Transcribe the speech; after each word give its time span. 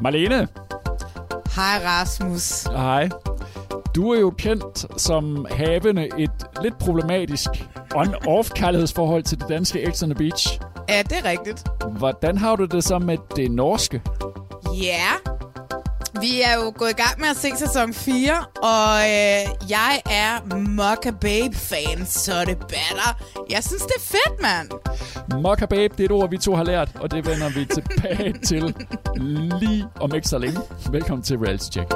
Marlene, 0.00 0.48
Hej 1.56 1.80
Rasmus. 1.86 2.62
hej. 2.62 3.08
Du 3.94 4.12
er 4.12 4.20
jo 4.20 4.30
kendt 4.30 5.00
som 5.00 5.46
havende 5.50 6.08
et 6.18 6.30
lidt 6.62 6.78
problematisk 6.78 7.48
on-off 7.94 8.50
kærlighedsforhold 8.54 9.22
til 9.22 9.40
det 9.40 9.48
danske 9.48 9.90
X 9.92 10.02
on 10.02 10.10
the 10.10 10.14
Beach. 10.18 10.60
Ja, 10.88 11.02
det 11.02 11.18
er 11.24 11.30
rigtigt. 11.30 11.64
Hvordan 11.98 12.38
har 12.38 12.56
du 12.56 12.64
det 12.64 12.84
så 12.84 12.98
med 12.98 13.18
det 13.36 13.50
norske? 13.50 14.02
Ja. 14.82 15.30
Vi 16.20 16.42
er 16.42 16.54
jo 16.54 16.72
gået 16.76 16.90
i 16.90 17.02
gang 17.02 17.20
med 17.20 17.28
at 17.28 17.36
se 17.36 17.56
sæson 17.56 17.94
4, 17.94 18.44
og 18.62 18.98
øh, 18.98 19.70
jeg 19.70 20.02
er 20.10 20.56
Mokka 20.56 21.10
Babe-fan, 21.10 22.06
så 22.06 22.44
det 22.46 22.58
batter. 22.58 23.22
Jeg 23.50 23.64
synes, 23.64 23.82
det 23.82 23.94
er 23.96 24.00
fedt, 24.00 24.42
mand. 24.42 24.70
Mokka 25.42 25.66
Babe, 25.66 25.94
det 25.96 26.00
er 26.00 26.04
et 26.04 26.10
ord, 26.10 26.30
vi 26.30 26.38
to 26.38 26.54
har 26.54 26.64
lært, 26.64 26.96
og 27.00 27.10
det 27.10 27.26
vender 27.26 27.48
vi 27.48 27.64
tilbage 27.64 28.32
til 28.48 28.74
lige 29.60 29.86
om 30.00 30.14
ikke 30.14 30.28
så 30.28 30.38
længe. 30.38 30.60
Velkommen 30.90 31.22
til 31.22 31.38
Reality 31.38 31.64
Check. 31.72 31.90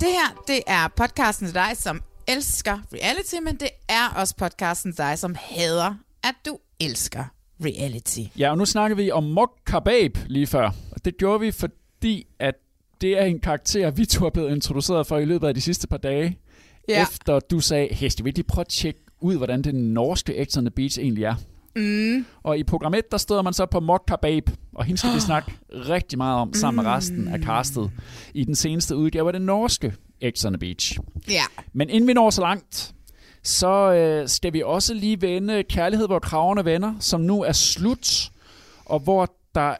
Det 0.00 0.08
her, 0.12 0.42
det 0.46 0.60
er 0.66 0.88
podcasten 0.96 1.46
til 1.46 1.54
dig, 1.54 1.70
som 1.74 2.02
elsker 2.28 2.78
reality, 2.92 3.34
men 3.42 3.56
det 3.56 3.68
er 3.88 4.08
også 4.16 4.34
podcasten 4.36 4.92
til 4.92 5.04
dig, 5.04 5.18
som 5.18 5.36
hader, 5.40 5.94
at 6.24 6.34
du 6.46 6.58
elsker 6.80 7.24
reality. 7.64 8.20
Ja, 8.38 8.50
og 8.50 8.58
nu 8.58 8.64
snakker 8.64 8.96
vi 8.96 9.10
om 9.10 9.22
Mokka 9.24 9.78
Babe 9.78 10.20
lige 10.26 10.46
før. 10.46 10.70
Det 11.04 11.16
gjorde 11.16 11.40
vi, 11.40 11.50
fordi 11.50 12.26
at 12.38 12.54
det 13.00 13.18
er 13.18 13.24
en 13.24 13.40
karakter, 13.40 13.90
vi 13.90 14.06
to 14.06 14.26
er 14.26 14.30
blevet 14.30 14.50
introduceret 14.54 15.06
for 15.06 15.18
i 15.18 15.24
løbet 15.24 15.48
af 15.48 15.54
de 15.54 15.60
sidste 15.60 15.88
par 15.88 15.96
dage. 15.96 16.38
Ja. 16.88 17.02
Efter 17.02 17.40
du 17.40 17.60
sagde, 17.60 17.94
hey, 17.94 18.08
skal 18.08 18.24
vi 18.24 18.30
lige 18.30 18.44
prøve 18.44 18.60
at 18.60 18.68
tjekke 18.68 19.00
ud, 19.20 19.36
hvordan 19.36 19.62
det 19.62 19.74
norske 19.74 20.46
X 20.50 20.56
on 20.56 20.64
the 20.64 20.70
Beach 20.70 20.98
egentlig 20.98 21.24
er? 21.24 21.34
Mm. 21.76 22.26
Og 22.42 22.58
i 22.58 22.62
program 22.62 22.94
1, 22.94 23.10
der 23.10 23.16
støder 23.16 23.42
man 23.42 23.52
så 23.52 23.66
på 23.66 23.80
Mokka 23.80 24.16
Babe, 24.22 24.52
og 24.74 24.84
hende 24.84 24.98
skal 24.98 25.14
vi 25.14 25.20
snakke 25.30 25.52
rigtig 25.72 26.18
meget 26.18 26.40
om 26.40 26.52
sammen 26.54 26.84
med 26.84 26.92
resten 26.92 27.28
af 27.28 27.40
castet 27.40 27.90
i 28.34 28.44
den 28.44 28.54
seneste 28.54 28.96
udgave 28.96 29.28
af 29.28 29.32
det 29.32 29.42
norske 29.42 29.94
X 30.30 30.44
on 30.44 30.52
the 30.52 30.58
Beach. 30.58 30.98
Ja. 31.28 31.42
Men 31.72 31.90
inden 31.90 32.08
vi 32.08 32.12
når 32.12 32.30
så 32.30 32.40
langt, 32.40 32.94
så 33.42 33.92
øh, 33.92 34.28
skal 34.28 34.52
vi 34.52 34.62
også 34.62 34.94
lige 34.94 35.20
vende 35.20 35.62
Kærlighed, 35.62 36.06
hvor 36.06 36.18
kravene 36.18 36.64
venner, 36.64 36.94
som 37.00 37.20
nu 37.20 37.42
er 37.42 37.52
slut, 37.52 38.30
og 38.84 39.00
hvor 39.00 39.36
der 39.54 39.74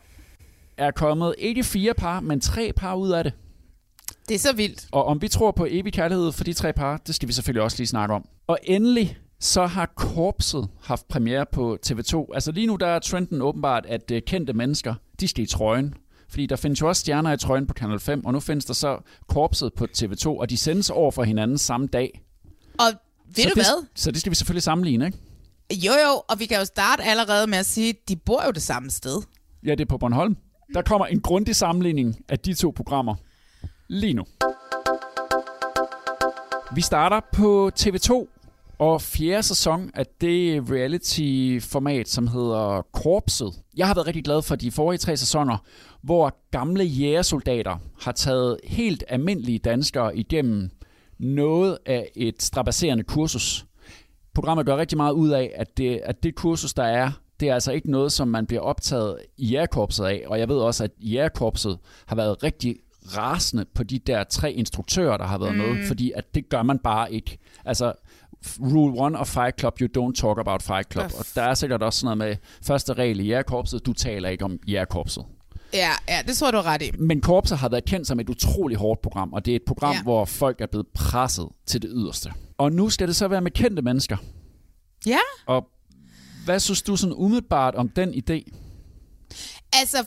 er 0.76 0.90
kommet 0.90 1.34
ikke 1.38 1.64
fire 1.64 1.94
par, 1.94 2.20
men 2.20 2.40
tre 2.40 2.72
par 2.76 2.94
ud 2.94 3.10
af 3.10 3.24
det. 3.24 3.32
Det 4.28 4.34
er 4.34 4.38
så 4.38 4.52
vildt. 4.52 4.86
Og 4.92 5.04
om 5.04 5.22
vi 5.22 5.28
tror 5.28 5.50
på 5.50 5.66
evig 5.70 5.92
kærlighed 5.92 6.32
for 6.32 6.44
de 6.44 6.52
tre 6.52 6.72
par, 6.72 6.96
det 6.96 7.14
skal 7.14 7.28
vi 7.28 7.32
selvfølgelig 7.32 7.62
også 7.62 7.76
lige 7.76 7.86
snakke 7.86 8.14
om. 8.14 8.28
Og 8.46 8.58
endelig, 8.62 9.18
så 9.40 9.66
har 9.66 9.86
Korpset 9.96 10.68
haft 10.82 11.08
premiere 11.08 11.46
på 11.52 11.78
TV2. 11.86 12.34
Altså 12.34 12.52
lige 12.52 12.66
nu, 12.66 12.76
der 12.76 12.86
er 12.86 12.98
trenden 12.98 13.42
åbenbart, 13.42 13.86
at 13.86 14.10
øh, 14.10 14.22
kendte 14.26 14.52
mennesker, 14.52 14.94
de 15.20 15.28
skal 15.28 15.44
i 15.44 15.46
trøjen. 15.46 15.94
Fordi 16.28 16.46
der 16.46 16.56
findes 16.56 16.80
jo 16.80 16.88
også 16.88 17.00
stjerner 17.00 17.32
i 17.32 17.36
trøjen 17.36 17.66
på 17.66 17.74
Kanal 17.74 18.00
5, 18.00 18.24
og 18.24 18.32
nu 18.32 18.40
findes 18.40 18.64
der 18.64 18.74
så 18.74 18.98
Korpset 19.28 19.72
på 19.74 19.86
TV2, 19.98 20.26
og 20.26 20.50
de 20.50 20.56
sendes 20.56 20.90
over 20.90 21.10
for 21.10 21.24
hinanden 21.24 21.58
samme 21.58 21.86
dag. 21.86 22.22
Og 22.78 22.86
ved 23.26 23.34
så 23.34 23.42
du 23.42 23.48
det, 23.48 23.54
hvad? 23.54 23.86
Så 23.94 24.10
det 24.10 24.20
skal 24.20 24.30
vi 24.30 24.34
selvfølgelig 24.34 24.62
sammenligne, 24.62 25.06
ikke? 25.06 25.18
Jo 25.72 25.92
jo, 25.92 26.22
og 26.28 26.40
vi 26.40 26.46
kan 26.46 26.58
jo 26.58 26.64
starte 26.64 27.02
allerede 27.02 27.46
med 27.46 27.58
at 27.58 27.66
sige, 27.66 27.88
at 27.88 28.08
de 28.08 28.16
bor 28.16 28.44
jo 28.46 28.50
det 28.50 28.62
samme 28.62 28.90
sted. 28.90 29.22
Ja, 29.64 29.70
det 29.70 29.80
er 29.80 29.84
på 29.84 29.98
Bornholm. 29.98 30.36
Der 30.74 30.82
kommer 30.82 31.06
en 31.06 31.20
grundig 31.20 31.56
sammenligning 31.56 32.16
af 32.28 32.38
de 32.38 32.54
to 32.54 32.72
programmer 32.76 33.14
lige 33.88 34.14
nu. 34.14 34.24
Vi 36.74 36.80
starter 36.80 37.20
på 37.32 37.70
TV2 37.80 38.26
og 38.78 39.02
fjerde 39.02 39.42
sæson 39.42 39.90
af 39.94 40.06
det 40.20 40.70
reality-format, 40.70 42.08
som 42.08 42.26
hedder 42.26 42.82
Korpset. 42.92 43.52
Jeg 43.76 43.86
har 43.86 43.94
været 43.94 44.06
rigtig 44.06 44.24
glad 44.24 44.42
for 44.42 44.56
de 44.56 44.70
forrige 44.70 44.98
tre 44.98 45.16
sæsoner, 45.16 45.58
hvor 46.02 46.36
gamle 46.50 46.84
jægersoldater 46.84 47.76
har 48.00 48.12
taget 48.12 48.56
helt 48.64 49.04
almindelige 49.08 49.58
danskere 49.58 50.16
igennem 50.16 50.70
noget 51.18 51.78
af 51.86 52.10
et 52.16 52.42
strabasserende 52.42 53.04
kursus. 53.04 53.66
Programmet 54.34 54.66
gør 54.66 54.76
rigtig 54.76 54.96
meget 54.96 55.12
ud 55.12 55.28
af, 55.28 55.52
at 55.54 55.78
det, 55.78 56.00
at 56.04 56.22
det 56.22 56.34
kursus, 56.34 56.74
der 56.74 56.84
er, 56.84 57.10
det 57.40 57.48
er 57.48 57.54
altså 57.54 57.72
ikke 57.72 57.90
noget, 57.90 58.12
som 58.12 58.28
man 58.28 58.46
bliver 58.46 58.62
optaget 58.62 59.18
i 59.36 59.46
jægerkorpset 59.46 60.04
af. 60.04 60.22
Og 60.26 60.38
jeg 60.38 60.48
ved 60.48 60.56
også, 60.56 60.84
at 60.84 60.90
jægerkorpset 61.00 61.78
har 62.06 62.16
været 62.16 62.42
rigtig 62.42 62.76
rasende 63.16 63.64
på 63.74 63.82
de 63.82 63.98
der 63.98 64.24
tre 64.24 64.52
instruktører, 64.52 65.16
der 65.16 65.24
har 65.24 65.38
været 65.38 65.54
mm. 65.54 65.60
med, 65.60 65.86
fordi 65.86 66.12
at 66.16 66.34
det 66.34 66.48
gør 66.48 66.62
man 66.62 66.78
bare 66.78 67.12
ikke. 67.12 67.38
Altså, 67.64 67.92
rule 68.60 69.00
one 69.00 69.18
of 69.18 69.26
Fight 69.28 69.60
Club, 69.60 69.80
you 69.80 69.88
don't 70.02 70.14
talk 70.14 70.38
about 70.38 70.62
Fight 70.62 70.92
Club. 70.92 71.04
Uff. 71.04 71.14
Og 71.18 71.24
der 71.34 71.42
er 71.42 71.54
sikkert 71.54 71.82
også 71.82 72.00
sådan 72.00 72.18
noget 72.18 72.30
med 72.30 72.36
første 72.62 72.92
regel 72.92 73.20
i 73.20 73.26
jægerkorpset, 73.26 73.86
du 73.86 73.92
taler 73.92 74.28
ikke 74.28 74.44
om 74.44 74.58
jægerkorpset. 74.68 75.24
Ja, 75.74 75.90
ja, 76.08 76.22
det 76.26 76.36
tror 76.36 76.50
du 76.50 76.56
er 76.56 76.66
ret 76.66 76.82
i. 76.82 76.90
Men 76.98 77.20
Korpset 77.20 77.58
har 77.58 77.68
været 77.68 77.84
kendt 77.84 78.06
som 78.06 78.20
et 78.20 78.28
utroligt 78.28 78.80
hårdt 78.80 79.02
program, 79.02 79.32
og 79.32 79.44
det 79.44 79.52
er 79.52 79.56
et 79.56 79.62
program, 79.66 79.90
Ja. 79.92 79.96
ja. 79.96 80.02
hvor 80.02 80.24
folk 80.24 80.60
er 80.60 80.66
blevet 80.66 80.86
presset 80.94 81.48
til 81.66 81.82
det 81.82 81.90
yderste. 81.94 82.32
Og 82.58 82.72
nu 82.72 82.88
skal 82.90 83.08
det 83.08 83.16
så 83.16 83.28
være 83.28 83.40
med 83.40 83.50
kendte 83.50 83.82
mennesker. 83.82 84.16
Ja, 85.06 85.18
Og 85.46 85.66
hvad 86.44 86.60
synes 86.60 86.82
du 86.82 86.96
sådan 86.96 87.14
umiddelbart 87.16 87.74
om 87.74 87.88
den 87.88 88.14
idé? 88.14 88.52
altså 89.80 90.04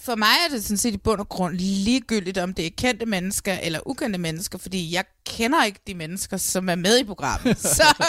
for 0.00 0.14
mig 0.14 0.28
er 0.48 0.54
det 0.54 0.64
sådan 0.64 0.76
set 0.76 0.94
i 0.94 0.98
bund 0.98 1.20
og 1.20 1.28
grund 1.28 1.54
ligegyldigt, 1.56 2.38
om 2.38 2.54
det 2.54 2.66
er 2.66 2.70
kendte 2.78 3.06
mennesker 3.06 3.54
eller 3.62 3.80
ukendte 3.86 4.18
mennesker, 4.18 4.58
fordi 4.58 4.94
jeg 4.94 5.04
kender 5.26 5.64
ikke 5.64 5.80
de 5.86 5.94
mennesker, 5.94 6.36
som 6.36 6.68
er 6.68 6.74
med 6.74 6.98
i 6.98 7.04
programmet. 7.04 7.58
så, 7.78 8.04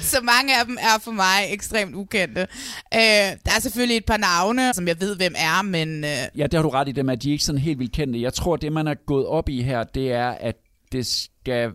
så 0.00 0.20
mange 0.20 0.58
af 0.58 0.66
dem 0.66 0.78
er 0.80 0.98
for 1.00 1.10
mig 1.10 1.46
ekstremt 1.50 1.94
ukendte. 1.94 2.40
Øh, 2.94 2.98
der 3.44 3.52
er 3.56 3.60
selvfølgelig 3.60 3.96
et 3.96 4.04
par 4.04 4.16
navne, 4.16 4.74
som 4.74 4.88
jeg 4.88 5.00
ved, 5.00 5.16
hvem 5.16 5.34
er, 5.36 5.62
men 5.62 6.04
øh, 6.04 6.10
Ja, 6.36 6.42
det 6.42 6.54
har 6.54 6.62
du 6.62 6.68
ret 6.68 6.88
i 6.88 6.92
det 6.92 7.04
med, 7.04 7.12
at 7.12 7.22
de 7.22 7.28
er 7.28 7.32
ikke 7.32 7.44
sådan 7.44 7.60
helt 7.60 7.78
vildt 7.78 7.92
kendte. 7.92 8.22
Jeg 8.22 8.34
tror, 8.34 8.56
det 8.56 8.72
man 8.72 8.86
er 8.86 8.94
gået 9.06 9.26
op 9.26 9.48
i 9.48 9.62
her, 9.62 9.84
det 9.84 10.12
er, 10.12 10.28
at 10.28 10.56
det 10.92 11.06
skal 11.06 11.70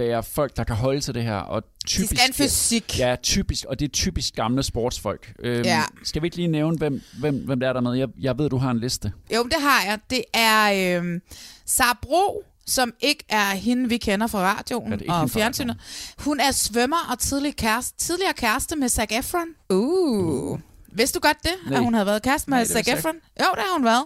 være 0.00 0.22
folk, 0.22 0.56
der 0.56 0.64
kan 0.64 0.76
holde 0.76 1.00
til 1.00 1.14
det 1.14 1.22
her. 1.22 1.36
Og 1.36 1.62
de 1.62 1.86
typisk, 1.86 2.08
skal 2.10 2.18
have 2.18 2.28
en 2.28 2.34
fysik. 2.34 2.98
Ja, 2.98 3.16
typisk, 3.22 3.64
og 3.64 3.78
det 3.80 3.84
er 3.84 3.92
typisk 3.92 4.34
gamle 4.34 4.62
sportsfolk. 4.62 5.32
Øhm, 5.38 5.64
Ja. 5.64 5.82
Skal 6.04 6.22
vi 6.22 6.26
ikke 6.26 6.36
lige 6.36 6.48
nævne, 6.48 6.78
hvem, 6.78 7.02
hvem, 7.18 7.34
hvem 7.46 7.60
der 7.60 7.68
er 7.68 7.72
der 7.72 7.80
med? 7.80 7.92
Jeg, 7.94 8.08
jeg 8.20 8.38
ved, 8.38 8.50
du 8.50 8.56
har 8.56 8.70
en 8.70 8.80
liste. 8.80 9.12
Jo, 9.34 9.42
det 9.44 9.56
har 9.60 9.82
jeg. 9.84 9.98
Det 10.10 10.24
er 10.34 11.00
øh, 11.02 11.20
Sara 11.66 11.98
Bro, 12.02 12.44
som 12.66 12.92
ikke 13.00 13.24
er 13.28 13.50
hende, 13.50 13.88
vi 13.88 13.96
kender 13.96 14.26
fra 14.26 14.38
radioen 14.54 14.92
ikke 14.92 15.12
og 15.12 15.30
fjernsynet. 15.30 15.76
Hun 16.18 16.40
er 16.40 16.50
svømmer 16.52 17.08
og 17.12 17.18
tidligere 17.18 17.54
kæreste, 17.54 17.98
tidligere 17.98 18.32
kæreste 18.32 18.76
med 18.76 18.88
Zac 18.88 19.08
Efron. 19.10 19.46
Uh. 19.70 20.58
Vidste 20.92 21.18
du 21.18 21.20
godt 21.22 21.36
det, 21.42 21.52
Nej. 21.66 21.78
at 21.78 21.84
hun 21.84 21.94
havde 21.94 22.06
været 22.06 22.22
kæreste 22.22 22.50
med 22.50 22.58
Nej, 22.58 22.64
Zac 22.66 22.88
Efron? 22.88 23.14
Jo, 23.40 23.46
det 23.54 23.62
har 23.62 23.72
hun 23.76 23.84
været. 23.84 24.04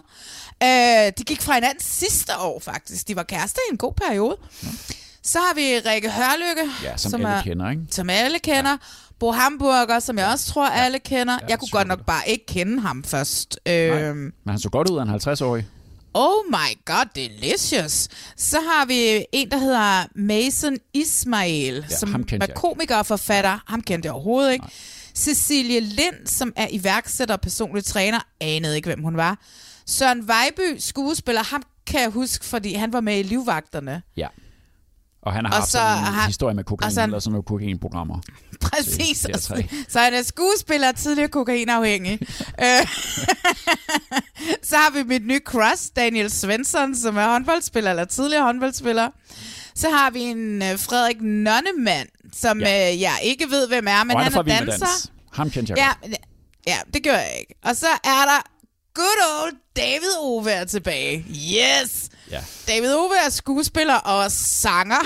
Øh, 0.63 1.13
de 1.17 1.23
gik 1.23 1.41
fra 1.41 1.53
hinanden 1.53 1.79
sidste 1.83 2.31
år, 2.39 2.59
faktisk. 2.59 3.07
De 3.07 3.15
var 3.15 3.23
kærester 3.23 3.59
i 3.69 3.71
en 3.71 3.77
god 3.77 3.93
periode. 3.93 4.37
Så 5.25 5.39
har 5.39 5.55
vi 5.55 5.61
Rikke 5.89 6.09
Hørlykke, 6.11 6.71
Ja, 6.83 6.97
som, 6.97 7.11
som 7.11 7.21
alle 7.25 7.37
er, 7.37 7.43
kender, 7.43 7.69
ikke? 7.69 7.81
som 7.91 8.09
alle 8.09 8.39
kender. 8.39 8.71
Ja. 8.71 8.77
Bo 9.19 9.31
Hamburger, 9.31 9.99
som 9.99 10.17
jeg 10.17 10.27
også 10.27 10.51
tror, 10.51 10.67
alle 10.67 10.99
kender. 10.99 11.33
Ja, 11.41 11.47
jeg 11.49 11.59
kunne 11.59 11.69
godt 11.71 11.87
nok 11.87 12.05
bare 12.05 12.29
ikke 12.29 12.45
kende 12.45 12.81
ham 12.81 13.03
først. 13.03 13.59
Øhm, 13.65 14.17
Men 14.17 14.33
han 14.49 14.59
så 14.59 14.69
godt 14.69 14.89
ud 14.89 14.97
af 14.97 15.01
en 15.03 15.09
50-årig. 15.09 15.65
Oh 16.13 16.45
my 16.49 16.85
god, 16.85 17.05
delicious. 17.15 18.07
Så 18.37 18.57
har 18.61 18.85
vi 18.85 19.25
en, 19.31 19.51
der 19.51 19.57
hedder 19.57 20.03
Mason 20.15 20.77
Ismail, 20.93 21.85
Ja, 21.89 21.95
som 21.95 22.25
er 22.41 22.47
komiker 22.55 22.95
og 22.97 23.05
forfatter. 23.05 23.63
Ham 23.67 23.81
kendte 23.81 24.07
jeg 24.07 24.13
overhovedet 24.13 24.53
ikke. 24.53 24.65
Cecilie 25.15 25.79
Lind, 25.79 26.27
som 26.27 26.53
er 26.55 26.67
iværksætter 26.71 27.35
og 27.35 27.41
personlig 27.41 27.83
træner, 27.85 28.19
anede 28.41 28.75
ikke, 28.75 28.87
hvem 28.89 29.03
hun 29.03 29.17
var. 29.17 29.37
Søren 29.85 30.27
Vejby, 30.27 30.75
skuespiller, 30.79 31.43
ham 31.43 31.63
kan 31.87 32.01
jeg 32.01 32.09
huske, 32.09 32.45
fordi 32.45 32.73
han 32.73 32.93
var 32.93 33.01
med 33.01 33.19
i 33.19 33.23
Livvagterne. 33.23 34.01
Ja. 34.17 34.27
Og 35.25 35.33
han 35.33 35.45
har 35.45 35.51
Og 35.51 35.57
haft 35.57 35.71
så 35.71 35.77
sådan 35.77 35.97
en 35.97 36.03
har- 36.03 36.27
historie 36.27 36.55
med 36.55 36.63
kokain, 36.63 36.85
og 36.87 36.91
så 36.93 36.99
han- 36.99 37.09
eller 37.09 37.19
sådan 37.19 37.31
nogle 37.31 37.43
kokainprogrammer. 37.43 38.19
Præcis. 38.61 39.19
Det 39.19 39.35
er 39.35 39.39
tre. 39.39 39.67
Så 39.89 39.99
han 39.99 40.13
er 40.13 40.21
skuespiller 40.23 40.87
og 40.89 40.95
tidligere 40.95 41.29
kokainafhængig. 41.29 42.19
Øh, 42.61 42.87
så 44.69 44.75
har 44.75 44.91
vi 44.93 45.03
mit 45.03 45.27
nye 45.27 45.39
crush, 45.45 45.89
Daniel 45.95 46.31
Svensson, 46.31 46.95
som 46.95 47.17
er 47.17 47.27
håndboldspiller, 47.27 47.89
eller 47.91 48.05
tidligere 48.05 48.43
håndboldspiller. 48.43 49.09
Så 49.75 49.89
har 49.89 50.09
vi 50.11 50.19
en 50.21 50.61
øh, 50.61 50.79
Frederik 50.79 51.21
Nonnemann, 51.21 52.07
som 52.33 52.59
Ja. 52.59 52.93
øh, 52.93 53.01
jeg 53.01 53.19
ikke 53.23 53.45
ved, 53.49 53.67
hvem 53.67 53.87
er, 53.87 54.03
men 54.03 54.15
og 54.15 54.23
han 54.23 54.31
fra 54.31 54.39
er 54.39 54.43
danser. 54.43 54.77
Dans. 54.85 55.11
Ham 55.33 55.49
kendte 55.49 55.71
jeg 55.71 55.77
Ja, 55.77 56.07
godt. 56.07 56.17
ja, 56.67 56.77
det 56.93 57.03
gør 57.03 57.11
jeg 57.17 57.35
ikke. 57.39 57.55
Og 57.63 57.75
så 57.75 57.87
er 58.03 58.25
der 58.25 58.41
good 58.93 59.43
old 59.43 59.53
David 59.75 60.17
Ove 60.21 60.51
er 60.51 60.65
tilbage. 60.65 61.25
Yes! 61.29 62.09
Ja. 62.35 62.73
David 62.73 62.93
Ove 62.95 63.11
er 63.25 63.29
skuespiller 63.31 63.95
og 63.95 64.31
sanger. 64.31 65.01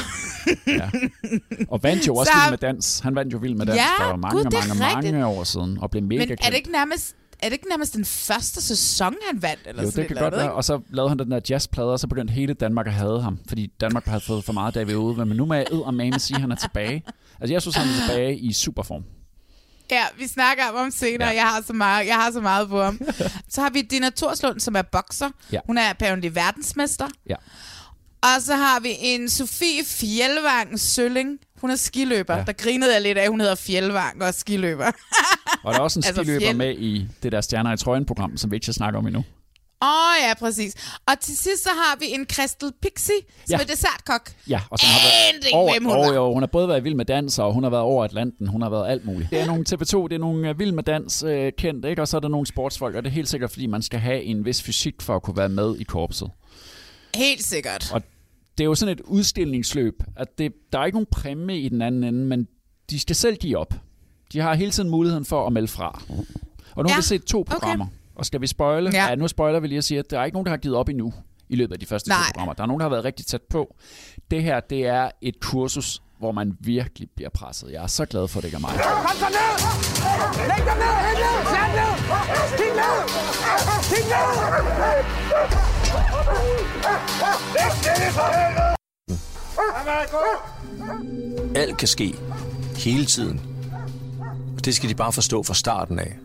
Og 1.70 1.84
vandt 1.84 2.08
jo 2.08 2.16
også 2.20 2.32
Så- 2.32 2.40
Vild 2.40 2.50
med 2.52 2.58
Dans. 2.58 3.00
Han 3.00 3.16
vandt 3.16 3.34
jo 3.34 3.38
Vild 3.38 3.56
med 3.56 3.66
Dans 3.66 3.78
Ja, 3.78 4.10
for 4.12 4.16
mange, 4.16 4.38
gud, 4.38 4.44
mange, 4.44 4.80
mange 4.80 4.96
rigtigt. 4.98 5.24
år 5.26 5.44
siden, 5.44 5.78
og 5.82 5.92
blev 5.92 6.04
mega 6.04 6.18
Men 6.20 6.28
kendt. 6.28 6.42
er 6.46 6.50
det 6.50 6.58
ikke 6.58 6.72
nærmest 6.72 7.16
er 7.42 7.46
det 7.50 7.54
ikke 7.54 7.70
nærmest 7.70 7.94
den 7.94 8.06
første 8.06 8.62
sæson, 8.62 9.16
han 9.32 9.42
vandt? 9.42 9.60
Eller 9.66 9.84
Jo, 9.84 9.90
sådan 9.92 10.08
det 10.10 10.16
kan 10.16 10.24
godt 10.24 10.34
være. 10.38 10.52
Og 10.54 10.64
så 10.64 10.80
lavede 10.90 11.10
han 11.10 11.20
den 11.20 11.32
der 11.32 11.40
jazzplade, 11.50 11.92
og 11.92 12.00
så 12.00 12.08
begyndte 12.08 12.34
hele 12.34 12.54
Danmark 12.54 12.88
at 12.88 12.94
hade 12.94 13.22
ham. 13.22 13.40
Fordi 13.48 13.72
Danmark 13.82 14.06
havde 14.06 14.22
fået 14.22 14.44
for 14.44 14.54
meget 14.54 14.76
David 14.76 14.96
Ude. 14.96 15.26
Men 15.26 15.38
nu 15.38 15.46
må 15.46 15.54
jeg 15.54 15.66
eddermame 15.72 16.20
sige, 16.20 16.36
at 16.36 16.42
han 16.42 16.52
er 16.52 16.56
tilbage. 16.56 17.04
Altså, 17.42 17.54
jeg 17.54 17.62
synes, 17.62 17.76
han 17.76 17.88
er 17.88 18.08
tilbage 18.08 18.38
i 18.38 18.54
superform. 18.54 19.04
Ja, 19.92 20.04
vi 20.18 20.28
snakker 20.28 20.64
om 20.70 20.76
ham 20.78 20.92
senere. 20.92 21.30
Ja. 21.30 21.36
Jeg, 21.36 21.44
har 21.44 21.62
så 21.68 21.74
meget, 21.74 22.08
jeg 22.08 22.16
har 22.16 22.32
så 22.32 22.42
meget 22.42 22.70
på 22.70 22.84
ham. 22.84 23.00
så 23.54 23.62
har 23.62 23.70
vi 23.70 23.82
Dina 23.82 24.10
Torslund, 24.10 24.60
som 24.60 24.76
er 24.76 24.82
bokser. 24.82 25.30
Ja. 25.52 25.60
Hun 25.68 25.78
er 25.78 25.90
apparently 25.90 26.30
verdensmester. 26.34 27.08
Ja. 27.30 27.36
Og 28.22 28.42
så 28.42 28.56
har 28.56 28.80
vi 28.80 28.96
en 29.02 29.30
Sofie 29.30 29.86
Fjeldvang 29.86 30.80
Sølling. 30.80 31.40
Hun 31.62 31.70
er 31.70 31.76
skiløber. 31.76 32.38
Ja. 32.38 32.44
Der 32.44 32.54
grinede 32.54 32.94
jeg 32.94 33.02
lidt 33.02 33.18
af, 33.18 33.30
hun 33.30 33.40
hedder 33.40 33.56
Fjeldvang 33.56 34.22
og 34.22 34.28
er 34.28 34.32
skiløber. 34.32 34.92
Og 35.64 35.74
der 35.74 35.80
er 35.80 35.84
også 35.84 36.00
en 36.00 36.04
Altså, 36.08 36.22
skiløber 36.24 36.46
fjeld- 36.46 36.54
med 36.58 36.76
i 36.78 37.08
det 37.24 37.32
der 37.32 37.42
Stjerner 37.42 37.74
i 37.74 37.78
Trøjen-program, 37.78 38.38
som 38.38 38.52
vi 38.52 38.56
ikke 38.56 38.66
skal 38.66 38.74
snakke 38.74 38.98
om 39.00 39.08
endnu. 39.08 39.24
Åh 39.82 39.88
oh, 39.90 40.16
ja, 40.28 40.34
præcis. 40.34 40.76
Og 41.08 41.20
til 41.20 41.38
sidst 41.38 41.64
så 41.64 41.70
har 41.70 41.98
vi 42.00 42.06
en 42.14 42.26
Crystal 42.34 42.72
Pixie, 42.82 43.16
som 43.46 43.56
Ja. 43.60 43.60
er 43.60 43.66
dessertkok. 43.66 44.32
Ja, 44.50 44.62
og 44.70 44.80
som 44.80 44.88
har 44.90 45.00
været 45.00 45.54
over, 45.54 45.72
hvem 45.74 45.86
hun 45.86 45.94
over, 45.96 46.14
jo, 46.14 46.34
hun 46.34 46.42
har 46.42 46.48
både 46.48 46.68
været 46.68 46.84
vild 46.84 46.96
med 46.96 47.06
dans, 47.06 47.40
og 47.40 47.54
hun 47.54 47.64
har 47.64 47.70
været 47.70 47.84
over 47.84 48.04
Atlanten, 48.06 48.48
hun 48.48 48.62
har 48.62 48.70
været 48.70 48.90
alt 48.92 49.06
muligt. 49.06 49.30
Det 49.30 49.40
er 49.40 49.46
nogle 49.46 49.66
TV2, 49.70 50.04
det 50.08 50.14
er 50.14 50.18
nogle 50.20 50.50
uh, 50.50 50.60
vild 50.60 50.72
med 50.72 50.84
dans 50.84 51.24
uh, 51.24 51.30
kendt, 51.58 51.86
ikke? 51.86 52.02
og 52.02 52.08
så 52.08 52.18
er 52.18 52.22
der 52.22 52.28
nogle 52.28 52.48
sportsfolk, 52.48 52.96
og 52.96 53.04
det 53.04 53.10
er 53.10 53.14
helt 53.14 53.30
sikkert, 53.30 53.52
fordi 53.52 53.66
man 53.68 53.82
skal 53.82 54.00
have 54.00 54.24
en 54.24 54.46
vis 54.46 54.64
fysik 54.64 55.02
for 55.02 55.16
at 55.16 55.22
kunne 55.24 55.38
være 55.38 55.50
med 55.50 55.76
i 55.80 55.84
korpset. 55.84 56.30
Helt 57.16 57.44
sikkert. 57.46 57.92
Og 57.94 58.02
det 58.58 58.64
er 58.64 58.66
jo 58.66 58.76
sådan 58.76 58.94
et 58.94 59.02
udstillingsløb, 59.02 60.04
at 60.16 60.38
det, 60.38 60.54
der 60.74 60.80
er 60.80 60.86
ikke 60.86 60.96
nogen 60.96 61.08
præmie 61.12 61.60
i 61.60 61.70
den 61.70 61.82
anden 61.82 62.04
ende, 62.04 62.20
men 62.26 62.48
de 62.90 63.00
skal 63.00 63.16
selv 63.16 63.36
give 63.38 63.58
op. 63.58 63.74
De 64.34 64.40
har 64.40 64.54
hele 64.54 64.72
tiden 64.72 64.90
muligheden 64.90 65.26
for 65.26 65.48
at 65.48 65.54
melde 65.54 65.68
fra. 65.68 66.02
Og 66.76 66.84
nu 66.84 66.90
har 66.90 66.90
Ja, 66.90 66.96
vi 66.98 67.02
set 67.04 67.24
to 67.24 67.46
programmer. 67.50 67.86
Og 68.20 68.26
skal 68.26 68.42
vi 68.42 68.48
spoile? 68.48 68.90
Ja. 68.94 69.08
Ja. 69.10 69.16
nu 69.16 69.28
spoiler 69.28 69.60
vi 69.60 69.68
lige 69.68 69.78
at 69.78 69.84
sige, 69.84 70.00
at 70.00 70.12
der 70.12 70.20
er 70.20 70.26
ikke 70.26 70.36
nogen, 70.36 70.46
der 70.46 70.50
har 70.52 70.58
givet 70.58 70.76
op 70.78 70.90
endnu 70.90 71.14
i 71.50 71.56
løbet 71.56 71.74
af 71.74 71.80
de 71.80 71.86
første 71.86 72.10
Nej. 72.10 72.18
to 72.18 72.24
programmer. 72.34 72.54
Der 72.54 72.64
er 72.64 72.68
nogen, 72.68 72.80
der 72.80 72.84
har 72.86 72.90
været 72.90 73.06
rigtig 73.06 73.26
tæt 73.26 73.42
på. 73.50 73.76
Det 74.32 74.44
her, 74.44 74.60
det 74.60 74.88
er 74.88 75.10
et 75.22 75.40
kursus, 75.40 76.02
hvor 76.20 76.32
man 76.32 76.58
virkelig 76.60 77.08
bliver 77.16 77.30
presset. 77.30 77.72
Jeg 77.72 77.84
er 77.84 77.88
så 77.88 78.06
glad 78.06 78.28
for, 78.28 78.40
at 78.40 78.44
det 78.44 78.48
ikke 78.48 78.56
er 78.56 78.60
mig. 78.62 78.70
Kom 78.72 79.16
så 79.16 79.26
ned! 79.26 79.54
Læg 80.48 80.66
dig 80.70 80.76
ned! 80.84 80.96
Hæld 81.06 81.20
ned! 81.26 81.38
Sat 81.54 81.72
ned! 81.80 81.92
Kig 82.60 82.72
ned! 82.82 82.96
Kig 83.90 84.06
ned! 84.14 84.28
Læg 87.56 87.72
stille 87.82 88.12
for 88.18 88.28
helvede! 88.40 88.76
Alt 91.56 91.78
kan 91.78 91.88
ske. 91.88 92.16
Hele 92.78 93.06
tiden. 93.06 93.42
Og 94.58 94.66
det 94.66 94.76
skal 94.76 94.90
de 94.90 94.96
bare 94.96 95.14
forstå 95.14 95.44
fra 95.44 95.54
starten 95.54 96.00
af. 96.00 96.18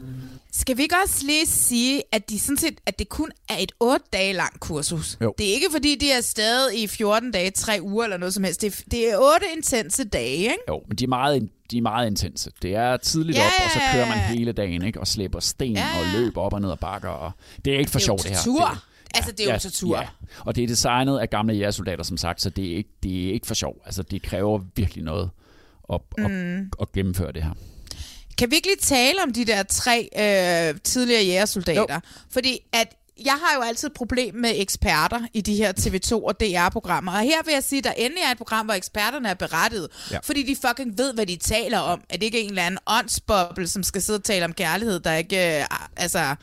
Skal 0.57 0.77
vi 0.77 0.83
ikke 0.83 0.95
også 1.05 1.27
lige 1.27 1.47
sige, 1.47 2.03
at, 2.13 2.31
de 2.31 2.39
sådan 2.39 2.57
set, 2.57 2.79
at 2.87 2.99
det 2.99 3.09
kun 3.09 3.31
er 3.49 3.57
et 3.61 3.73
8 3.81 4.05
dage 4.13 4.33
langt 4.33 4.61
kursus? 4.61 5.19
Jo. 5.23 5.35
Det 5.39 5.49
er 5.51 5.55
ikke 5.55 5.67
fordi, 5.73 5.95
de 5.97 6.11
er 6.13 6.21
stadig 6.21 6.83
i 6.83 6.87
14 6.87 7.31
dage, 7.31 7.51
3 7.51 7.79
uger 7.83 8.05
eller 8.05 8.17
noget 8.17 8.35
som 8.35 8.45
helst. 8.45 8.61
Det 8.61 8.67
er, 8.67 8.83
det 8.91 9.13
er 9.13 9.17
8 9.19 9.47
intense 9.57 10.05
dage, 10.05 10.37
ikke? 10.37 10.55
Jo, 10.69 10.83
men 10.89 10.97
de 10.97 11.05
er 11.05 11.09
meget, 11.09 11.49
de 11.71 11.79
er 11.79 11.83
meget 11.83 12.07
intense. 12.07 12.51
Det 12.63 12.75
er 12.75 12.97
tidligt 12.97 13.39
Ja, 13.39 13.47
op, 13.47 13.53
og 13.65 13.71
så 13.71 13.79
ja, 13.81 13.93
kører 13.93 14.09
man 14.09 14.17
ja. 14.19 14.27
hele 14.27 14.53
dagen, 14.53 14.85
ikke? 14.85 15.01
Og 15.01 15.07
slæber 15.07 15.41
sten 15.41 15.73
Ja. 15.77 15.87
og 16.01 16.21
løber 16.21 16.41
op 16.41 16.53
og 16.53 16.61
ned 16.61 16.71
ad 16.71 16.77
bakker. 16.77 17.09
Og 17.09 17.33
det 17.65 17.75
er 17.75 17.79
ikke 17.79 17.91
for 17.91 17.99
sjovt, 17.99 18.23
det 18.23 18.31
her. 18.31 18.37
tortur. 18.37 18.69
Det, 18.69 19.17
Altså, 19.17 19.33
det 19.33 19.49
er 19.49 19.53
jo 19.55 19.59
tortur. 19.59 19.97
Ja. 20.01 20.07
Og 20.41 20.57
det 20.57 20.65
er 20.65 20.69
designet 20.69 21.19
af 21.19 21.31
gamle 21.31 21.55
jægersoldater, 21.55 22.05
som 22.05 22.17
sagt, 22.17 22.43
så 22.43 22.51
det 22.51 22.73
er 22.73 22.77
ikke, 22.77 22.91
det 23.03 23.29
er 23.29 23.33
ikke 23.33 23.47
for 23.47 23.55
sjov. 23.55 23.75
Altså, 23.87 24.03
det 24.03 24.23
kræver 24.23 24.61
virkelig 24.77 25.05
noget 25.05 25.31
at, 25.93 26.01
mm. 26.19 26.25
at, 26.25 26.65
at 26.81 26.93
gennemføre 26.93 27.33
det 27.33 27.43
her. 27.43 27.51
Kan 28.39 28.51
vi 28.51 28.57
ikke 28.57 28.69
lige 28.69 28.77
tale 28.81 29.23
om 29.23 29.33
de 29.33 29.45
der 29.45 29.63
tre 29.63 30.09
øh, 30.17 30.81
tidligere 30.81 31.25
jægersoldater? 31.25 32.01
Fordi 32.31 32.59
at 32.73 32.95
jeg 33.25 33.33
har 33.33 33.57
jo 33.57 33.63
altid 33.63 33.89
et 33.89 33.95
problem 33.95 34.35
med 34.35 34.53
eksperter 34.55 35.21
i 35.35 35.41
de 35.41 35.55
her 35.57 35.73
TV2 35.73 36.13
og 36.13 36.41
DR-programmer. 36.41 37.13
Og 37.13 37.21
her 37.21 37.43
vil 37.45 37.53
jeg 37.53 37.65
sige, 37.65 37.79
at 37.79 37.85
der 37.85 37.93
endelig 37.93 38.23
er 38.23 38.31
et 38.31 38.39
program, 38.39 38.67
hvor 38.67 38.75
eksperterne 38.75 39.29
er 39.29 39.35
berettiget. 39.35 39.89
Ja. 40.11 40.19
Fordi 40.19 40.43
de 40.43 40.57
fucking 40.67 40.99
ved, 40.99 41.15
hvad 41.15 41.27
de 41.27 41.37
taler 41.37 41.79
om. 41.79 42.01
At 42.11 42.21
det 42.21 42.27
ikke 42.27 42.39
er 42.39 42.43
en 42.43 42.49
eller 42.49 42.63
anden 42.63 42.79
åndsboble, 42.87 43.69
som 43.69 43.83
skal 43.83 44.03
sidde 44.03 44.17
og 44.17 44.25
tale 44.25 44.45
om 44.45 44.53
kærlighed, 44.53 45.01
der 45.01 45.15
ikke... 45.15 45.61
Øh, 45.61 45.67
altså, 45.97 46.35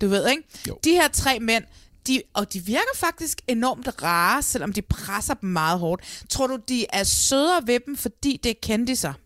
du 0.00 0.08
ved, 0.08 0.28
ikke? 0.28 0.42
Jo. 0.68 0.78
De 0.84 0.90
her 0.90 1.08
tre 1.08 1.38
mænd, 1.40 1.64
de, 2.06 2.22
og 2.34 2.52
de 2.52 2.60
virker 2.60 2.96
faktisk 2.96 3.40
enormt 3.48 4.02
rare, 4.02 4.42
selvom 4.42 4.72
de 4.72 4.82
presser 4.82 5.34
dem 5.34 5.50
meget 5.50 5.78
hårdt. 5.78 6.22
Tror 6.28 6.46
du, 6.46 6.58
de 6.68 6.86
er 6.92 7.04
sødere 7.04 7.66
ved 7.66 7.80
dem, 7.86 7.96
fordi 7.96 8.40
det 8.42 8.50
er 8.50 8.54
kendiser? 8.62 9.08
Nej. 9.08 9.16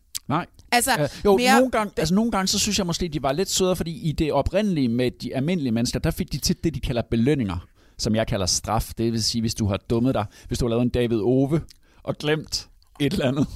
Altså, 0.75 0.91
Øh, 1.01 1.09
jo, 1.25 1.37
mere- 1.37 1.55
nogle 1.57 1.71
gange, 1.71 1.93
altså 1.97 2.15
nogle 2.15 2.31
gange, 2.31 2.49
så 2.49 2.59
synes 2.59 2.79
jeg 2.79 2.87
måske, 2.87 3.09
de 3.09 3.23
var 3.23 3.33
lidt 3.33 3.51
sødere, 3.51 3.77
fordi 3.77 4.09
i 4.09 4.13
det 4.13 4.33
oprindelige 4.33 4.89
med 4.89 5.11
de 5.11 5.37
almindelige 5.37 5.73
mennesker, 5.73 5.99
der 5.99 6.11
fik 6.11 6.33
de 6.33 6.39
tit 6.39 6.65
det, 6.65 6.75
de 6.75 6.81
kalder 6.81 7.03
belønninger, 7.11 7.67
som 7.99 8.15
jeg 8.15 8.27
kalder 8.27 8.47
straf. 8.47 8.91
Det 8.99 9.13
vil 9.13 9.23
sige, 9.25 9.41
hvis 9.43 9.55
du 9.55 9.67
har 9.67 9.77
dummet 9.91 10.15
dig, 10.15 10.25
hvis 10.49 10.59
du 10.59 10.65
har 10.65 10.71
lavet 10.71 10.83
en 10.83 10.89
David 10.89 11.19
Ove 11.21 11.61
og 12.03 12.19
glemt 12.19 12.69
et 13.01 13.13
eller 13.13 13.27
andet, 13.29 13.47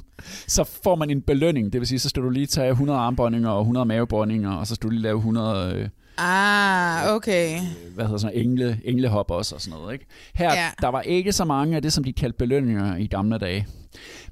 så 0.46 0.64
får 0.84 0.94
man 0.94 1.10
en 1.10 1.22
belønning. 1.22 1.72
Det 1.72 1.80
vil 1.80 1.88
sige, 1.88 1.98
så 1.98 2.08
skal 2.08 2.22
du 2.22 2.30
lige 2.30 2.46
tage 2.46 2.70
100 2.70 2.98
armbåndinger 2.98 3.50
og 3.50 3.60
100 3.60 3.86
mavebåndinger, 3.86 4.50
og 4.52 4.66
så 4.66 4.74
skal 4.74 4.86
du 4.88 4.90
lige 4.92 5.02
lave 5.02 5.16
100... 5.16 5.74
Øh, 5.74 5.88
Ah, 6.20 7.14
okay. 7.14 7.58
hvad 7.94 8.04
hedder 8.04 8.18
sådan 8.18 8.37
engle, 8.37 8.80
englehop 8.84 9.30
også 9.30 9.54
og 9.54 9.60
sådan 9.60 9.78
noget. 9.78 9.92
Ikke? 9.92 10.06
Her, 10.34 10.52
Ja. 10.54 10.60
ja. 10.60 10.68
der 10.82 10.88
var 10.88 11.00
ikke 11.02 11.32
så 11.32 11.44
mange 11.44 11.76
af 11.76 11.82
det, 11.82 11.92
som 11.92 12.04
de 12.04 12.12
kaldte 12.12 12.37
belønninger 12.38 12.96
i 12.96 13.06
gamle 13.06 13.38
dage. 13.38 13.66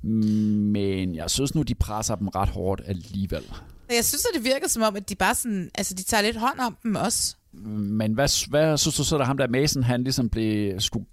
Men 0.03 1.15
jeg 1.15 1.31
synes 1.31 1.55
nu, 1.55 1.63
de 1.63 1.75
presser 1.75 2.15
dem 2.15 2.29
ret 2.29 2.49
hårdt 2.49 2.83
alligevel. 2.87 3.43
Jeg 3.91 4.05
synes, 4.05 4.25
at 4.25 4.37
det 4.37 4.45
virker 4.45 4.69
som 4.69 4.83
om, 4.83 4.97
at 4.97 5.09
de 5.09 5.15
bare 5.15 5.35
sådan, 5.35 5.71
altså 5.75 5.95
de 5.95 6.03
tager 6.03 6.23
lidt 6.23 6.37
hånd 6.37 6.59
om 6.59 6.77
dem 6.83 6.95
også. 6.95 7.37
Men 7.53 8.13
hvad, 8.13 8.49
hvad 8.49 8.77
synes 8.77 8.97
du 8.97 9.05
så, 9.05 9.19
da 9.19 9.25
ham 9.25 9.37
der 9.37 9.49
Mason, 9.49 9.83
han 9.83 10.03
ligesom 10.03 10.29
blev, 10.29 10.81
skulle 10.81 11.07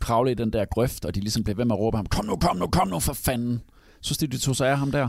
kravle 0.00 0.30
i 0.30 0.34
den 0.34 0.52
der 0.52 0.64
grøft, 0.64 1.04
og 1.04 1.14
de 1.14 1.20
ligesom 1.20 1.44
blev 1.44 1.56
ved 1.56 1.64
med 1.64 1.74
at 1.74 1.78
råbe 1.78 1.96
ham, 1.96 2.06
kom 2.06 2.24
nu, 2.24 2.36
kom 2.36 2.56
nu, 2.56 2.66
kom 2.66 2.88
nu 2.88 3.00
for 3.00 3.12
fanden. 3.12 3.60
Synes 4.02 4.18
de, 4.18 4.26
de 4.26 4.38
tog 4.38 4.56
sig 4.56 4.68
af 4.70 4.78
ham 4.78 4.90
der? 4.92 5.08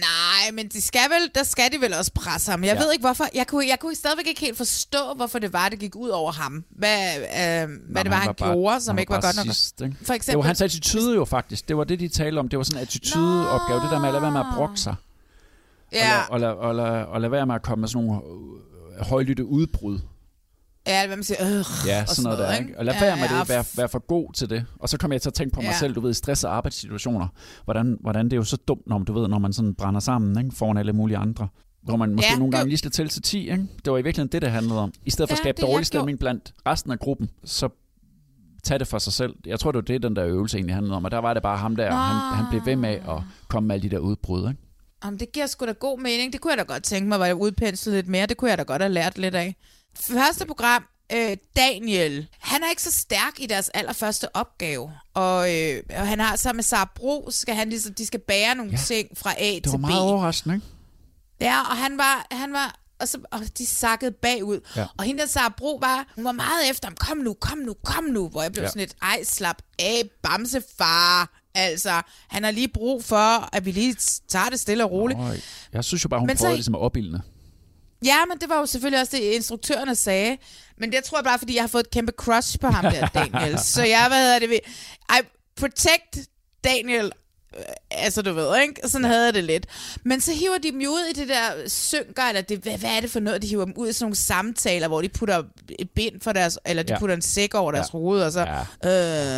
Nej, 0.00 0.50
men 0.52 0.68
de 0.68 0.80
skal 0.82 1.00
vel, 1.10 1.30
der 1.34 1.42
skal 1.42 1.72
de 1.72 1.80
vel 1.80 1.94
også 1.94 2.12
presse 2.14 2.50
ham. 2.50 2.64
Jeg 2.64 2.74
ja. 2.76 2.82
Ved 2.82 2.92
ikke, 2.92 3.02
hvorfor. 3.02 3.24
Jeg 3.34 3.46
kunne, 3.46 3.66
jeg 3.68 3.78
kunne 3.80 3.94
stadigvæk 3.94 4.26
ikke 4.26 4.40
helt 4.40 4.56
forstå, 4.56 4.98
hvorfor 5.16 5.38
det 5.38 5.52
var, 5.52 5.68
det 5.68 5.78
gik 5.78 5.96
ud 5.96 6.08
over 6.08 6.32
ham. 6.32 6.64
Hvad, 6.70 7.16
øh, 7.16 7.22
hvad 7.30 7.68
Nå, 7.68 8.02
det 8.02 8.10
var, 8.10 8.16
han, 8.16 8.34
bare- 8.34 8.52
gjorde, 8.52 8.80
som 8.80 8.94
han 8.96 9.00
ikke 9.02 9.10
var 9.10 9.20
bare 9.20 9.32
godt 9.36 9.46
nok. 9.46 9.86
Ikke? 9.86 9.96
For 9.96 10.02
Det 10.02 10.08
var 10.08 10.14
eksempel, 10.14 10.46
hans 10.46 10.60
attitude 10.60 11.14
jo 11.14 11.24
faktisk. 11.24 11.68
Det 11.68 11.76
var 11.76 11.84
det, 11.84 12.00
de 12.00 12.08
talte 12.08 12.38
om. 12.38 12.48
Det 12.48 12.56
var 12.56 12.62
sådan 12.62 12.78
en 12.78 12.82
attitudeopgave. 12.82 13.80
Det 13.80 13.90
der 13.90 13.98
med 13.98 14.08
at 14.08 14.12
lade 14.12 14.22
være 14.22 14.32
med 14.32 14.40
at 14.40 14.46
brokke 14.56 14.76
sig. 14.80 14.94
ja, 15.92 16.20
Og, 16.30 16.40
lade, 16.40 16.54
og, 16.54 16.74
lade, 16.74 16.88
og, 16.88 16.92
lade, 16.94 17.06
og 17.06 17.20
lade 17.20 17.32
være 17.32 17.46
med 17.46 17.54
at 17.54 17.62
komme 17.62 17.80
med 17.80 17.88
sådan 17.88 18.06
nogle 18.06 18.20
øh, 18.98 19.06
højlytte 19.06 19.44
udbrud. 19.44 19.98
Ja, 20.86 21.06
hvad 21.06 21.16
man 21.16 21.24
siger, 21.24 21.58
øh, 21.58 21.64
Ja, 21.86 22.02
og 22.02 22.08
sådan 22.08 22.22
noget 22.24 22.38
der, 22.38 22.56
ikke? 22.56 22.78
Og 22.78 22.84
lad 22.84 22.94
Ja, 22.94 23.00
være 23.00 23.16
med 23.16 23.24
ja, 23.30 23.40
det, 23.40 23.48
vær, 23.48 23.62
vær 23.76 23.86
for 23.86 23.98
god 24.06 24.32
til 24.32 24.50
det. 24.50 24.64
Og 24.78 24.88
så 24.88 24.98
kommer 24.98 25.14
jeg 25.14 25.22
til 25.22 25.30
at 25.30 25.34
tænke 25.34 25.54
på 25.54 25.60
mig 25.60 25.68
Ja. 25.68 25.78
selv, 25.78 25.94
du 25.94 26.00
ved, 26.00 26.10
i 26.10 26.14
stress- 26.14 26.44
og 26.44 26.56
arbejdssituationer, 26.56 27.28
hvordan, 27.64 27.96
hvordan 28.00 28.24
det 28.24 28.32
er 28.32 28.36
jo 28.36 28.44
så 28.44 28.56
dumt, 28.56 28.86
når, 28.86 28.98
du 28.98 29.12
ved, 29.12 29.28
når 29.28 29.38
man 29.38 29.52
sådan 29.52 29.74
brænder 29.74 30.00
sammen, 30.00 30.44
ikke? 30.44 30.56
Foran 30.56 30.76
alle 30.76 30.92
mulige 30.92 31.16
andre. 31.18 31.48
Hvor 31.82 31.96
man 31.96 32.10
måske 32.14 32.26
Ja, 32.28 32.32
ja, 32.32 32.38
nogle 32.38 32.52
gange 32.52 32.68
lige 32.68 32.78
skal 32.78 32.90
tælle 32.90 33.10
til 33.10 33.22
10, 33.22 33.38
ikke? 33.38 33.66
Det 33.84 33.92
var 33.92 33.98
i 33.98 34.02
virkeligheden 34.02 34.32
det, 34.32 34.42
det 34.42 34.50
handlede 34.50 34.78
om. 34.80 34.92
I 35.04 35.10
stedet 35.10 35.28
for 35.28 35.34
at 35.34 35.38
Ja, 35.38 35.42
skabe 35.42 35.62
dårlig 35.72 35.86
stemning 35.86 36.18
blandt 36.18 36.52
resten 36.66 36.92
af 36.92 36.98
gruppen, 36.98 37.30
så 37.44 37.68
tag 38.64 38.78
det 38.80 38.86
for 38.88 38.98
sig 38.98 39.12
selv. 39.12 39.34
Jeg 39.46 39.60
tror, 39.60 39.72
det 39.72 39.76
var 39.76 39.82
det, 39.82 40.02
den 40.02 40.16
der 40.16 40.26
øvelse 40.26 40.56
egentlig 40.56 40.74
handlede 40.74 40.96
om. 40.96 41.04
Og 41.04 41.10
der 41.10 41.18
var 41.18 41.34
det 41.34 41.42
bare 41.42 41.58
ham 41.58 41.76
der, 41.76 41.90
han, 41.90 42.36
han 42.36 42.44
blev 42.50 42.66
ved 42.66 42.76
med 42.76 42.90
at 42.90 43.22
komme 43.48 43.66
med 43.66 43.74
alle 43.74 43.82
de 43.90 43.94
der 43.94 43.98
udbrud, 43.98 44.48
ikke? 44.48 44.60
Jamen, 45.04 45.20
det 45.20 45.32
giver 45.32 45.46
sgu 45.46 45.66
da 45.66 45.72
god 45.72 46.00
mening. 46.00 46.32
Det 46.32 46.40
kunne 46.40 46.50
jeg 46.50 46.58
da 46.58 46.62
godt 46.72 46.82
tænke 46.82 47.08
mig, 47.08 47.18
var 47.20 47.26
jeg 47.26 47.34
udpenslet 47.34 47.94
lidt 47.94 48.08
mere. 48.08 48.26
Det 48.26 48.36
kunne 48.36 48.50
jeg 48.50 48.58
da 48.58 48.62
godt 48.62 48.82
have 48.82 48.92
lært 48.92 49.18
lidt 49.18 49.34
af. 49.34 49.56
Første 50.00 50.46
program, 50.46 50.84
øh, 51.12 51.36
Daniel. 51.56 52.26
Han 52.38 52.62
er 52.62 52.70
ikke 52.70 52.82
så 52.82 52.92
stærk 52.92 53.32
i 53.38 53.46
deres 53.46 53.68
allerførste 53.68 54.36
opgave. 54.36 54.92
Og, 55.14 55.54
øh, 55.54 55.82
og 55.96 56.08
han 56.08 56.20
har 56.20 56.36
sammen 56.36 56.56
med 56.56 56.64
Sara 56.64 56.90
Bro, 56.94 57.28
skal 57.30 57.54
han 57.54 57.68
ligesom, 57.70 57.94
de 57.94 58.06
skal 58.06 58.20
bære 58.20 58.54
nogle 58.54 58.70
ja, 58.72 58.76
ting 58.78 59.08
fra 59.18 59.34
A 59.38 59.54
Det 59.54 59.62
til 59.62 59.70
var 59.70 59.78
B. 59.78 59.80
meget 59.80 60.00
overraskende, 60.00 60.54
ikke? 60.54 60.66
Ja, 61.40 61.60
og 61.60 61.76
han 61.76 61.98
var, 61.98 62.26
han 62.30 62.52
var 62.52 62.78
og, 63.00 63.08
så, 63.08 63.18
og 63.32 63.40
de 63.58 63.66
sakkede 63.66 64.12
bagud. 64.12 64.60
Ja. 64.76 64.86
Og 64.98 65.04
hende 65.04 65.20
der 65.22 65.26
Sara 65.28 65.54
Bro 65.58 65.78
var, 65.82 66.12
hun 66.14 66.24
var 66.24 66.32
meget 66.32 66.70
efter 66.70 66.88
ham, 66.88 66.96
kom 66.96 67.16
nu, 67.18 67.34
kom 67.40 67.58
nu, 67.58 67.74
kom 67.84 68.04
nu, 68.04 68.28
hvor 68.28 68.42
jeg 68.42 68.52
blev 68.52 68.62
Ja. 68.62 68.68
sådan 68.68 68.80
lidt, 68.80 68.94
ej, 69.02 69.24
slap 69.24 69.62
af, 69.78 70.02
bamsefar. 70.22 71.40
Altså, 71.54 72.02
han 72.28 72.44
har 72.44 72.50
lige 72.50 72.68
brug 72.68 73.04
for, 73.04 73.48
at 73.56 73.64
vi 73.64 73.70
lige 73.72 73.96
tager 74.28 74.48
det 74.50 74.60
stille 74.60 74.84
og 74.84 74.90
roligt. 74.90 75.20
Øj, 75.20 75.36
jeg 75.72 75.84
synes 75.84 76.04
jo 76.04 76.08
bare, 76.08 76.20
hun 76.20 76.26
Men 76.26 76.36
så- 76.36 76.42
prøvede 76.42 76.56
ligesom 76.56 76.74
at 76.74 76.80
opildne. 76.80 77.22
Ja, 78.06 78.24
men 78.28 78.38
det 78.40 78.48
var 78.48 78.58
jo 78.58 78.66
selvfølgelig 78.66 79.00
også 79.00 79.16
det, 79.16 79.22
instruktørerne 79.22 79.94
sagde. 79.94 80.36
Men 80.78 80.92
det 80.92 81.04
tror 81.04 81.18
jeg 81.18 81.24
bare, 81.24 81.38
fordi 81.38 81.54
jeg 81.54 81.62
har 81.62 81.68
fået 81.68 81.82
et 81.84 81.90
kæmpe 81.90 82.12
crush 82.16 82.58
på 82.60 82.66
ham 82.66 82.84
der, 82.92 83.06
Daniel. 83.08 83.58
så 83.74 83.82
jeg, 83.84 84.04
hvad 84.08 84.22
hedder 84.22 84.38
det, 84.38 84.60
I 85.10 85.20
protect 85.56 86.18
Daniel, 86.64 87.12
øh, 87.56 87.62
altså 87.90 88.22
du 88.22 88.32
ved, 88.32 88.60
ikke? 88.62 88.88
Sådan 88.88 89.04
havde 89.04 89.24
jeg 89.24 89.34
det 89.34 89.44
lidt. 89.44 89.66
Men 90.04 90.20
så 90.20 90.32
hiver 90.32 90.58
de 90.62 90.70
dem 90.72 90.80
jo 90.80 90.90
ud 90.90 91.10
i 91.10 91.12
det 91.20 91.28
der 91.28 91.68
synker, 91.68 92.22
eller 92.22 92.40
det, 92.40 92.58
hvad, 92.58 92.78
hvad 92.78 92.90
er 92.96 93.00
det 93.00 93.10
for 93.10 93.20
noget? 93.20 93.42
De 93.42 93.46
hiver 93.46 93.64
dem 93.64 93.74
ud 93.76 93.88
i 93.88 93.92
sådan 93.92 94.04
nogle 94.04 94.16
samtaler, 94.16 94.88
hvor 94.88 95.02
de 95.02 95.08
putter 95.08 95.42
et 95.78 95.90
bind 95.90 96.20
for 96.20 96.32
deres, 96.32 96.58
eller 96.66 96.82
de 96.82 96.92
Ja. 96.92 96.98
putter 96.98 97.14
en 97.16 97.22
sæk 97.22 97.54
over 97.54 97.72
deres 97.72 97.86
Ja. 97.94 97.98
hoved, 97.98 98.22
og 98.22 98.32
så... 98.32 98.40
Ja. 98.40 98.60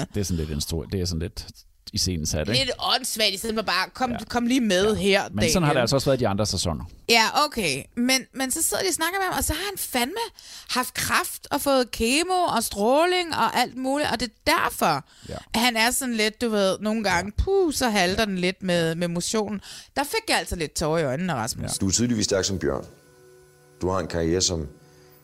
Øh, 0.00 0.06
Det 0.14 0.20
er 0.20 0.24
sådan 0.24 0.44
lidt, 0.46 0.50
instru- 0.64 0.88
det 0.92 1.00
er 1.00 1.04
sådan 1.04 1.18
lidt 1.22 1.46
i 1.92 1.98
scenen 1.98 2.26
sat, 2.26 2.48
ikke? 2.48 2.64
lidt 2.64 2.70
åndssvagt, 2.78 3.34
i 3.34 3.36
stedet 3.36 3.56
for 3.56 3.62
bare, 3.62 3.90
kom, 3.94 4.10
ja. 4.10 4.16
kom 4.28 4.46
lige 4.46 4.60
med 4.60 4.86
ja. 4.92 4.94
her, 4.94 5.22
Men 5.32 5.50
sådan 5.50 5.66
har 5.66 5.72
det 5.72 5.80
altså 5.80 5.96
også 5.96 6.10
været 6.10 6.20
de 6.20 6.28
andre 6.28 6.46
sæsoner. 6.46 6.84
Ja, 7.08 7.44
okay. 7.46 7.82
Men, 7.96 8.20
men 8.34 8.50
så 8.50 8.62
sidder 8.62 8.82
de 8.82 8.88
og 8.88 8.94
snakker 8.94 9.18
med 9.18 9.24
ham, 9.26 9.38
og 9.38 9.44
så 9.44 9.52
har 9.52 9.64
han 9.70 9.78
fandme 9.78 10.20
haft 10.68 10.94
kraft 10.94 11.46
og 11.50 11.60
fået 11.60 11.90
kemo 11.90 12.34
og 12.56 12.62
stråling 12.64 13.34
og 13.34 13.56
alt 13.56 13.76
muligt, 13.76 14.08
og 14.12 14.20
det 14.20 14.28
er 14.28 14.52
derfor, 14.52 14.86
Ja. 14.86 15.32
ja. 15.32 15.36
at 15.54 15.60
han 15.60 15.76
er 15.76 15.90
sådan 15.90 16.14
lidt, 16.14 16.40
du 16.40 16.48
ved, 16.48 16.78
nogle 16.80 17.04
gange, 17.04 17.32
puh, 17.38 17.72
så 17.72 17.88
halter 17.88 18.24
den 18.24 18.38
lidt 18.38 18.62
med, 18.62 18.94
med 18.94 19.08
motionen. 19.08 19.60
Der 19.96 20.04
fik 20.04 20.22
jeg 20.28 20.38
altså 20.38 20.56
lidt 20.56 20.72
tårer 20.74 20.98
i 20.98 21.04
øjnene, 21.04 21.34
Rasmus. 21.34 21.70
Ja. 21.70 21.76
Du 21.80 21.86
er 21.86 21.90
tydeligvis 21.92 22.24
stærk 22.24 22.44
som 22.44 22.58
Bjørn. 22.58 22.84
Du 23.82 23.88
har 23.90 23.98
en 23.98 24.06
karriere 24.06 24.40
som 24.40 24.68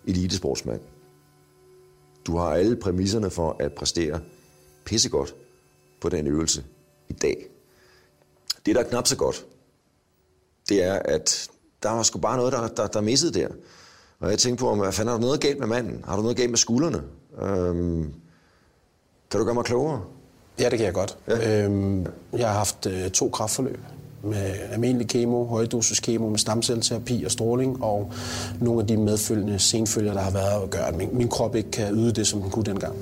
elitesportsmand. 0.06 0.80
Du 2.26 2.36
har 2.38 2.46
alle 2.46 2.76
præmisserne 2.76 3.30
for 3.30 3.56
at 3.60 3.72
præstere 3.72 4.20
pissegodt 4.84 5.34
på 6.04 6.08
den 6.08 6.26
øvelse 6.26 6.64
i 7.08 7.12
dag. 7.12 7.46
Det, 8.66 8.74
der 8.74 8.80
er 8.80 8.88
knap 8.88 9.06
så 9.06 9.16
godt, 9.16 9.46
det 10.68 10.84
er, 10.84 10.94
at 10.94 11.48
der 11.82 11.90
var 11.90 12.02
sgu 12.02 12.18
bare 12.18 12.36
noget, 12.36 12.52
der, 12.52 12.68
der, 12.68 12.86
der 12.86 13.00
missede 13.00 13.40
der. 13.40 13.48
Og 14.20 14.30
jeg 14.30 14.38
tænkte 14.38 14.60
på, 14.60 14.68
om 14.68 14.78
hvad 14.78 14.92
fanden 14.92 15.10
har 15.10 15.18
du 15.18 15.20
noget 15.20 15.40
galt 15.40 15.58
med 15.58 15.66
manden? 15.66 16.04
Har 16.04 16.16
du 16.16 16.22
noget 16.22 16.36
galt 16.36 16.50
med 16.50 16.58
skuldrene? 16.58 17.02
Øhm, 17.42 18.12
kan 19.30 19.40
du 19.40 19.44
gøre 19.44 19.54
mig 19.54 19.64
klogere? 19.64 20.02
Ja, 20.58 20.68
det 20.68 20.78
kan 20.78 20.86
jeg 20.86 20.94
godt. 20.94 21.18
Ja. 21.28 21.64
Øhm, 21.64 22.06
jeg 22.32 22.48
har 22.48 22.54
haft 22.54 22.86
øh, 22.86 23.10
to 23.10 23.28
kraftforløb 23.28 23.80
med 24.22 24.54
almindelig 24.70 25.08
kemo, 25.08 25.44
højdosis 25.44 26.00
kemo 26.00 26.28
med 26.28 26.38
stamcelleterapi 26.38 27.24
og 27.24 27.30
stråling, 27.30 27.82
og 27.82 28.12
nogle 28.60 28.80
af 28.80 28.86
de 28.86 28.96
medfølgende 28.96 29.58
senfølger, 29.58 30.12
der 30.12 30.20
har 30.20 30.30
været, 30.30 30.62
at 30.62 30.70
gøre, 30.70 30.88
at 30.88 30.96
min, 30.96 31.08
min 31.12 31.28
krop 31.28 31.56
ikke 31.56 31.70
kan 31.70 31.94
yde 31.94 32.12
det, 32.12 32.26
som 32.26 32.42
den 32.42 32.50
kunne 32.50 32.64
dengang. 32.64 32.96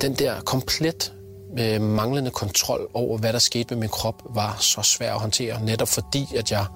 Den 0.00 0.14
der 0.14 0.40
komplet 0.40 1.15
øh, 1.60 1.80
manglende 1.80 2.30
kontrol 2.30 2.88
over, 2.94 3.18
hvad 3.18 3.32
der 3.32 3.38
skete 3.38 3.74
med 3.74 3.80
min 3.80 3.88
krop, 3.88 4.22
var 4.34 4.56
så 4.60 4.82
svær 4.82 5.14
at 5.14 5.20
håndtere, 5.20 5.64
netop 5.64 5.88
fordi, 5.88 6.26
at 6.36 6.50
jeg 6.50 6.66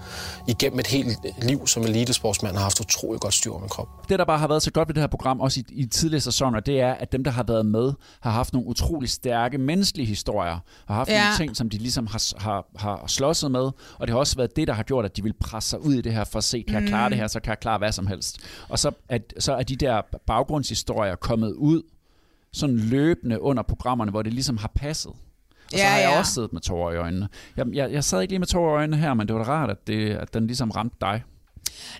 igennem 0.48 0.78
et 0.78 0.86
helt 0.86 1.18
liv 1.42 1.66
som 1.66 1.82
elitesportsmand 1.82 2.56
har 2.56 2.62
haft 2.62 2.80
utrolig 2.80 3.20
godt 3.20 3.34
styr 3.34 3.50
over 3.50 3.60
min 3.60 3.68
krop. 3.68 4.08
Det, 4.08 4.18
der 4.18 4.24
bare 4.24 4.38
har 4.38 4.48
været 4.48 4.62
så 4.62 4.70
godt 4.70 4.88
ved 4.88 4.94
det 4.94 5.00
her 5.02 5.08
program, 5.08 5.40
også 5.40 5.60
i, 5.60 5.64
i 5.68 5.86
tidligere 5.86 6.20
sæsoner, 6.20 6.60
det 6.60 6.80
er, 6.80 6.92
at 6.92 7.12
dem, 7.12 7.24
der 7.24 7.30
har 7.30 7.42
været 7.42 7.66
med, 7.66 7.92
har 8.20 8.30
haft 8.30 8.52
nogle 8.52 8.68
utrolig 8.68 9.10
stærke 9.10 9.58
menneskelige 9.58 10.06
historier, 10.06 10.58
har 10.86 10.94
haft 10.94 11.10
ja. 11.10 11.24
Nogle 11.24 11.36
ting, 11.36 11.56
som 11.56 11.70
de 11.70 11.78
ligesom 11.78 12.06
har, 12.06 12.38
har, 12.38 12.66
har 12.76 13.04
slåsset 13.06 13.50
med, 13.50 13.70
og 13.98 14.00
det 14.00 14.10
har 14.10 14.18
også 14.18 14.36
været 14.36 14.56
det, 14.56 14.68
der 14.68 14.74
har 14.74 14.82
gjort, 14.82 15.04
at 15.04 15.16
de 15.16 15.22
vil 15.22 15.34
presse 15.40 15.70
sig 15.70 15.84
ud 15.84 15.94
i 15.94 16.00
det 16.00 16.12
her 16.12 16.24
for 16.24 16.38
at 16.38 16.44
se, 16.44 16.64
kan 16.68 16.82
jeg 16.82 16.88
klare 16.88 17.10
det 17.10 17.18
her, 17.18 17.26
så 17.26 17.40
kan 17.40 17.50
jeg 17.50 17.58
klare 17.60 17.78
hvad 17.78 17.92
som 17.92 18.06
helst. 18.06 18.38
Og 18.68 18.78
så 18.78 18.90
er, 19.08 19.18
så 19.38 19.52
er 19.52 19.62
de 19.62 19.76
der 19.76 20.02
baggrundshistorier 20.26 21.14
kommet 21.14 21.52
ud 21.52 21.82
sådan 22.52 22.76
løbende 22.76 23.40
under 23.40 23.62
programmerne, 23.62 24.10
hvor 24.10 24.22
det 24.22 24.32
ligesom 24.32 24.56
har 24.56 24.70
passet. 24.74 25.12
Og 25.12 25.16
så 25.70 25.76
Ja, 25.76 25.88
har 25.88 25.98
jeg 25.98 26.10
ja. 26.12 26.18
også 26.18 26.32
siddet 26.34 26.52
med 26.52 26.60
tårer 26.60 26.92
i 26.92 26.96
øjnene. 26.96 27.28
Jeg, 27.56 27.66
jeg, 27.72 27.92
jeg 27.92 28.04
sad 28.04 28.20
ikke 28.20 28.32
lige 28.32 28.38
med 28.38 28.46
tårer 28.46 28.74
i 28.74 28.76
øjnene 28.78 28.96
her, 28.96 29.14
men 29.14 29.28
det 29.28 29.36
var 29.36 29.44
da 29.44 29.50
rart, 29.50 29.70
at, 29.70 29.86
det, 29.86 30.10
at 30.10 30.34
den 30.34 30.46
ligesom 30.46 30.70
ramte 30.70 30.96
dig. 31.00 31.22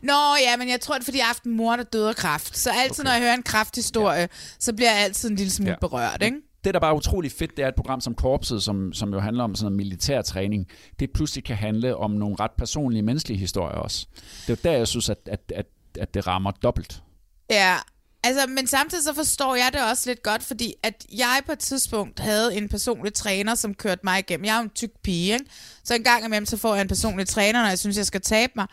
Nå, 0.03 0.13
ja, 0.47 0.57
men 0.57 0.69
jeg 0.69 0.81
tror, 0.81 0.95
det 0.95 1.01
er, 1.01 1.05
fordi 1.05 1.19
jeg 1.19 1.25
har 1.25 1.29
haft 1.29 1.45
en 1.45 1.57
mor, 1.57 1.77
der 1.77 1.83
døde 1.83 2.09
af 2.09 2.17
kræft. 2.17 2.57
Så 2.57 2.71
altid, 2.85 3.05
okay. 3.05 3.09
når 3.09 3.13
jeg 3.13 3.23
hører 3.23 3.35
en 3.35 3.43
krafthistorie, 3.43 4.21
ja. 4.21 4.27
så 4.59 4.73
bliver 4.73 4.91
jeg 4.91 5.01
altid 5.05 5.31
en 5.31 5.37
lille 5.37 5.51
smule 5.51 5.69
Ja. 5.71 5.73
ja. 5.73 5.79
berørt, 5.81 6.23
ikke? 6.23 6.37
det, 6.65 6.75
der 6.75 6.81
bare 6.81 6.91
er 6.91 6.97
utrolig 6.97 7.33
fedt, 7.33 7.57
det 7.57 7.65
er 7.65 7.69
et 7.69 7.75
program 7.75 8.01
som 8.01 8.15
Korpset, 8.15 8.63
som, 8.63 8.93
som 8.93 9.13
jo 9.13 9.21
handler 9.21 9.45
om 9.45 9.55
sådan 9.55 9.65
noget 9.65 9.77
militær 9.77 10.23
træning, 10.23 10.67
det 11.01 11.11
pludselig 11.15 11.45
kan 11.45 11.57
handle 11.57 11.97
om 11.97 12.11
nogle 12.11 12.37
ret 12.41 12.51
personlige 12.59 13.03
menneskelige 13.03 13.39
historier 13.39 13.77
også. 13.77 14.07
Det 14.47 14.53
er 14.53 14.57
jo 14.65 14.71
der, 14.71 14.79
jeg 14.79 14.89
synes, 14.89 15.11
at, 15.11 15.19
at, 15.27 15.53
at, 15.55 15.67
at 15.99 16.15
det 16.15 16.27
rammer 16.27 16.51
dobbelt. 16.51 17.03
Ja, 17.51 17.77
altså, 18.23 18.47
men 18.47 18.67
samtidig 18.67 19.05
så 19.05 19.15
forstår 19.15 19.55
jeg 19.55 19.71
det 19.73 19.83
også 19.83 20.11
lidt 20.11 20.23
godt, 20.23 20.43
fordi 20.43 20.75
at 20.83 21.07
jeg 21.13 21.43
på 21.47 21.53
et 21.53 21.59
tidspunkt 21.59 22.21
havde 22.21 22.57
en 22.57 22.69
personlig 22.69 23.15
træner, 23.15 23.55
som 23.55 23.75
kørte 23.75 24.01
mig 24.05 24.19
igennem. 24.19 24.45
Jeg 24.45 24.53
er 24.53 24.57
jo 24.59 24.63
en 24.63 24.71
tyk 24.71 24.91
pige, 25.03 25.33
ikke? 25.33 25.45
Så 25.85 25.95
en 25.95 26.05
gang 26.05 26.25
imellem, 26.25 26.47
så 26.47 26.57
får 26.57 26.75
jeg 26.75 26.83
en 26.83 26.89
personlig 26.89 27.29
træner, 27.29 27.63
når 27.63 27.69
jeg 27.69 27.79
synes, 27.79 27.97
jeg 27.97 28.07
skal 28.07 28.21
tabe 28.21 28.53
mig. 28.57 28.67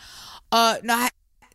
Og 0.51 0.77
når 0.83 0.93
han, 0.93 1.09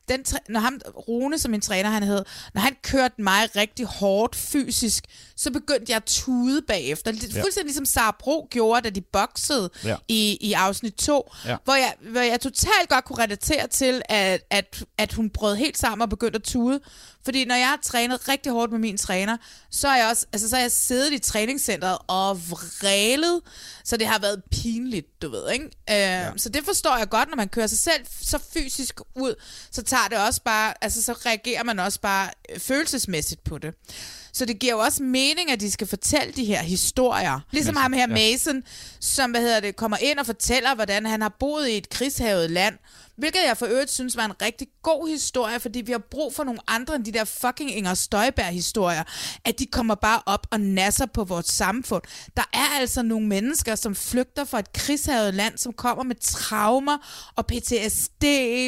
den, 0.09 0.25
når 0.49 0.61
ham, 0.61 0.81
Rune, 1.09 1.39
som 1.39 1.51
min 1.51 1.61
træner 1.61 1.91
han 1.91 2.03
hed, 2.03 2.25
når 2.55 2.61
han 2.61 2.77
kørte 2.83 3.23
mig 3.23 3.57
rigtig 3.57 3.87
hårdt 3.87 4.37
fysisk, 4.37 5.05
så 5.43 5.51
begyndte 5.51 5.85
jeg 5.89 5.97
at 5.97 6.05
tude 6.05 6.63
bagefter. 6.63 7.11
Lidt, 7.11 7.35
Ja. 7.35 7.43
Fuldstændig 7.43 7.67
ligesom 7.67 7.87
Sara 7.87 8.17
Bro 8.19 8.49
gjorde, 8.51 8.81
da 8.83 8.91
de 8.91 9.01
boxede 9.01 9.71
Ja. 9.85 9.97
i, 10.09 10.39
i 10.41 10.53
afsnit 10.53 10.95
2, 10.95 11.31
Ja. 11.45 11.51
ja. 11.51 11.57
hvor, 11.65 11.75
jeg, 11.75 11.95
hvor 12.01 12.21
jeg 12.21 12.41
totalt 12.41 12.89
godt 12.89 13.05
kunne 13.05 13.23
relatere 13.23 13.67
til, 13.67 14.03
at, 14.09 14.43
at, 14.51 14.85
at 14.99 15.13
hun 15.13 15.31
brød 15.31 15.57
helt 15.57 15.79
sammen 15.79 16.03
og 16.03 16.09
begyndte 16.11 16.37
at 16.37 16.43
tude. 16.43 16.81
Fordi 17.25 17.45
når 17.45 17.55
jeg 17.55 17.69
har 17.69 17.79
trænet 17.83 18.29
rigtig 18.29 18.53
hårdt 18.53 18.73
med 18.73 18.79
min 18.81 18.97
træner, 18.99 19.37
så 19.71 19.89
er 19.89 19.97
jeg 19.97 20.09
også, 20.11 20.27
altså 20.33 20.49
så 20.49 20.57
er 20.57 20.61
jeg 20.61 20.73
siddet 20.73 21.13
i 21.13 21.19
træningscenteret 21.19 21.99
og 22.07 22.41
vrælet, 22.51 23.41
så 23.85 23.97
det 23.97 24.07
har 24.07 24.19
været 24.19 24.43
pinligt, 24.51 25.23
du 25.23 25.31
ved, 25.31 25.51
ikke? 25.51 25.65
Øh, 25.65 25.71
ja. 25.97 26.31
Så 26.37 26.49
det 26.49 26.65
forstår 26.65 26.97
jeg 26.97 27.09
godt, 27.09 27.29
når 27.29 27.37
man 27.37 27.49
kører 27.49 27.67
sig 27.67 27.79
selv 27.79 28.07
så 28.23 28.39
fysisk 28.55 29.01
ud, 29.17 29.35
så 29.71 29.83
tager 29.83 30.09
det 30.11 30.19
også 30.19 30.41
bare, 30.45 30.75
altså 30.85 31.03
så 31.03 31.13
reagerer 31.13 31.63
man 31.65 31.79
også 31.79 32.01
bare 32.01 32.31
øh, 32.55 32.61
følelsesmæssigt 32.61 33.45
på 33.45 33.59
det. 33.59 33.75
Så 34.33 34.45
det 34.45 34.59
giver 34.59 34.73
jo 34.73 34.79
også 34.79 35.03
mening, 35.03 35.51
at 35.51 35.61
de 35.61 35.71
skal 35.71 35.87
fortælle 35.87 36.33
de 36.33 36.45
her 36.45 36.63
historier. 36.63 37.41
Ligesom 37.51 37.77
ham 37.77 37.93
her 37.93 38.07
Mason, 38.07 38.63
som 39.01 39.31
hvad 39.31 39.41
hedder 39.41 39.61
det, 39.61 39.77
kommer 39.77 39.97
ind 39.97 40.19
og 40.19 40.27
fortæller, 40.27 40.75
hvordan 40.75 41.07
han 41.07 41.23
har 41.23 41.37
boet 41.41 41.69
i 41.69 41.77
et 41.77 41.89
krigshavet 41.89 42.51
land. 42.51 42.75
Hvilket 43.23 43.41
jeg 43.47 43.57
for 43.57 43.67
øvrigt 43.67 43.91
synes 43.91 44.17
var 44.17 44.25
en 44.25 44.43
rigtig 44.43 44.69
god 44.83 45.09
historie, 45.09 45.61
fordi 45.61 45.81
vi 45.81 45.93
har 45.93 46.03
brug 46.11 46.35
for 46.35 46.45
nogle 46.45 46.61
andre 46.67 46.97
end 46.97 47.05
de 47.05 47.13
der 47.13 47.25
fucking 47.25 47.77
Inger 47.77 47.95
Støjberg-historier. 47.95 49.03
At 49.45 49.59
de 49.59 49.67
kommer 49.67 49.95
bare 49.95 50.23
op 50.27 50.47
og 50.51 50.61
nasser 50.61 51.07
på 51.07 51.25
vores 51.25 51.47
samfund. 51.47 52.03
Der 52.37 52.43
er 52.53 52.79
altså 52.81 53.03
nogle 53.03 53.27
mennesker, 53.27 53.75
som 53.75 53.95
flygter 53.95 54.45
fra 54.45 54.59
et 54.59 54.73
krigshavet 54.73 55.35
land, 55.35 55.59
som 55.59 55.73
kommer 55.73 56.05
med 56.05 56.17
traumer 56.21 56.99
og 57.37 57.47
PTSD, 57.47 58.25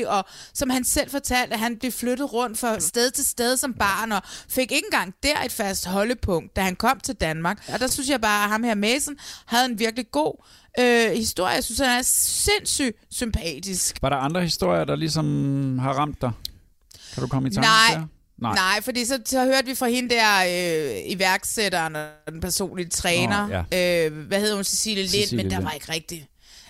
og 0.07 0.25
som 0.53 0.71
han 0.71 0.85
selv 0.85 1.11
fortalte, 1.11 1.55
at 1.55 1.61
han 1.61 1.79
blev 1.79 1.93
flyttet 1.93 2.33
rundt 2.33 2.59
fra 2.59 2.81
sted 2.81 3.11
til 3.11 3.25
sted 3.25 3.57
som 3.57 3.75
barn, 3.75 4.13
og 4.13 4.23
fik 4.49 4.73
ikke 4.73 4.87
engang 4.87 5.15
der 5.23 5.45
et 5.45 5.53
fast 5.53 5.87
holdepunkt, 5.87 6.57
da 6.57 6.61
han 6.61 6.77
kom 6.77 7.01
til 7.01 7.15
Danmark. 7.15 7.69
Og 7.73 7.81
der 7.81 7.87
synes 7.87 8.09
jeg 8.09 8.21
bare, 8.21 8.45
at 8.45 8.51
ham 8.51 8.63
her 8.63 8.75
Mason 8.75 9.17
havde 9.47 9.65
en 9.65 9.79
virkelig 9.79 10.11
god 10.11 10.35
øh, 10.81 11.11
historie. 11.17 11.53
Jeg 11.55 11.65
synes, 11.65 11.79
han 11.79 11.89
er 11.99 12.03
sindssygt 12.05 12.97
sympatisk. 13.11 13.99
Var 14.03 14.09
der 14.09 14.17
andre 14.17 14.43
historier, 14.43 14.85
der 14.85 14.97
ligesom 14.97 15.79
har 15.79 15.93
ramt 15.93 16.21
dig? 16.23 16.31
Kan 17.15 17.23
du 17.23 17.29
komme 17.29 17.49
i 17.49 17.53
tanke 17.53 17.69
Nej. 17.69 17.95
der? 18.01 18.07
Nej. 18.39 18.55
Nej, 18.55 18.83
fordi 18.83 19.05
så, 19.05 19.19
så 19.25 19.45
hørte 19.45 19.67
vi 19.67 19.75
fra 19.75 19.89
hende 19.89 20.15
der 20.15 20.45
øh, 20.97 21.13
iværksætteren 21.13 21.97
og 21.97 22.07
den 22.33 22.41
personlige 22.41 22.89
træner. 22.89 23.47
Nå, 23.47 23.65
ja. 23.73 24.07
øh, 24.07 24.27
hvad 24.27 24.41
hedder 24.41 24.55
hun? 24.55 24.65
Cecilie 24.65 25.03
Lind, 25.03 25.11
Cecilie 25.11 25.37
men 25.45 25.51
der 25.51 25.57
Lind. 25.59 25.65
var 25.65 25.71
ikke 25.73 25.93
rigtigt. 25.93 26.27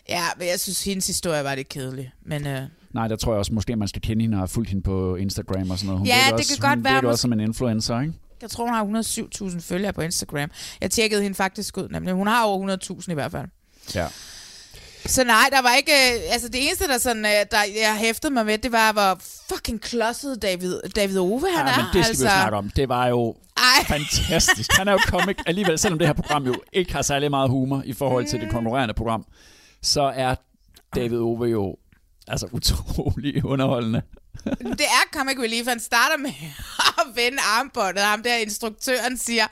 Ja, 0.08 0.24
men 0.38 0.48
jeg 0.48 0.60
synes, 0.60 0.84
hendes 0.84 1.06
historie 1.06 1.44
var 1.44 1.54
lidt 1.54 1.68
kedelig. 1.68 2.12
Men 2.26 2.46
øh, 2.46 2.62
Nej, 2.94 3.08
der 3.08 3.16
tror 3.16 3.32
jeg 3.32 3.38
også, 3.38 3.52
måske 3.52 3.76
man 3.76 3.88
skal 3.88 4.02
kende 4.02 4.22
hende 4.22 4.34
og 4.34 4.40
have 4.40 4.48
fulgt 4.48 4.68
hende 4.70 4.82
på 4.82 5.16
Instagram 5.16 5.70
og 5.70 5.78
sådan 5.78 5.86
noget. 5.86 5.98
Hun 5.98 6.06
Ja, 6.06 6.14
det 6.26 6.32
også, 6.32 6.48
kan 6.60 6.68
godt 6.68 6.78
hun 6.78 6.84
være, 6.84 6.94
måske- 6.94 7.08
også 7.08 7.22
som 7.22 7.32
en 7.32 7.40
influencer, 7.40 8.00
ikke? 8.00 8.12
jeg 8.42 8.50
tror, 8.50 8.64
hun 8.64 8.74
har 8.94 9.02
107.000 9.54 9.60
følgere 9.60 9.92
på 9.92 10.00
Instagram. 10.02 10.50
Jeg 10.80 10.90
tjekkede 10.90 11.22
hende 11.22 11.34
faktisk 11.34 11.76
ud, 11.78 11.88
nemlig. 11.88 12.14
Hun 12.14 12.26
har 12.26 12.44
over 12.44 12.76
100.000 13.00 13.10
i 13.10 13.14
hvert 13.14 13.32
fald. 13.32 13.46
Ja. 13.94 14.06
Så 15.06 15.24
nej, 15.24 15.48
der 15.52 15.62
var 15.62 15.74
ikke... 15.74 15.92
øh, 15.92 16.32
Altså 16.32 16.48
det 16.48 16.66
eneste, 16.66 16.88
der, 16.88 16.98
sådan, 16.98 17.24
øh, 17.24 17.32
der 17.50 17.58
jeg 17.82 17.96
hæftede 17.98 18.32
mig 18.34 18.46
ved, 18.46 18.58
det 18.58 18.72
var, 18.72 18.92
hvor 18.92 19.20
fucking 19.48 19.80
klodset 19.80 20.42
David, 20.42 20.80
David 20.96 21.18
Ove 21.18 21.40
han 21.56 21.66
ja, 21.66 21.72
er. 21.72 21.76
men 21.76 21.84
det 21.84 21.90
skal 21.92 21.98
altså. 21.98 22.24
vi 22.24 22.28
snakke 22.28 22.56
om. 22.56 22.70
Det 22.76 22.88
var 22.88 23.06
jo 23.06 23.36
Ej. 23.56 23.84
fantastisk. 23.88 24.70
Han 24.72 24.88
er 24.88 24.92
jo 24.92 24.98
comic 25.06 25.36
alligevel, 25.46 25.78
selvom 25.78 25.98
det 25.98 26.08
her 26.08 26.14
program 26.14 26.46
jo 26.46 26.54
ikke 26.72 26.92
har 26.92 27.02
særlig 27.02 27.30
meget 27.30 27.50
humor 27.50 27.82
i 27.84 27.92
forhold 27.92 28.26
til 28.26 28.40
det 28.40 28.50
konkurrerende 28.50 28.94
program, 28.94 29.26
så 29.82 30.02
er 30.02 30.34
David 30.94 31.18
Ove 31.18 31.44
jo 31.44 31.76
altså 32.26 32.48
utrolig 32.52 33.44
underholdende. 33.44 34.02
Det 34.78 34.86
er 34.86 35.08
comic 35.12 35.38
relief. 35.38 35.66
Han 35.66 35.80
starter 35.80 36.16
med 36.16 36.32
at 37.00 37.06
vende 37.14 37.38
armbåndet. 37.42 38.04
Ham 38.04 38.22
der 38.22 38.36
instruktøren 38.36 39.18
siger, 39.18 39.46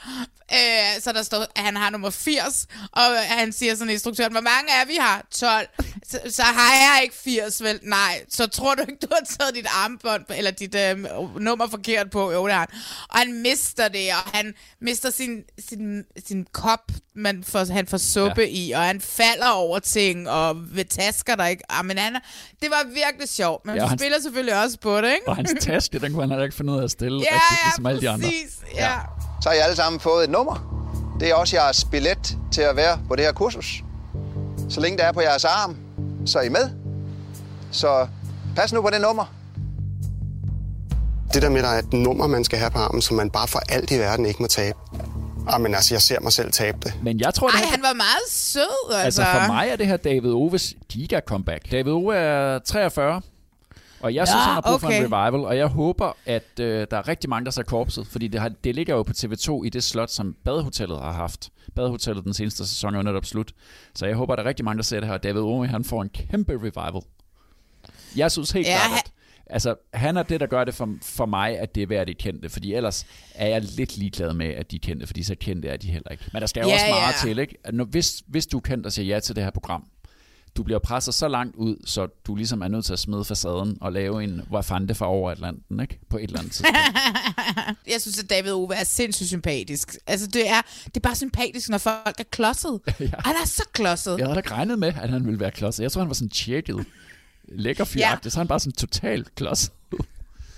Øh, 0.52 1.02
så 1.02 1.12
der 1.12 1.22
står, 1.22 1.38
at 1.56 1.64
han 1.64 1.76
har 1.76 1.90
nummer 1.90 2.10
80, 2.10 2.66
og 2.92 3.02
han 3.28 3.52
siger 3.52 3.74
sådan 3.74 3.90
instruktøren, 3.90 4.32
hvor 4.32 4.40
mange 4.40 4.72
er 4.72 4.84
vi 4.84 4.96
har? 5.00 5.26
12. 5.30 5.68
Så, 6.08 6.20
så 6.30 6.42
har 6.42 6.74
jeg 6.74 7.00
ikke 7.02 7.14
80, 7.14 7.62
vel? 7.62 7.80
Nej. 7.82 8.24
Så 8.28 8.46
tror 8.46 8.74
du 8.74 8.82
ikke, 8.82 8.98
du 9.02 9.06
har 9.10 9.36
taget 9.38 9.54
dit 9.54 9.66
armbånd, 9.84 10.24
eller 10.36 10.50
dit 10.50 10.74
øh, 10.74 10.98
nummer 11.40 11.66
forkert 11.68 12.10
på? 12.10 12.32
Jo, 12.32 12.46
det 12.46 12.54
har 12.54 12.60
han. 12.60 12.80
Og 13.08 13.18
han 13.18 13.42
mister 13.42 13.88
det, 13.88 14.10
og 14.10 14.30
han 14.34 14.54
mister 14.80 15.10
sin, 15.10 15.42
sin, 15.68 16.04
sin 16.26 16.46
kop, 16.52 16.92
man 17.14 17.44
får, 17.44 17.72
han 17.72 17.86
får 17.86 17.98
suppe 17.98 18.42
ja. 18.42 18.48
i, 18.50 18.72
og 18.72 18.82
han 18.82 19.00
falder 19.00 19.50
over 19.54 19.78
ting, 19.78 20.30
og 20.30 20.56
ved 20.76 20.84
tasker 20.84 21.34
der 21.34 21.46
ikke. 21.46 21.62
Ah, 21.68 21.84
men 21.84 21.98
han, 21.98 22.14
det 22.60 22.70
var 22.70 22.84
virkelig 22.84 23.28
sjovt, 23.28 23.66
men 23.66 23.76
ja, 23.76 23.86
han 23.86 23.98
spiller 23.98 24.20
selvfølgelig 24.20 24.62
også 24.62 24.78
på 24.78 25.00
det, 25.00 25.08
ikke? 25.08 25.28
Og 25.28 25.36
hans 25.36 25.54
taske, 25.60 25.98
den 25.98 26.12
kunne 26.12 26.22
han 26.22 26.30
heller 26.30 26.44
ikke 26.44 26.56
finde 26.56 26.72
ud 26.72 26.78
af 26.78 26.84
at 26.84 26.90
stille, 26.90 27.18
ja, 27.18 27.34
rigtig, 27.34 27.58
ja, 27.62 27.66
ligesom 27.66 27.86
alle 27.86 28.00
de 28.00 28.10
andre. 28.10 28.28
Ja. 28.74 28.84
ja. 28.84 28.98
Så 29.42 29.48
har 29.48 29.56
I 29.56 29.58
alle 29.58 29.76
sammen 29.76 30.00
fået 30.00 30.24
et 30.24 30.30
nummer. 30.30 30.78
Det 31.20 31.30
er 31.30 31.34
også 31.34 31.56
jeres 31.56 31.84
billet 31.84 32.38
til 32.52 32.60
at 32.60 32.76
være 32.76 33.00
på 33.08 33.16
det 33.16 33.24
her 33.24 33.32
kursus. 33.32 33.82
Så 34.68 34.80
længe 34.80 34.98
det 34.98 35.06
er 35.06 35.12
på 35.12 35.20
jeres 35.20 35.44
arm, 35.44 35.76
så 36.26 36.38
er 36.38 36.42
I 36.42 36.48
med. 36.48 36.70
Så 37.70 38.06
pas 38.56 38.72
nu 38.72 38.82
på 38.82 38.90
det 38.90 39.00
nummer. 39.00 39.34
Det 41.34 41.42
der 41.42 41.48
med, 41.48 41.58
at 41.58 41.64
der 41.64 41.70
er 41.70 41.78
et 41.78 41.92
nummer, 41.92 42.26
man 42.26 42.44
skal 42.44 42.58
have 42.58 42.70
på 42.70 42.78
armen, 42.78 43.02
som 43.02 43.16
man 43.16 43.30
bare 43.30 43.48
for 43.48 43.62
alt 43.68 43.90
i 43.90 43.98
verden 43.98 44.26
ikke 44.26 44.42
må 44.42 44.46
tabe. 44.46 44.78
Jamen 45.50 45.74
altså, 45.74 45.94
jeg 45.94 46.02
ser 46.02 46.20
mig 46.20 46.32
selv 46.32 46.52
tabe 46.52 46.78
det. 46.82 46.94
Men 47.02 47.20
jeg 47.20 47.34
tror, 47.34 47.48
det 47.48 47.54
Ej, 47.54 47.60
her, 47.60 47.70
han 47.70 47.82
var 47.82 47.92
meget 47.94 48.28
sød, 48.28 48.94
altså. 48.94 49.22
altså 49.22 49.40
for 49.40 49.52
mig 49.52 49.68
er 49.68 49.76
det 49.76 49.86
her 49.86 49.96
David 49.96 50.30
Oves 50.32 50.74
giga-comeback. 50.88 51.70
David 51.70 51.92
Ove 51.92 52.16
er 52.16 52.58
43, 52.58 53.22
og 54.00 54.14
jeg 54.14 54.28
synes, 54.28 54.34
Ja, 54.36 54.44
han 54.44 54.54
har 54.54 54.60
brug 54.60 54.80
for 54.80 54.88
en 54.88 55.04
okay. 55.04 55.16
revival, 55.16 55.44
og 55.46 55.56
jeg 55.56 55.66
håber, 55.66 56.16
at 56.26 56.60
øh, 56.60 56.86
der 56.90 56.96
er 56.96 57.08
rigtig 57.08 57.30
mange, 57.30 57.44
der 57.44 57.50
ser 57.50 57.62
korpset, 57.62 58.06
fordi 58.06 58.28
det, 58.28 58.40
har, 58.40 58.48
det 58.64 58.74
ligger 58.74 58.94
jo 58.94 59.02
på 59.02 59.12
TV2 59.16 59.64
i 59.64 59.68
det 59.68 59.84
slot, 59.84 60.10
som 60.10 60.36
Badehotellet 60.44 61.00
har 61.00 61.12
haft. 61.12 61.50
Badehotellet 61.76 62.24
den 62.24 62.34
seneste 62.34 62.66
sæson 62.68 62.94
er 62.94 62.98
jo 62.98 63.02
netop 63.02 63.24
slut. 63.24 63.52
Så 63.94 64.06
jeg 64.06 64.16
håber, 64.16 64.36
der 64.36 64.42
er 64.42 64.48
rigtig 64.48 64.64
mange, 64.64 64.76
der 64.78 64.84
ser 64.84 65.00
det 65.00 65.08
her. 65.08 65.18
David 65.18 65.40
Ove, 65.40 65.66
han 65.66 65.84
får 65.84 66.02
en 66.02 66.08
kæmpe 66.08 66.52
revival. 66.52 67.02
Jeg 68.16 68.32
synes 68.32 68.50
helt 68.50 68.66
Ja, 68.66 68.78
klart, 68.86 68.98
at 69.06 69.11
altså, 69.46 69.74
han 69.94 70.16
er 70.16 70.22
det, 70.22 70.40
der 70.40 70.46
gør 70.46 70.64
det 70.64 70.74
for, 70.74 70.94
for 71.02 71.26
mig, 71.26 71.58
at 71.58 71.74
det 71.74 71.82
er 71.82 71.86
værd, 71.86 72.00
at 72.00 72.08
de 72.08 72.14
kendte. 72.14 72.48
Fordi 72.48 72.74
ellers 72.74 73.06
er 73.34 73.46
jeg 73.46 73.62
lidt 73.62 73.96
ligeglad 73.96 74.32
med, 74.34 74.46
at 74.46 74.70
de 74.70 74.76
er 74.76 74.80
kendte, 74.82 75.06
fordi 75.06 75.22
så 75.22 75.34
kendte 75.34 75.68
er 75.68 75.76
de 75.76 75.86
heller 75.90 76.10
ikke. 76.10 76.24
Men 76.32 76.40
der 76.40 76.46
skal 76.46 76.60
jo 76.62 76.68
Ja, 76.68 76.74
også 76.74 76.86
meget 76.88 77.12
ja. 77.24 77.28
til, 77.28 77.38
ikke? 77.38 77.56
Når, 77.72 77.84
hvis, 77.84 78.22
hvis 78.26 78.46
du 78.46 78.56
er 78.56 78.60
kendt 78.60 78.86
og 78.86 78.92
siger 78.92 79.14
ja 79.14 79.20
til 79.20 79.36
det 79.36 79.44
her 79.44 79.50
program, 79.50 79.84
du 80.56 80.62
bliver 80.62 80.78
presset 80.78 81.14
så 81.14 81.28
langt 81.28 81.56
ud, 81.56 81.76
så 81.86 82.06
du 82.26 82.34
ligesom 82.34 82.62
er 82.62 82.68
nødt 82.68 82.84
til 82.84 82.92
at 82.92 82.98
smide 82.98 83.24
facaden 83.24 83.78
og 83.80 83.92
lave 83.92 84.24
en 84.24 84.40
Wafande 84.50 84.94
fra 84.94 85.06
over 85.06 85.30
Atlanten, 85.30 85.80
ikke? 85.80 85.98
På 86.10 86.16
et 86.16 86.22
eller 86.22 86.38
andet 86.38 86.52
tidspunkt. 86.52 86.78
Jeg 87.92 88.00
synes, 88.00 88.22
at 88.22 88.30
David 88.30 88.52
Ove 88.52 88.74
er 88.74 88.84
sindssygt 88.84 89.28
sympatisk. 89.28 89.96
Altså, 90.06 90.26
det 90.26 90.48
er, 90.48 90.62
det 90.84 90.96
er 90.96 91.00
bare 91.00 91.14
sympatisk, 91.16 91.68
når 91.68 91.78
folk 91.78 92.14
er 92.18 92.24
klodset. 92.30 92.80
ja. 93.00 93.06
Han 93.18 93.34
er 93.42 93.46
så 93.46 93.62
klodset. 93.72 94.18
Jeg 94.18 94.26
havde 94.26 94.34
da 94.34 94.40
ikke 94.40 94.50
regnet 94.50 94.78
med, 94.78 94.88
at 94.88 95.10
han 95.10 95.24
ville 95.26 95.40
være 95.40 95.50
klodset. 95.50 95.82
Jeg 95.82 95.92
tror, 95.92 96.00
han 96.00 96.08
var 96.08 96.14
sådan 96.14 96.30
chill, 96.30 96.84
lækker 97.48 97.84
fyr 97.84 98.00
Ja. 98.00 98.16
så 98.22 98.38
er 98.38 98.40
han 98.40 98.48
bare 98.48 98.60
sådan 98.60 98.72
totalt 98.72 99.34
klodset. 99.34 99.70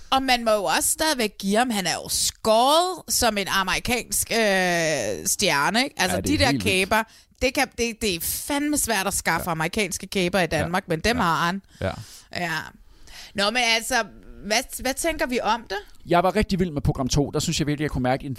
Og 0.09 0.23
man 0.23 0.45
må 0.45 0.51
jo 0.51 0.63
også 0.63 0.89
stadigvæk 0.89 1.31
give 1.39 1.57
ham, 1.57 1.69
han 1.69 1.87
er 1.87 1.93
jo 1.93 2.09
skåret 2.09 3.03
som 3.13 3.37
en 3.37 3.47
amerikansk 3.47 4.31
øh, 4.31 4.37
stjerne, 5.25 5.83
ikke? 5.83 5.95
Altså, 6.01 6.15
Ja, 6.17 6.21
de 6.21 6.33
er 6.43 6.51
der 6.51 6.59
kæber, 6.59 7.03
det, 7.41 7.53
kan, 7.53 7.67
det, 7.77 8.01
det 8.01 8.15
er 8.15 8.19
fandme 8.21 8.77
svært 8.77 9.07
at 9.07 9.13
skaffe 9.13 9.49
ja. 9.49 9.51
amerikanske 9.51 10.07
kæber 10.07 10.39
i 10.39 10.47
Danmark, 10.47 10.83
ja. 10.87 10.91
men 10.91 10.99
dem 10.99 11.17
ja. 11.17 11.23
har 11.23 11.45
han. 11.45 11.61
Ja. 11.81 11.91
Ja. 12.35 12.51
Nå, 13.35 13.49
men 13.49 13.63
altså, 13.75 13.95
hvad, 14.45 14.81
hvad 14.81 14.93
tænker 14.93 15.27
vi 15.27 15.39
om 15.43 15.65
det? 15.69 15.77
Jeg 16.09 16.23
var 16.23 16.35
rigtig 16.35 16.59
vild 16.59 16.71
med 16.71 16.81
program 16.81 17.07
2. 17.07 17.31
Der 17.31 17.39
synes 17.39 17.59
jeg 17.59 17.67
virkelig, 17.67 17.83
jeg 17.83 17.91
kunne 17.91 18.03
mærke 18.03 18.33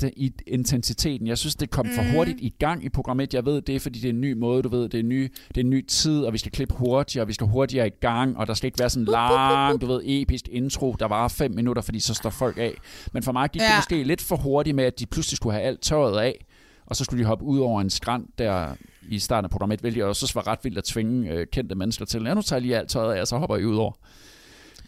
intensiteten. 0.47 1.27
Jeg 1.27 1.39
synes, 1.39 1.55
det 1.55 1.71
kom 1.71 1.87
for 1.95 2.03
Mhm. 2.03 2.11
hurtigt 2.11 2.39
i 2.41 2.55
gang 2.59 2.85
i 2.85 2.89
program 2.89 3.21
1. 3.21 3.35
Jeg 3.35 3.45
ved, 3.47 3.63
det 3.63 3.77
er, 3.77 3.81
fordi 3.81 3.99
det 3.99 4.09
er 4.09 4.13
en 4.13 4.21
ny 4.21 4.33
måde, 4.33 4.63
du 4.63 4.69
ved, 4.69 4.83
det 4.83 4.95
er 4.95 4.99
en 5.03 5.09
ny, 5.09 5.33
det 5.49 5.57
er 5.57 5.61
en 5.65 5.71
ny 5.71 5.87
tid, 5.87 6.21
og 6.25 6.33
vi 6.33 6.39
skal 6.39 6.53
klippe 6.53 6.75
hurtigere, 6.75 7.25
og 7.25 7.29
vi 7.29 7.33
skal 7.33 7.47
hurtigere 7.47 7.87
i 7.87 7.91
gang, 8.01 8.37
og 8.39 8.47
der 8.47 8.55
skal 8.55 8.67
ikke 8.67 8.79
være 8.79 8.91
sådan 8.91 9.03
en 9.03 9.13
lang, 9.13 9.81
du 9.81 9.87
ved, 9.87 10.01
episk 10.05 10.49
intro, 10.49 10.97
der 11.01 11.07
varer 11.07 11.29
fem 11.29 11.51
minutter, 11.51 11.83
fordi 11.83 12.01
så 12.01 12.15
står 12.15 12.31
folk 12.31 12.59
af. 12.59 12.75
Men 13.13 13.23
for 13.23 13.33
mig 13.33 13.51
gik 13.51 13.63
ja. 13.63 13.67
det 13.67 13.75
måske 13.79 14.03
lidt 14.05 14.21
for 14.21 14.37
hurtigt 14.37 14.77
med, 14.77 14.85
at 14.85 14.99
de 14.99 15.07
pludselig 15.07 15.37
skulle 15.37 15.53
have 15.55 15.65
alt 15.65 15.81
tøjet 15.81 16.19
af, 16.21 16.45
og 16.87 16.97
så 16.97 17.05
skulle 17.05 17.23
de 17.23 17.27
hoppe 17.27 17.45
ud 17.45 17.59
over 17.59 17.81
en 17.81 17.91
skrant 17.91 18.39
der 18.39 18.69
i 19.09 19.19
starten 19.19 19.45
af 19.45 19.51
program 19.51 19.73
1, 19.73 19.81
hvilket 19.81 19.99
jeg 19.99 20.07
også 20.07 20.19
synes 20.19 20.35
var 20.35 20.47
ret 20.47 20.59
vildt 20.63 20.79
at 20.79 20.85
tvinge 20.85 21.31
øh, 21.31 21.47
kendte 21.53 21.75
mennesker 21.75 22.05
til. 22.05 22.23
Ja, 22.23 22.35
nu 22.35 22.43
tager 22.43 22.57
jeg 22.59 22.63
lige 22.63 22.77
alt 22.79 22.89
tøjet 22.91 23.15
af, 23.15 23.21
og 23.21 23.27
så 23.27 23.37
hopper 23.39 23.57
I 23.57 23.65
ud 23.65 23.77
over. 23.77 23.93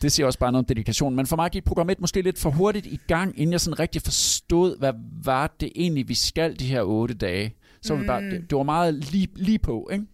Det 0.02 0.12
siger 0.12 0.26
også 0.26 0.38
bare 0.38 0.52
noget 0.52 0.62
om 0.62 0.66
dedikation. 0.66 1.16
Men 1.16 1.26
for 1.26 1.36
mig 1.36 1.50
gik 1.50 1.64
program 1.64 1.90
1 1.90 2.00
måske 2.00 2.22
lidt 2.22 2.38
for 2.38 2.50
hurtigt 2.50 2.86
i 2.86 3.00
gang, 3.08 3.38
inden 3.38 3.52
jeg 3.52 3.60
sådan 3.60 3.78
rigtig 3.78 4.02
forstod, 4.02 4.78
hvad 4.78 4.92
var 5.24 5.54
det 5.60 5.72
egentlig, 5.74 6.08
vi 6.08 6.14
skal 6.14 6.58
de 6.58 6.66
her 6.66 6.82
otte 6.82 7.14
dage. 7.14 7.54
Så 7.82 7.92
var 7.92 7.98
det, 7.98 8.06
bare, 8.06 8.20
Mm. 8.20 8.30
det, 8.30 8.50
det 8.50 8.56
var 8.58 8.62
meget 8.64 8.94
lige, 8.94 9.28
lige 9.36 9.58
på, 9.58 9.88
ikke? 9.92 10.04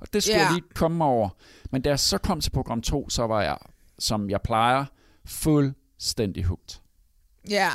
Og 0.00 0.06
det 0.12 0.22
skulle 0.22 0.38
Ja. 0.38 0.44
jeg 0.44 0.52
lige 0.54 0.64
komme 0.74 1.04
over. 1.04 1.28
Men 1.70 1.82
da 1.82 1.88
jeg 1.90 1.98
så 2.00 2.18
kom 2.18 2.40
til 2.40 2.50
program 2.50 2.82
2, 2.82 3.08
så 3.10 3.26
var 3.26 3.42
jeg, 3.42 3.56
som 3.98 4.30
jeg 4.30 4.40
plejer, 4.44 4.84
fuldstændig 5.24 6.44
hugt. 6.44 6.80
Ja. 7.50 7.68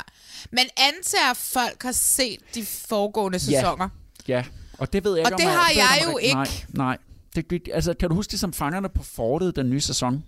Men 0.50 0.64
antager, 0.76 1.34
folk 1.34 1.82
har 1.82 1.92
set 1.92 2.38
de 2.54 2.64
foregående 2.64 3.38
sæsoner. 3.38 3.88
Ja, 4.28 4.44
og 4.78 4.92
det 4.92 5.04
ved 5.04 5.16
jeg 5.16 5.26
Og 5.26 5.28
ikke, 5.30 5.34
om 5.34 5.38
det 5.40 5.44
jeg, 5.46 5.58
har 5.60 5.68
ikke, 5.70 5.82
jeg 5.82 6.06
om 6.06 6.12
jo 6.12 6.18
det- 6.18 6.32
Nej, 6.34 6.42
ikke. 6.44 6.66
nej. 6.78 6.98
Det, 7.50 7.68
altså, 7.74 7.94
kan 7.94 8.08
du 8.08 8.14
huske 8.14 8.30
det 8.30 8.40
som 8.40 8.52
fangerne 8.52 8.88
på 8.88 9.02
fortet, 9.02 9.56
den 9.56 9.70
nye 9.70 9.80
sæson? 9.80 10.24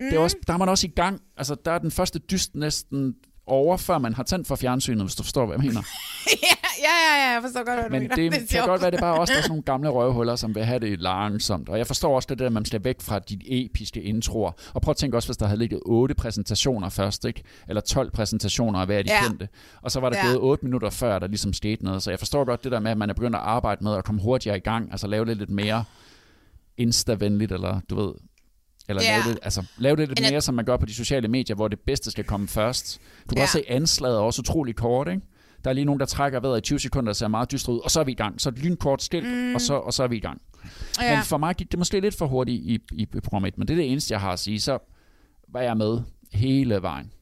Mm. 0.00 0.06
Det 0.06 0.14
er 0.14 0.18
også, 0.20 0.36
der 0.46 0.52
er 0.52 0.58
man 0.58 0.68
også 0.68 0.86
i 0.86 0.90
gang. 0.90 1.20
Altså, 1.36 1.56
der 1.64 1.70
er 1.72 1.78
den 1.78 1.90
første 1.90 2.18
dyst 2.18 2.54
næsten 2.54 3.14
over, 3.46 3.76
før 3.76 3.98
man 3.98 4.14
har 4.14 4.22
tændt 4.22 4.46
for 4.46 4.56
fjernsynet, 4.56 5.02
hvis 5.02 5.14
du 5.14 5.22
forstår, 5.22 5.46
hvad 5.46 5.56
jeg 5.56 5.64
mener. 5.66 5.80
ja, 6.42 6.56
ja, 6.82 7.24
ja, 7.26 7.32
jeg 7.34 7.42
forstår 7.42 7.64
godt, 7.64 7.74
hvad 7.80 7.84
du 7.84 7.90
Men 7.90 8.02
mener. 8.02 8.14
det, 8.14 8.32
det 8.40 8.48
kan 8.48 8.66
godt 8.66 8.82
være, 8.82 8.90
det 8.90 8.96
er 8.96 9.00
bare 9.00 9.20
også 9.20 9.32
der 9.32 9.38
er 9.38 9.42
sådan 9.42 9.50
nogle 9.50 9.62
gamle 9.62 9.88
røvhuller, 9.88 10.36
som 10.36 10.54
vil 10.54 10.64
have 10.64 10.78
det 10.78 11.00
langsomt. 11.00 11.68
Og 11.68 11.78
jeg 11.78 11.86
forstår 11.86 12.14
også 12.16 12.26
det 12.30 12.38
der, 12.38 12.46
at 12.46 12.52
man 12.52 12.64
skal 12.64 12.84
væk 12.84 13.00
fra 13.00 13.18
de 13.18 13.38
episke 13.64 14.02
introer. 14.02 14.52
Og 14.74 14.82
prøv 14.82 14.90
at 14.90 14.96
tænke 14.96 15.16
også, 15.16 15.28
hvis 15.28 15.36
der 15.36 15.46
havde 15.46 15.58
ligget 15.58 15.80
otte 15.86 16.14
præsentationer 16.14 16.88
først, 16.88 17.24
ikke? 17.24 17.42
Eller 17.68 17.80
12 17.80 18.10
præsentationer 18.10 18.78
af 18.78 18.86
hver 18.86 19.02
de 19.02 19.10
Ja. 19.12 19.26
kendte. 19.28 19.48
Og 19.82 19.90
så 19.90 20.00
var 20.00 20.10
der 20.10 20.16
Ja. 20.16 20.26
gået 20.26 20.38
8 20.38 20.64
minutter 20.64 20.90
før, 20.90 21.18
der 21.18 21.26
ligesom 21.26 21.52
skete 21.52 21.84
noget. 21.84 22.02
Så 22.02 22.10
jeg 22.10 22.18
forstår 22.18 22.44
godt 22.44 22.64
det 22.64 22.72
der 22.72 22.80
med, 22.80 22.90
at 22.90 22.98
man 22.98 23.10
er 23.10 23.14
begyndt 23.14 23.36
at 23.36 23.42
arbejde 23.42 23.84
med 23.84 23.94
at 23.94 24.04
komme 24.04 24.20
hurtigere 24.22 24.56
i 24.56 24.60
gang. 24.60 24.88
Altså 24.90 25.06
lave 25.06 25.24
det 25.24 25.36
lidt 25.36 25.50
mere 25.50 25.84
insta-venligt, 26.78 27.52
eller 27.52 27.80
du 27.90 27.94
ved... 28.00 28.12
Eller 28.90 29.02
Ja. 29.02 29.10
lave, 29.24 29.32
det, 29.34 29.38
altså, 29.42 29.64
lave 29.78 29.96
det 29.96 30.08
lidt 30.08 30.20
jeg- 30.20 30.30
mere, 30.32 30.40
som 30.40 30.54
man 30.54 30.64
gør 30.64 30.76
på 30.76 30.86
de 30.86 30.94
sociale 30.94 31.28
medier, 31.28 31.56
hvor 31.56 31.68
det 31.68 31.80
bedste 31.80 32.10
skal 32.10 32.24
komme 32.24 32.48
først. 32.48 32.98
Du 33.22 33.28
kan 33.28 33.36
Ja. 33.38 33.42
også 33.42 33.52
se 33.52 33.64
anslaget 33.68 34.16
er 34.16 34.20
også 34.20 34.40
utrolig 34.42 34.76
kort, 34.76 35.08
ikke? 35.08 35.20
Der 35.64 35.70
er 35.70 35.74
lige 35.74 35.84
nogen, 35.84 36.00
der 36.00 36.06
trækker 36.06 36.40
vejret 36.40 36.58
i 36.58 36.60
20 36.60 36.78
sekunder 36.78 37.10
og 37.10 37.16
ser 37.16 37.28
meget 37.28 37.52
dystre 37.52 37.72
ud, 37.72 37.78
og 37.84 37.90
så 37.90 38.00
er 38.00 38.04
vi 38.04 38.12
i 38.12 38.14
gang. 38.14 38.40
Så 38.40 38.50
lynkort 38.50 39.02
skilt, 39.02 39.28
mm. 39.28 39.54
og, 39.54 39.60
så, 39.60 39.74
og 39.74 39.92
så 39.92 40.02
er 40.02 40.08
vi 40.08 40.16
i 40.16 40.20
gang. 40.20 40.40
Ja. 41.02 41.14
Men 41.16 41.24
for 41.24 41.38
mig 41.38 41.54
gik 41.56 41.70
det 41.70 41.78
måske 41.78 42.00
lidt 42.00 42.14
for 42.18 42.26
hurtigt 42.26 42.62
i, 42.64 42.80
i, 42.92 43.02
i 43.12 43.20
program 43.20 43.44
1, 43.44 43.58
men 43.58 43.68
det 43.68 43.74
er 43.74 43.78
det 43.78 43.90
eneste, 43.92 44.12
jeg 44.12 44.20
har 44.20 44.32
at 44.32 44.38
sige. 44.38 44.60
Så 44.60 44.78
var 45.48 45.60
jeg 45.60 45.76
med 45.76 46.00
hele 46.32 46.82
vejen. 46.82 47.12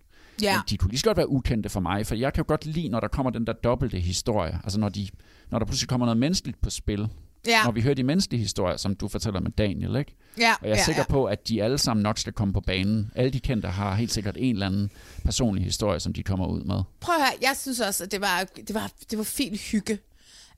Ja. 0.43 0.53
Men 0.57 0.63
de 0.71 0.77
kunne 0.77 0.91
lige 0.91 0.99
så 0.99 1.05
godt 1.05 1.17
være 1.17 1.29
ukendte 1.29 1.69
for 1.69 1.81
mig, 1.81 2.07
for 2.07 2.15
jeg 2.15 2.33
kan 2.33 2.41
jo 2.45 2.49
godt 2.49 2.67
lide, 2.67 2.89
når 2.89 3.01
der 3.01 3.09
kommer 3.09 3.31
den 3.31 3.47
der 3.47 3.53
dobbelte 3.53 3.99
historie. 3.99 4.61
Altså 4.65 4.81
når, 4.81 4.89
de, 4.89 5.09
når 5.51 5.59
der 5.59 5.67
pludselig 5.67 5.89
kommer 5.89 6.07
noget 6.07 6.17
menneskeligt 6.19 6.61
på 6.61 6.71
spil. 6.71 7.09
Ja. 7.47 7.65
Når 7.65 7.71
vi 7.73 7.81
hører 7.81 7.95
de 7.95 8.03
menneskelige 8.03 8.41
historier, 8.43 8.77
som 8.77 8.95
du 8.97 9.09
fortæller 9.09 9.41
med 9.41 9.51
Daniel, 9.51 9.97
ikke? 9.97 10.15
Ja, 10.39 10.55
Og 10.61 10.69
jeg 10.69 10.73
er 10.75 10.77
ja, 10.79 10.85
sikker 10.85 11.03
ja. 11.09 11.13
på, 11.13 11.25
at 11.25 11.49
de 11.49 11.63
alle 11.63 11.79
sammen 11.79 12.03
nok 12.03 12.19
skal 12.19 12.33
komme 12.33 12.55
på 12.55 12.61
banen. 12.61 13.11
Alle 13.17 13.31
de 13.31 13.41
kendte 13.41 13.69
har 13.69 13.95
helt 13.95 14.13
sikkert 14.13 14.37
en 14.39 14.55
eller 14.55 14.67
anden 14.67 14.91
personlig 15.25 15.65
historie, 15.65 16.01
som 16.01 16.13
de 16.13 16.23
kommer 16.23 16.47
ud 16.47 16.65
med. 16.65 16.83
Prøv 17.01 17.15
at 17.15 17.21
høre, 17.21 17.33
jeg 17.43 17.57
synes 17.61 17.81
også, 17.81 18.05
at 18.05 18.13
det 18.13 18.21
var, 18.21 18.45
det 18.57 18.75
var, 18.75 18.91
det 19.11 19.19
var 19.19 19.25
fint 19.25 19.61
hygge. 19.61 19.99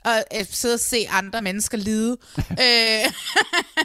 Og 0.05 0.13
at 0.35 0.47
sidde 0.47 0.75
og 0.75 0.81
se 0.81 0.97
andre 1.11 1.43
mennesker 1.43 1.79
lide. 1.79 2.17
øh, 2.51 2.57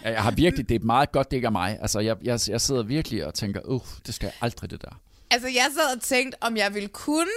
Jeg 0.04 0.24
har 0.24 0.32
virkelig, 0.32 0.70
det 0.70 0.82
er 0.82 0.86
meget 0.86 1.12
godt, 1.12 1.32
det 1.32 1.38
ikke 1.38 1.46
er 1.46 1.50
mig. 1.52 1.78
Altså, 1.82 2.00
jeg, 2.00 2.16
jeg, 2.24 2.40
jeg 2.48 2.62
sidder 2.62 2.84
virkelig 2.84 3.26
og 3.26 3.34
tænker, 3.34 3.62
uh, 3.66 3.82
det 4.06 4.14
skal 4.16 4.26
jeg 4.26 4.34
aldrig 4.42 4.72
det 4.72 4.82
der. 4.82 5.00
altså, 5.32 5.48
jeg 5.48 5.68
sad 5.76 5.96
og 5.96 6.02
tænkte, 6.02 6.38
om 6.44 6.58
jeg 6.58 6.74
ville 6.74 6.90
kunne... 6.90 7.28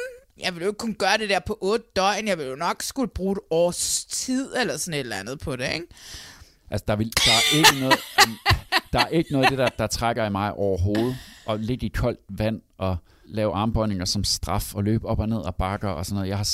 Jeg 0.40 0.54
ville 0.54 0.64
jo 0.64 0.70
ikke 0.70 0.78
kunne 0.78 0.94
gøre 0.94 1.18
det 1.18 1.28
der 1.28 1.40
på 1.46 1.58
otte 1.60 1.84
døgn. 1.96 2.28
Jeg 2.28 2.38
ville 2.38 2.50
jo 2.50 2.56
nok 2.56 2.82
skulle 2.82 3.10
bruge 3.10 3.32
et 3.32 3.38
års 3.50 4.04
tid 4.04 4.54
eller 4.56 4.76
sådan 4.76 4.94
et 4.94 5.00
eller 5.00 5.16
andet 5.16 5.38
på 5.38 5.56
det, 5.56 5.74
ikke? 5.74 5.86
Altså, 6.70 6.84
der, 6.88 6.96
vil, 6.96 7.12
der 7.16 7.32
er 7.32 7.56
ikke 7.56 7.80
noget, 7.80 7.98
um, 8.26 8.38
der 8.92 8.98
er 8.98 9.06
ikke 9.08 9.32
noget 9.32 9.44
af 9.44 9.50
det 9.50 9.58
der, 9.58 9.68
der 9.68 9.86
trækker 9.86 10.26
i 10.26 10.30
mig 10.30 10.52
overhovedet. 10.52 11.16
At 11.48 11.60
ligge 11.60 11.86
i 11.86 11.88
koldt 11.88 12.20
vand 12.28 12.60
og 12.78 12.96
lave 13.24 13.54
armbøjninger 13.54 14.04
som 14.04 14.24
straf 14.24 14.74
og 14.74 14.84
løbe 14.84 15.06
op 15.06 15.18
og 15.18 15.28
ned 15.28 15.36
og 15.36 15.54
bakker 15.54 15.88
og 15.88 16.06
sådan 16.06 16.14
noget. 16.14 16.28
Jeg 16.28 16.36
har 16.36 16.48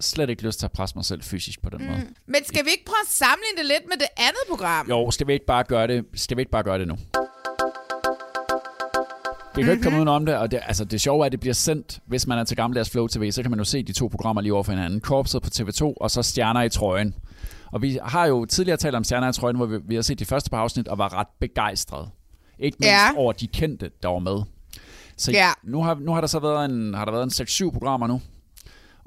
slet 0.00 0.30
ikke 0.30 0.42
lyst 0.42 0.58
til 0.58 0.66
at 0.66 0.72
presse 0.72 0.96
mig 0.96 1.04
selv 1.04 1.22
fysisk 1.22 1.62
på 1.62 1.70
den 1.70 1.78
mm. 1.78 1.86
måde. 1.86 2.06
Men 2.26 2.44
skal 2.44 2.64
vi 2.64 2.70
ikke 2.70 2.84
prøve 2.84 3.02
at 3.04 3.08
sammenligne 3.08 3.58
det 3.58 3.66
lidt 3.66 3.88
med 3.88 3.96
det 3.96 4.08
andet 4.16 4.42
program? 4.48 4.88
Jo, 4.88 5.10
skal 5.10 5.26
vi 5.26 5.32
ikke 5.32 5.46
bare 5.46 5.64
gøre 5.64 5.86
det, 5.86 6.04
skal 6.14 6.36
vi 6.36 6.40
ikke 6.40 6.52
bare 6.52 6.62
gøre 6.62 6.78
det 6.78 6.88
nu? 6.88 6.96
Vi 9.58 9.62
kan 9.62 9.66
jo 9.66 9.72
ikke 9.72 9.82
komme 9.82 9.98
udenom 9.98 10.26
det, 10.26 10.36
og 10.36 10.50
det, 10.50 10.60
altså 10.66 10.84
det 10.84 11.00
sjove 11.00 11.22
er, 11.22 11.26
at 11.26 11.32
det 11.32 11.40
bliver 11.40 11.54
sendt, 11.54 12.00
hvis 12.06 12.26
man 12.26 12.38
er 12.38 12.44
til 12.44 12.56
gammeldags 12.56 12.90
Flow 12.90 13.06
TV, 13.06 13.30
så 13.32 13.42
kan 13.42 13.50
man 13.50 13.60
jo 13.60 13.64
se 13.64 13.82
de 13.82 13.92
to 13.92 14.06
programmer 14.06 14.42
lige 14.42 14.54
over 14.54 14.62
for 14.62 14.72
hinanden. 14.72 15.00
Korpset 15.00 15.42
på 15.42 15.48
TV2, 15.54 15.82
og 16.00 16.10
så 16.10 16.22
Stjerner 16.22 16.62
i 16.62 16.68
trøjen. 16.68 17.14
Og 17.72 17.82
vi 17.82 17.98
har 18.02 18.26
jo 18.26 18.44
tidligere 18.44 18.76
talt 18.76 18.94
om 18.94 19.04
Stjerner 19.04 19.28
i 19.28 19.32
trøjen, 19.32 19.56
hvor 19.56 19.66
vi, 19.66 19.76
vi 19.84 19.94
har 19.94 20.02
set 20.02 20.18
de 20.18 20.24
første 20.24 20.50
par 20.50 20.58
afsnit, 20.58 20.88
og 20.88 20.98
var 20.98 21.14
ret 21.18 21.26
begejstrede. 21.40 22.08
Ikke 22.58 22.76
mindst 22.80 22.90
Ja. 22.92 23.16
over 23.16 23.32
de 23.32 23.46
kendte, 23.46 23.90
der 24.02 24.08
var 24.08 24.18
med. 24.18 24.42
Så 25.16 25.32
Ja. 25.32 25.48
nu, 25.64 25.82
har, 25.82 25.94
nu 26.00 26.12
har 26.12 26.20
der 26.20 26.28
så 26.28 26.38
været 26.38 26.64
en, 26.70 26.94
har 26.94 27.04
der 27.04 27.12
været 27.12 27.40
en 27.40 27.46
6-7 27.68 27.70
programmer 27.72 28.06
nu, 28.06 28.20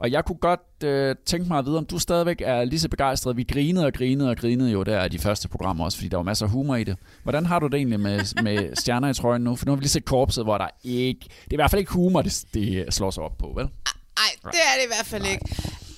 Og 0.02 0.12
jeg 0.12 0.26
kunne 0.26 0.38
godt 0.38 0.84
øh, 0.84 1.16
tænke 1.26 1.48
mig 1.48 1.58
at 1.58 1.66
vide, 1.66 1.78
om 1.78 1.86
du 1.86 2.00
stadigvæk 2.00 2.42
er 2.46 2.64
lige 2.64 2.80
så 2.80 2.90
begejstret. 2.90 3.38
Vi 3.38 3.44
grinede 3.44 3.86
og 3.86 3.94
grinede 3.94 4.30
og 4.30 4.38
grinede 4.38 4.72
jo 4.72 4.84
der 4.84 5.06
i 5.06 5.10
de 5.10 5.20
første 5.20 5.48
programmer 5.48 5.86
også, 5.86 5.98
fordi 5.98 6.10
der 6.10 6.18
var 6.18 6.24
masser 6.24 6.46
af 6.46 6.52
humor 6.52 6.76
i 6.76 6.84
det. 6.84 6.98
Hvordan 7.24 7.46
har 7.46 7.60
du 7.60 7.68
det 7.68 7.74
egentlig 7.74 8.00
med, 8.00 8.20
med 8.44 8.76
stjerner 8.76 9.10
i 9.10 9.14
trøjen 9.14 9.42
nu? 9.42 9.56
For 9.56 9.66
nu 9.66 9.72
har 9.72 9.76
vi 9.76 9.82
lige 9.82 9.90
set 9.90 10.06
korpset, 10.06 10.44
hvor 10.44 10.58
der 10.58 10.68
ikke... 10.84 11.20
Det 11.24 11.52
er 11.52 11.54
i 11.54 11.56
hvert 11.56 11.72
fald 11.72 11.80
ikke 11.80 11.92
humor, 11.92 12.22
det, 12.22 12.44
det 12.54 12.94
slår 12.94 13.12
sig 13.12 13.24
op 13.24 13.38
på, 13.38 13.54
vel? 13.56 13.66
Nej, 13.66 14.52
det 14.52 14.60
er 14.70 14.78
det 14.78 14.84
i 14.84 14.88
hvert 14.88 15.06
fald 15.06 15.22
Nej. 15.22 15.32
ikke. 15.32 15.46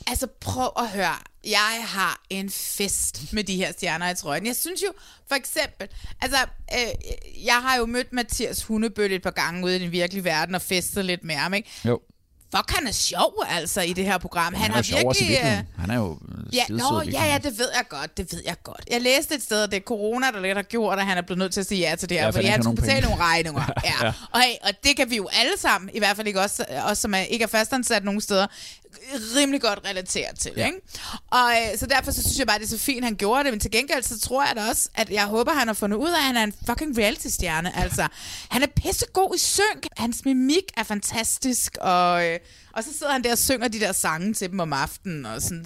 Altså 0.07 0.27
prøv 0.39 0.69
at 0.77 0.89
høre. 0.89 1.15
Jeg 1.43 1.85
har 1.87 2.21
en 2.29 2.49
fest 2.49 3.33
med 3.33 3.43
de 3.43 3.55
her 3.55 3.71
stjerner 3.71 4.09
i 4.09 4.15
trøjen. 4.15 4.45
Jeg 4.45 4.55
synes 4.55 4.81
jo, 4.81 4.87
for 5.27 5.35
eksempel, 5.35 5.87
altså, 6.21 6.37
øh, 6.73 7.45
jeg 7.45 7.61
har 7.61 7.77
jo 7.77 7.85
mødt 7.85 8.13
Mathias 8.13 8.63
Hundebøl 8.63 9.11
et 9.11 9.21
par 9.21 9.31
gange 9.31 9.65
ude 9.65 9.75
i 9.75 9.79
den 9.79 9.91
virkelige 9.91 10.23
verden 10.23 10.55
og 10.55 10.61
festet 10.61 11.05
lidt 11.05 11.23
med 11.23 11.35
ham, 11.35 11.53
ikke? 11.53 11.69
Jo. 11.85 11.99
Fuck, 12.55 12.71
han 12.71 12.87
er 12.87 12.91
sjov 12.91 13.43
altså 13.49 13.81
i 13.81 13.93
det 13.93 14.05
her 14.05 14.17
program. 14.17 14.53
Han, 14.53 14.61
Han 14.61 14.69
er 14.71 14.73
har 14.73 14.79
også 14.79 14.93
i 14.95 14.97
virkelig... 14.97 15.21
øh, 15.23 15.29
virkeligheden. 15.29 15.67
Han 15.79 15.89
er 15.89 15.95
jo 15.95 16.17
øh, 16.37 16.55
Ja, 16.55 16.63
nå, 16.69 17.01
i 17.01 17.09
ja, 17.09 17.25
ja, 17.25 17.37
det 17.37 17.57
ved 17.59 17.67
jeg 17.75 17.83
godt, 17.89 18.17
det 18.17 18.33
ved 18.33 18.41
jeg 18.45 18.55
godt. 18.63 18.81
Jeg 18.91 19.01
læste 19.01 19.35
et 19.35 19.43
sted, 19.43 19.63
at 19.63 19.71
det 19.71 19.77
er 19.77 19.81
corona, 19.81 20.31
der 20.31 20.39
lidt 20.41 20.55
har 20.57 20.63
gjort, 20.63 20.99
at 20.99 21.05
han 21.05 21.17
er 21.17 21.21
blevet 21.21 21.37
nødt 21.39 21.53
til 21.53 21.59
at 21.59 21.67
sige 21.67 21.89
ja 21.89 21.95
til 21.95 22.09
det 22.09 22.17
her, 22.17 22.21
Ja, 22.21 22.25
ja, 22.25 22.29
for 22.29 22.33
fordi 22.33 22.47
han 22.47 22.63
skulle 22.63 22.75
betale 22.81 23.01
penge. 23.01 23.09
nogle 23.15 23.23
regninger. 23.23 23.63
Ja. 23.83 24.05
Ja. 24.05 24.13
Og, 24.31 24.41
hey, 24.41 24.53
og 24.63 24.69
det 24.83 24.97
kan 24.97 25.09
vi 25.09 25.15
jo 25.15 25.29
alle 25.33 25.53
sammen, 25.57 25.89
i 25.93 25.99
hvert 25.99 26.15
fald 26.15 26.27
ikke 26.27 26.39
os, 26.41 26.61
os 26.83 26.97
som 26.97 27.13
er, 27.13 27.17
ikke 27.19 27.43
er 27.43 27.47
fastansat 27.47 28.03
nogen 28.03 28.21
steder, 28.21 28.47
rimelig 29.37 29.61
godt 29.61 29.79
relatere 29.89 30.33
til. 30.39 30.51
Ja. 30.57 30.65
Ikke? 30.65 30.77
Og 31.31 31.51
øh, 31.51 31.79
så 31.79 31.85
derfor 31.85 32.11
så 32.11 32.21
synes 32.21 32.39
jeg 32.39 32.47
bare, 32.47 32.59
det 32.59 32.65
er 32.65 32.69
så 32.69 32.77
fint, 32.79 33.03
han 33.03 33.15
gjorde 33.15 33.43
det, 33.43 33.53
men 33.53 33.59
til 33.59 33.71
gengæld 33.71 34.03
så 34.03 34.19
tror 34.19 34.43
jeg 34.45 34.55
da 34.55 34.69
også, 34.69 34.89
at 34.95 35.09
jeg 35.09 35.25
håber, 35.25 35.51
han 35.53 35.67
har 35.67 35.73
fundet 35.73 35.97
ud 35.97 36.09
af, 36.09 36.17
at 36.17 36.23
han 36.23 36.37
er 36.37 36.43
en 36.43 36.53
fucking 36.67 36.97
reality-stjerne. 36.97 37.77
Altså, 37.77 38.07
han 38.49 38.63
er 38.63 38.67
pissegod 38.67 39.35
i 39.35 39.39
synk. 39.39 39.87
Hans 39.97 40.25
mimik 40.25 40.63
er 40.77 40.83
fantastisk, 40.83 41.77
og... 41.81 42.25
Øh, 42.25 42.39
og 42.73 42.83
så 42.83 42.89
sidder 42.97 43.11
han 43.13 43.23
der 43.23 43.31
og 43.31 43.37
synger 43.37 43.67
de 43.67 43.79
der 43.79 43.91
sange 43.91 44.33
til 44.33 44.51
dem 44.51 44.59
om 44.59 44.73
aftenen. 44.73 45.25
Og 45.25 45.41
sådan. 45.41 45.65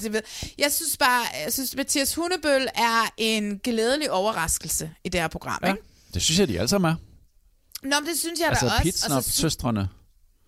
Jeg 0.57 0.71
synes 0.71 0.97
bare, 0.97 1.25
jeg 1.45 1.53
synes, 1.53 1.75
Mathias 1.75 2.15
Hundebøl 2.15 2.67
er 2.75 3.13
en 3.17 3.59
glædelig 3.59 4.11
overraskelse 4.11 4.91
i 5.03 5.09
det 5.09 5.21
her 5.21 5.27
program. 5.27 5.59
Ja. 5.63 5.67
Ikke? 5.71 5.81
Det 6.13 6.21
synes 6.21 6.39
jeg, 6.39 6.47
de 6.47 6.57
alle 6.57 6.67
sammen 6.67 6.91
er. 6.91 6.95
Nå, 7.83 7.99
men 7.99 8.09
det 8.09 8.19
synes 8.19 8.39
jeg 8.39 8.47
Altså 8.49 8.65
da 8.65 8.71
også. 8.71 8.83
Pitsen 8.83 9.11
og 9.11 9.17
og 9.17 9.23
så, 9.23 9.31
søstrene. 9.31 9.89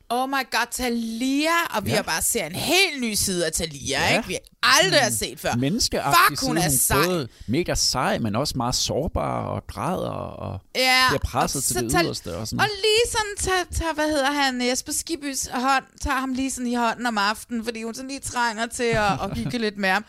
Oh 0.10 0.30
my 0.30 0.34
god, 0.52 0.68
Talia. 0.72 1.50
Og 1.76 1.86
vi 1.86 1.90
Ja. 1.90 1.96
har 1.96 2.04
bare 2.04 2.22
set 2.22 2.46
en 2.46 2.56
helt 2.56 3.02
ny 3.02 3.14
side 3.14 3.46
af 3.46 3.52
Talia, 3.52 4.00
Ja. 4.10 4.18
ikke? 4.18 4.28
Vi 4.28 4.38
aldrig 4.64 5.02
har 5.02 5.10
set 5.12 5.40
før. 5.40 5.56
Menneskeagtig 5.56 6.16
Fuck, 6.28 6.42
hun 6.48 6.58
side. 6.58 6.66
er 6.66 6.70
sej. 6.70 7.06
både 7.06 7.28
mega 7.48 7.76
sej, 7.76 8.18
men 8.20 8.36
også 8.36 8.54
meget 8.58 8.76
sårbar 8.76 9.42
og 9.46 9.68
græder 9.68 10.10
og 10.10 10.60
Ja, 10.76 11.04
bliver 11.10 11.20
presset 11.20 11.58
og 11.60 11.64
til 11.64 11.76
det 11.90 12.02
yderste. 12.06 12.38
Og 12.38 12.48
sådan. 12.48 12.60
Og 12.60 12.66
lige 12.76 13.12
sådan 13.12 13.36
tager, 13.38 13.64
tager, 13.80 13.94
hvad 13.94 14.08
hedder 14.08 14.32
han, 14.32 14.62
Jesper 14.68 14.92
Skibys 14.92 15.48
hånd, 15.54 15.84
tager 16.02 16.18
ham 16.18 16.34
lige 16.34 16.52
sådan 16.52 16.68
i 16.68 16.76
hånden 16.76 17.06
om 17.06 17.18
aftenen, 17.18 17.64
fordi 17.66 17.84
hun 17.84 17.94
sådan 17.96 18.08
lige 18.10 18.20
trænger 18.20 18.66
til 18.66 18.84
at, 18.84 19.12
at 19.24 19.38
hygge 19.38 19.58
lidt 19.58 19.78
med 19.78 19.90
ham. 19.90 20.06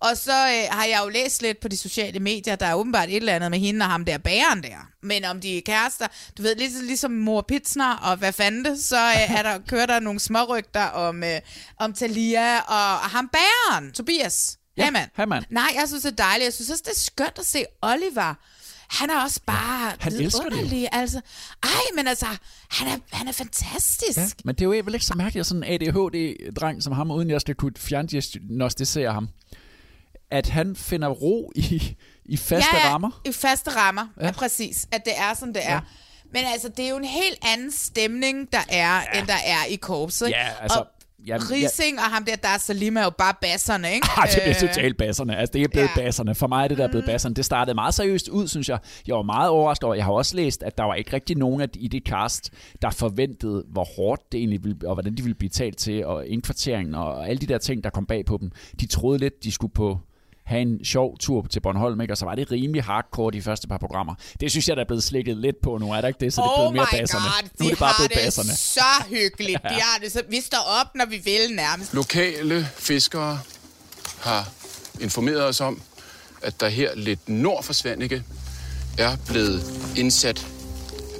Og 0.00 0.16
så 0.16 0.32
øh, 0.32 0.76
har 0.76 0.84
jeg 0.84 1.00
jo 1.04 1.08
læst 1.08 1.42
lidt 1.42 1.60
på 1.60 1.68
de 1.68 1.76
sociale 1.76 2.20
medier, 2.20 2.56
der 2.56 2.66
er 2.66 2.74
åbenbart 2.74 3.08
et 3.08 3.16
eller 3.16 3.34
andet 3.34 3.50
med 3.50 3.58
hende 3.58 3.84
og 3.84 3.90
ham 3.90 4.04
der 4.04 4.18
bæren 4.18 4.62
der. 4.62 4.88
Men 5.02 5.24
om 5.24 5.40
de 5.40 5.58
er 5.58 5.62
kærester, 5.66 6.06
du 6.38 6.42
ved, 6.42 6.56
ligesom, 6.56 6.86
ligesom 6.86 7.10
mor 7.10 7.44
Pitsner 7.48 7.96
og 7.96 8.16
hvad 8.16 8.32
fanden 8.32 8.64
det, 8.64 8.80
så 8.80 8.96
øh, 8.96 9.36
er 9.38 9.42
der, 9.42 9.58
kører 9.70 9.86
der 9.86 10.00
nogle 10.00 10.20
smårygter 10.20 10.84
om, 10.84 11.24
øh, 11.24 11.40
om 11.78 11.92
Talia 11.92 12.58
og, 12.58 12.92
og 12.92 13.10
ham 13.10 13.28
bæren, 13.32 13.92
Tobias. 13.92 14.58
Ja, 14.76 14.84
Hamann. 14.84 15.10
Hamann. 15.14 15.44
Nej, 15.50 15.70
jeg 15.74 15.84
synes, 15.86 16.02
det 16.02 16.12
er 16.12 16.16
dejligt. 16.16 16.44
Jeg 16.44 16.52
synes 16.52 16.70
også, 16.70 16.82
det 16.86 16.92
er 16.92 17.00
skønt 17.00 17.38
at 17.38 17.46
se 17.46 17.64
Oliver. 17.82 18.34
Han 18.88 19.10
er 19.10 19.22
også 19.22 19.40
bare 19.46 19.92
han 20.00 20.12
elsker 20.12 20.42
det 20.42 20.50
jo. 20.50 20.56
vidunderlig. 20.56 20.88
Altså, 20.92 21.20
ej, 21.62 21.70
men 21.96 22.08
altså, 22.08 22.26
han 22.70 22.88
er, 22.88 22.96
han 23.12 23.28
er 23.28 23.32
fantastisk. 23.32 24.18
Ja, 24.18 24.26
men 24.44 24.54
det 24.54 24.60
er 24.60 24.64
jo 24.64 24.82
vel 24.84 24.94
ikke 24.94 25.06
så 25.06 25.14
mærkeligt, 25.14 25.40
at 25.40 25.46
sådan 25.46 25.64
en 25.64 25.72
ADHD-dreng 25.72 26.82
som 26.82 26.92
ham, 26.92 27.10
uden 27.10 27.30
jeg 27.30 27.40
skal 27.40 27.54
kunne 27.54 27.72
fjerndiagnostisere 27.78 29.12
ham, 29.12 29.28
at 30.30 30.48
han 30.48 30.76
finder 30.76 31.08
ro 31.08 31.52
i, 31.54 31.96
i 32.24 32.36
faste 32.36 32.68
ja, 32.76 32.86
ja, 32.86 32.92
rammer. 32.92 33.20
i 33.24 33.32
faste 33.32 33.70
rammer. 33.70 34.06
Ja. 34.16 34.20
Ja. 34.22 34.26
ja, 34.26 34.32
præcis. 34.32 34.88
At 34.92 35.04
det 35.04 35.12
er, 35.16 35.34
som 35.34 35.52
det 35.52 35.62
er. 35.64 35.72
Ja. 35.74 35.80
Men 36.32 36.42
altså, 36.52 36.68
det 36.68 36.84
er 36.84 36.88
jo 36.90 36.96
en 36.96 37.04
helt 37.04 37.38
anden 37.54 37.72
stemning, 37.72 38.52
der 38.52 38.58
er, 38.68 38.94
ja. 39.14 39.18
end 39.18 39.26
der 39.26 39.32
er 39.46 39.64
i 39.70 39.76
korpset. 39.76 40.30
Ja, 40.30 40.48
altså, 40.60 40.78
og 40.78 40.86
ja, 41.26 41.36
Rising 41.50 41.98
og 41.98 42.04
ham 42.04 42.24
der, 42.24 42.36
der 42.36 42.48
er 42.48 42.58
Salim, 42.58 42.96
er 42.96 43.02
jo 43.04 43.10
bare 43.10 43.34
basserne, 43.40 43.92
ikke? 43.94 44.08
Ah, 44.16 44.28
det 44.28 44.38
bliver 44.42 44.56
Øh, 44.62 44.68
totalt 44.68 44.96
basserne. 44.98 45.36
Altså, 45.36 45.52
det 45.52 45.62
er 45.62 45.68
blevet 45.68 45.88
ja. 45.96 46.00
ja. 46.00 46.06
basserne. 46.06 46.34
For 46.34 46.46
mig 46.46 46.64
er 46.64 46.68
det 46.68 46.78
der 46.78 46.84
er 46.84 46.88
blevet 46.88 47.04
Mm. 47.04 47.10
basserne. 47.12 47.34
Det 47.34 47.44
startede 47.44 47.74
meget 47.74 47.94
seriøst 47.94 48.28
ud, 48.28 48.48
synes 48.48 48.68
jeg. 48.68 48.78
Jeg 49.06 49.14
var 49.16 49.22
meget 49.22 49.50
overrasket 49.50 49.84
over. 49.84 49.94
Jeg 49.94 50.04
har 50.04 50.12
også 50.12 50.36
læst, 50.36 50.62
at 50.62 50.78
der 50.78 50.84
var 50.84 50.94
ikke 50.94 51.12
rigtig 51.12 51.36
nogen 51.36 51.60
af 51.60 51.68
i 51.74 51.88
det 51.88 52.02
cast, 52.06 52.50
der 52.82 52.90
forventede, 52.90 53.64
hvor 53.68 53.84
hårdt 53.96 54.32
det 54.32 54.38
egentlig 54.38 54.64
ville, 54.64 54.76
og 54.88 54.94
hvordan 54.94 55.14
de 55.16 55.22
ville 55.22 55.34
blive 55.34 55.50
talt 55.50 55.78
til, 55.78 56.06
og 56.06 56.26
indkvarteringen, 56.26 56.94
og 56.94 57.28
alle 57.28 57.38
de 57.40 57.46
der 57.46 57.58
ting, 57.58 57.84
der 57.84 57.90
kom 57.90 58.06
bag 58.06 58.24
på 58.24 58.38
dem. 58.40 58.50
De 58.80 58.86
troede 58.86 59.18
lidt, 59.18 59.44
de 59.44 59.52
skulle 59.52 59.72
på 59.72 59.98
have 60.46 60.62
en 60.62 60.84
sjov 60.84 61.18
tur 61.18 61.46
til 61.50 61.60
Bornholm, 61.60 62.00
ikke? 62.00 62.12
og 62.12 62.18
så 62.18 62.24
var 62.24 62.34
det 62.34 62.50
rimelig 62.52 62.84
hardcore 62.84 63.32
de 63.32 63.42
første 63.42 63.68
par 63.68 63.78
programmer. 63.78 64.14
Det 64.40 64.50
synes 64.50 64.68
jeg, 64.68 64.76
der 64.76 64.82
er 64.82 64.86
blevet 64.86 65.02
slikket 65.04 65.36
lidt 65.36 65.56
på 65.62 65.78
nu, 65.78 65.92
er 65.92 66.00
der 66.00 66.08
ikke 66.08 66.20
det? 66.20 66.32
Så 66.32 66.40
det 66.40 66.48
er 66.48 66.54
blevet 66.56 66.68
oh 66.68 66.74
mere 66.74 66.86
my 66.92 66.98
basserne. 67.00 67.24
God, 67.24 67.48
nu 67.58 67.64
er 67.66 67.68
de 67.68 67.70
det 67.70 67.78
bare 67.78 67.88
har 67.88 67.96
blevet 67.98 68.10
det 68.10 68.24
basserne. 68.24 68.56
så 68.56 69.04
hyggeligt. 69.08 69.62
De 69.62 69.68
har 69.68 69.98
det 70.02 70.12
så, 70.12 70.22
vi 70.30 70.40
står 70.40 70.80
op, 70.80 70.86
når 70.94 71.06
vi 71.06 71.16
vil 71.24 71.56
nærmest. 71.56 71.94
Lokale 71.94 72.68
fiskere 72.76 73.40
har 74.20 74.48
informeret 75.00 75.44
os 75.44 75.60
om, 75.60 75.82
at 76.42 76.60
der 76.60 76.68
her 76.68 76.94
lidt 76.94 77.28
nord 77.28 77.62
for 77.62 77.72
Svanike 77.72 78.22
er 78.98 79.16
blevet 79.26 79.62
indsat 79.96 80.46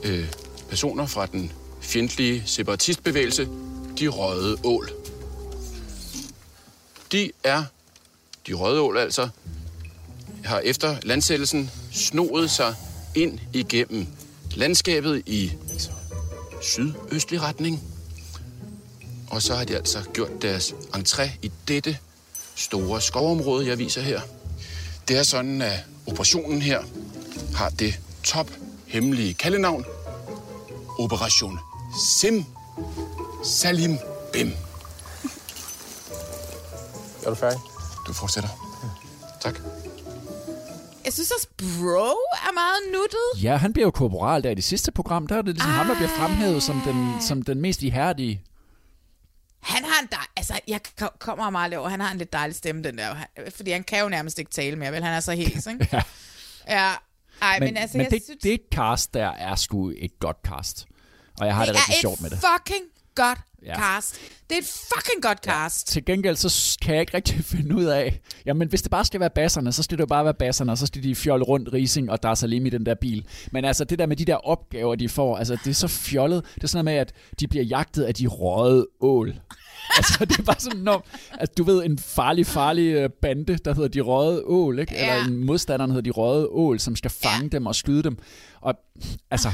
øh, 0.04 0.28
personer 0.68 1.06
fra 1.06 1.26
den 1.26 1.52
fjendtlige 1.80 2.42
separatistbevægelse, 2.46 3.48
de 3.98 4.08
røde 4.08 4.56
ål. 4.64 4.90
De 7.12 7.30
er, 7.44 7.64
de 8.46 8.52
røde 8.54 8.80
ål 8.80 8.98
altså, 8.98 9.28
har 10.44 10.58
efter 10.58 10.96
landsættelsen 11.02 11.70
snoet 11.92 12.50
sig 12.50 12.74
ind 13.14 13.38
igennem 13.52 14.06
landskabet 14.54 15.22
i 15.26 15.52
sydøstlig 16.62 17.42
retning. 17.42 17.82
Og 19.30 19.42
så 19.42 19.54
har 19.54 19.64
de 19.64 19.76
altså 19.76 19.98
gjort 20.14 20.42
deres 20.42 20.74
entré 20.96 21.30
i 21.42 21.50
dette 21.68 21.98
store 22.54 23.00
skovområde, 23.00 23.66
jeg 23.66 23.78
viser 23.78 24.00
her. 24.00 24.20
Det 25.08 25.18
er 25.18 25.22
sådan, 25.22 25.62
at 25.62 25.78
operationen 26.06 26.62
her 26.62 26.82
har 27.54 27.68
det 27.68 28.00
top 28.24 28.50
hemmelige 28.86 29.34
kaldenavn. 29.34 29.84
Operation 30.98 31.58
Sim 32.20 32.44
Salim 33.44 33.98
Bim. 34.32 34.52
Er 37.24 37.28
du 37.28 37.34
færdig? 37.34 37.75
Du 38.06 38.12
fortsætter. 38.12 38.50
Tak. 39.40 39.54
Jeg 41.04 41.12
synes 41.12 41.30
også, 41.30 41.48
Bro 41.58 42.08
er 42.48 42.52
meget 42.54 42.92
nuttet. 42.92 43.42
Ja, 43.44 43.56
han 43.56 43.72
bliver 43.72 43.86
jo 43.86 43.90
korporal 43.90 44.42
der 44.42 44.50
i 44.50 44.54
det 44.54 44.64
sidste 44.64 44.92
program. 44.92 45.26
Der 45.26 45.36
er 45.36 45.42
det 45.42 45.54
ligesom 45.54 45.70
ham, 45.70 45.86
der 45.86 45.94
bliver 45.94 46.08
fremhævet 46.08 46.62
som 46.62 46.80
den, 46.80 47.20
som 47.20 47.42
den 47.42 47.60
mest 47.60 47.82
ihærdige. 47.82 48.42
Han 49.62 49.84
har 49.84 50.02
en 50.02 50.08
dej... 50.10 50.26
Altså, 50.36 50.60
jeg 50.68 50.80
ko- 50.98 51.16
kommer 51.18 51.50
meget 51.50 51.74
over. 51.76 51.88
Han 51.88 52.00
har 52.00 52.12
en 52.12 52.18
lidt 52.18 52.32
dejlig 52.32 52.56
stemme, 52.56 52.82
den 52.82 52.98
der. 52.98 53.16
Fordi 53.56 53.70
han 53.70 53.84
kan 53.84 54.00
jo 54.00 54.08
nærmest 54.08 54.38
ikke 54.38 54.50
tale 54.50 54.76
mere, 54.76 54.92
vel? 54.92 55.04
Han 55.04 55.12
er 55.12 55.20
så 55.20 55.32
helt, 55.32 55.66
ikke? 55.66 55.88
Ja. 55.92 56.02
Ja. 56.68 56.92
Ej, 57.42 57.58
men, 57.58 57.66
men 57.66 57.76
altså, 57.76 57.96
men 57.96 58.04
jeg 58.04 58.10
det, 58.10 58.22
synes... 58.24 58.42
det 58.42 58.60
cast 58.74 59.14
der 59.14 59.28
er 59.28 59.54
sgu 59.54 59.92
et 59.96 60.10
godt 60.20 60.36
cast. 60.46 60.86
Og 61.40 61.46
jeg 61.46 61.54
har 61.54 61.64
det, 61.64 61.74
det 61.74 61.80
rigtig 61.80 61.94
er 61.96 62.00
sjovt 62.00 62.20
med 62.20 62.30
det. 62.30 62.38
fucking 62.38 62.84
godt 63.14 63.38
Ja. 63.62 63.80
cast. 63.80 64.14
Det 64.50 64.54
er 64.54 64.58
et 64.58 64.82
fucking 64.94 65.22
godt 65.22 65.38
cast. 65.38 65.88
Til 65.88 66.04
gengæld, 66.04 66.36
så 66.36 66.78
kan 66.82 66.94
jeg 66.94 67.00
ikke 67.00 67.14
rigtig 67.14 67.44
finde 67.54 67.76
ud 67.76 67.84
af... 67.84 68.20
Jamen, 68.46 68.68
hvis 68.68 68.82
det 68.82 68.90
bare 68.90 69.04
skal 69.04 69.20
være 69.20 69.30
basserne, 69.30 69.72
så 69.72 69.82
skal 69.82 69.98
det 69.98 70.00
jo 70.00 70.06
bare 70.06 70.24
være 70.24 70.34
basserne, 70.34 70.72
og 70.72 70.78
så 70.78 70.86
skal 70.86 71.02
de 71.02 71.14
fjolle 71.14 71.44
rundt 71.44 71.72
Rising 71.72 72.10
og 72.10 72.22
Dar 72.22 72.34
Salim 72.34 72.66
i 72.66 72.70
den 72.70 72.86
der 72.86 72.94
bil. 72.94 73.26
Men 73.52 73.64
altså, 73.64 73.84
det 73.84 73.98
der 73.98 74.06
med 74.06 74.16
de 74.16 74.24
der 74.24 74.36
opgaver, 74.36 74.94
de 74.94 75.08
får, 75.08 75.36
altså, 75.36 75.58
det 75.64 75.70
er 75.70 75.74
så 75.74 75.88
fjollet. 75.88 76.44
Det 76.54 76.64
er 76.64 76.68
sådan 76.68 76.84
noget 76.84 76.94
med, 76.94 77.00
at 77.00 77.12
de 77.40 77.48
bliver 77.48 77.64
jagtet 77.64 78.02
af 78.02 78.14
de 78.14 78.26
røde 78.26 78.86
ål. 79.00 79.34
altså, 79.96 80.24
det 80.24 80.38
er 80.38 80.42
bare 80.42 80.60
sådan, 80.60 80.80
når, 80.80 81.06
at 81.30 81.58
du 81.58 81.64
ved, 81.64 81.84
en 81.84 81.98
farlig, 81.98 82.46
farlig 82.46 82.92
øh, 82.92 83.10
bande, 83.22 83.58
der 83.64 83.74
hedder 83.74 83.88
de 83.88 84.00
røde 84.00 84.42
ål, 84.44 84.78
ikke? 84.78 84.94
Ja. 84.94 85.14
Eller 85.14 85.28
en 85.28 85.44
modstander, 85.44 85.86
der 85.86 85.94
hedder 85.94 86.12
de 86.12 86.16
røde 86.16 86.48
ål, 86.48 86.80
som 86.80 86.96
skal 86.96 87.10
fange 87.10 87.42
ja. 87.42 87.48
dem 87.48 87.66
og 87.66 87.74
skyde 87.74 88.02
dem. 88.02 88.18
Og 88.60 88.74
altså, 89.30 89.48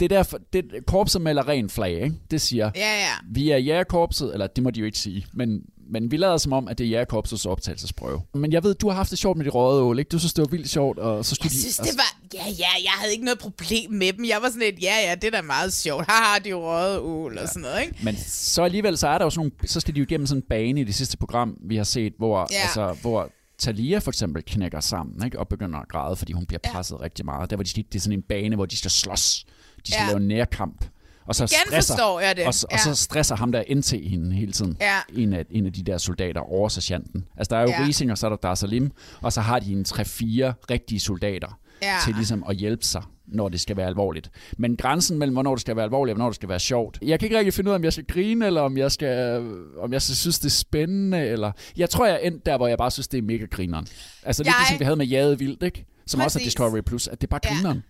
det 0.00 0.10
der, 0.10 0.22
det, 0.52 0.64
korpset 0.86 1.20
melder 1.22 1.48
ren 1.48 1.70
flag, 1.70 1.92
ikke? 1.92 2.14
Det 2.30 2.40
siger, 2.40 2.70
Ja, 2.76 2.80
ja. 3.00 3.10
vi 3.30 3.50
er 3.50 3.56
jægerkorpset, 3.56 4.32
eller 4.32 4.46
det 4.46 4.64
må 4.64 4.70
de 4.70 4.80
jo 4.80 4.86
ikke 4.86 4.98
sige, 4.98 5.26
men, 5.32 5.60
men 5.90 6.10
vi 6.10 6.16
lader 6.16 6.36
som 6.36 6.52
om, 6.52 6.68
at 6.68 6.78
det 6.78 6.84
er 6.84 6.88
jægerkorpsets 6.88 7.46
optagelsesprøve. 7.46 8.20
Men 8.34 8.52
jeg 8.52 8.64
ved, 8.64 8.74
du 8.74 8.88
har 8.88 8.94
haft 8.96 9.10
det 9.10 9.18
sjovt 9.18 9.36
med 9.38 9.44
de 9.44 9.50
røde 9.50 9.82
ål, 9.82 9.98
ikke? 9.98 10.08
Du 10.08 10.18
synes, 10.18 10.32
det 10.34 10.42
var 10.42 10.48
vildt 10.48 10.68
sjovt, 10.68 10.98
og 10.98 11.24
så 11.24 11.34
skulle 11.34 11.50
Jeg 11.52 11.60
synes, 11.60 11.76
det 11.76 11.96
var... 11.96 12.18
Ja, 12.34 12.44
ja, 12.58 12.68
jeg 12.84 12.90
havde 12.98 13.12
ikke 13.12 13.24
noget 13.24 13.38
problem 13.38 13.90
med 13.92 14.12
dem. 14.12 14.24
Jeg 14.24 14.38
var 14.42 14.48
sådan 14.48 14.62
lidt, 14.62 14.82
ja, 14.82 14.94
ja, 15.08 15.14
det 15.14 15.24
er 15.24 15.30
da 15.30 15.42
meget 15.42 15.72
sjovt. 15.72 16.04
Haha, 16.08 16.38
de 16.44 16.52
røde 16.52 17.02
ul 17.02 17.38
og 17.38 17.48
sådan 17.48 17.62
noget, 17.62 17.80
ikke? 17.82 17.96
Men 18.04 18.16
så 18.26 18.62
alligevel, 18.62 18.98
så 18.98 19.08
er 19.08 19.18
der 19.18 19.24
jo 19.24 19.30
sådan 19.30 19.38
nogle, 19.40 19.68
så 19.68 19.80
skal 19.80 19.94
de 19.94 19.98
jo 20.00 20.04
igennem 20.04 20.26
sådan 20.26 20.38
en 20.42 20.46
bane 20.48 20.80
i 20.80 20.84
det 20.84 20.94
sidste 20.94 21.16
program, 21.16 21.56
vi 21.68 21.76
har 21.76 21.84
set, 21.84 22.12
hvor, 22.18 22.48
Ja. 22.50 22.56
altså, 22.62 22.96
hvor 23.02 23.30
Talia 23.64 23.98
for 23.98 24.10
eksempel 24.10 24.42
knækker 24.46 24.80
sammen, 24.80 25.24
ikke? 25.24 25.38
og 25.38 25.48
begynder 25.48 25.78
at 25.78 25.88
græde, 25.88 26.16
fordi 26.16 26.32
hun 26.32 26.46
bliver 26.46 26.60
presset 26.72 26.96
ja. 27.00 27.04
rigtig 27.04 27.24
meget. 27.24 27.50
Der 27.50 27.56
hvor 27.56 27.64
de 27.64 27.70
det 27.82 27.94
er 27.94 28.00
sådan 28.00 28.18
en 28.18 28.22
bane, 28.22 28.56
hvor 28.56 28.66
de 28.66 28.76
skal 28.78 28.90
slås. 28.90 29.44
De 29.86 29.92
skal 29.92 30.02
Ja. 30.02 30.08
lave 30.08 30.20
nærkamp. 30.20 30.84
Og 31.26 31.34
så 31.34 31.44
Igen 31.44 31.48
stresser, 31.68 32.20
jeg 32.20 32.36
det. 32.36 32.44
Og, 32.44 32.48
og 32.48 32.54
så 32.54 32.88
Ja. 32.88 32.94
stresser 32.94 33.36
ham 33.36 33.52
der 33.52 33.62
NT 33.76 33.90
hende 33.90 34.34
hele 34.34 34.52
tiden. 34.52 34.76
Ja. 34.80 34.98
En, 35.12 35.32
af, 35.32 35.44
en 35.50 35.66
af 35.66 35.72
de 35.72 35.82
der 35.82 35.98
soldater, 35.98 36.40
oversergeanten. 36.40 37.24
Altså 37.36 37.54
der 37.54 37.60
er 37.60 37.62
jo 37.62 37.68
ja. 37.68 37.86
Rising, 37.86 38.10
og 38.12 38.18
så 38.18 38.26
er 38.26 38.30
der 38.30 38.36
Dar 38.36 38.54
Salim, 38.54 38.90
og 39.20 39.32
så 39.32 39.40
har 39.40 39.58
de 39.58 39.72
en 39.72 39.84
3-4 39.88 39.94
rigtige 40.70 41.00
soldater 41.00 41.58
Ja. 41.82 41.96
til 42.04 42.14
ligesom 42.14 42.44
at 42.48 42.56
hjælpe 42.56 42.84
sig 42.84 43.02
når 43.26 43.48
det 43.48 43.60
skal 43.60 43.76
være 43.76 43.86
alvorligt. 43.86 44.30
Men 44.58 44.76
grænsen 44.76 45.18
mellem, 45.18 45.34
hvornår 45.34 45.54
det 45.54 45.60
skal 45.60 45.76
være 45.76 45.84
alvorligt 45.84 46.12
og 46.12 46.16
hvornår 46.16 46.30
det 46.30 46.34
skal 46.36 46.48
være 46.48 46.60
sjovt. 46.60 46.98
Jeg 47.02 47.18
kan 47.18 47.26
ikke 47.26 47.38
rigtig 47.38 47.54
finde 47.54 47.68
ud 47.68 47.72
af, 47.72 47.78
om 47.78 47.84
jeg 47.84 47.92
skal 47.92 48.04
grine, 48.04 48.46
eller 48.46 48.60
om 48.60 48.76
jeg 48.78 48.92
skal, 48.92 49.42
om 49.78 49.92
jeg 49.92 50.02
skal 50.02 50.16
synes, 50.16 50.38
det 50.38 50.46
er 50.46 50.50
spændende. 50.50 51.26
Eller... 51.26 51.52
Jeg 51.76 51.90
tror, 51.90 52.06
jeg 52.06 52.14
er 52.14 52.18
endt 52.18 52.46
der, 52.46 52.56
hvor 52.56 52.66
jeg 52.68 52.78
bare 52.78 52.90
synes, 52.90 53.08
det 53.08 53.18
er 53.18 53.22
mega 53.22 53.44
grineren. 53.50 53.86
Altså 54.22 54.42
lidt 54.42 54.46
Jeg- 54.48 54.54
ligesom 54.60 54.78
vi 54.78 54.84
havde 54.84 54.96
med 54.96 55.06
Jade 55.06 55.38
Vildt, 55.38 55.62
ikke? 55.62 55.84
Som 56.06 56.20
også 56.20 56.38
er 56.38 56.40
Præcis. 56.40 56.52
Discovery 56.54 56.80
Plus, 56.80 57.08
at 57.08 57.20
det 57.20 57.26
er 57.26 57.30
bare 57.30 57.40
grineren. 57.44 57.82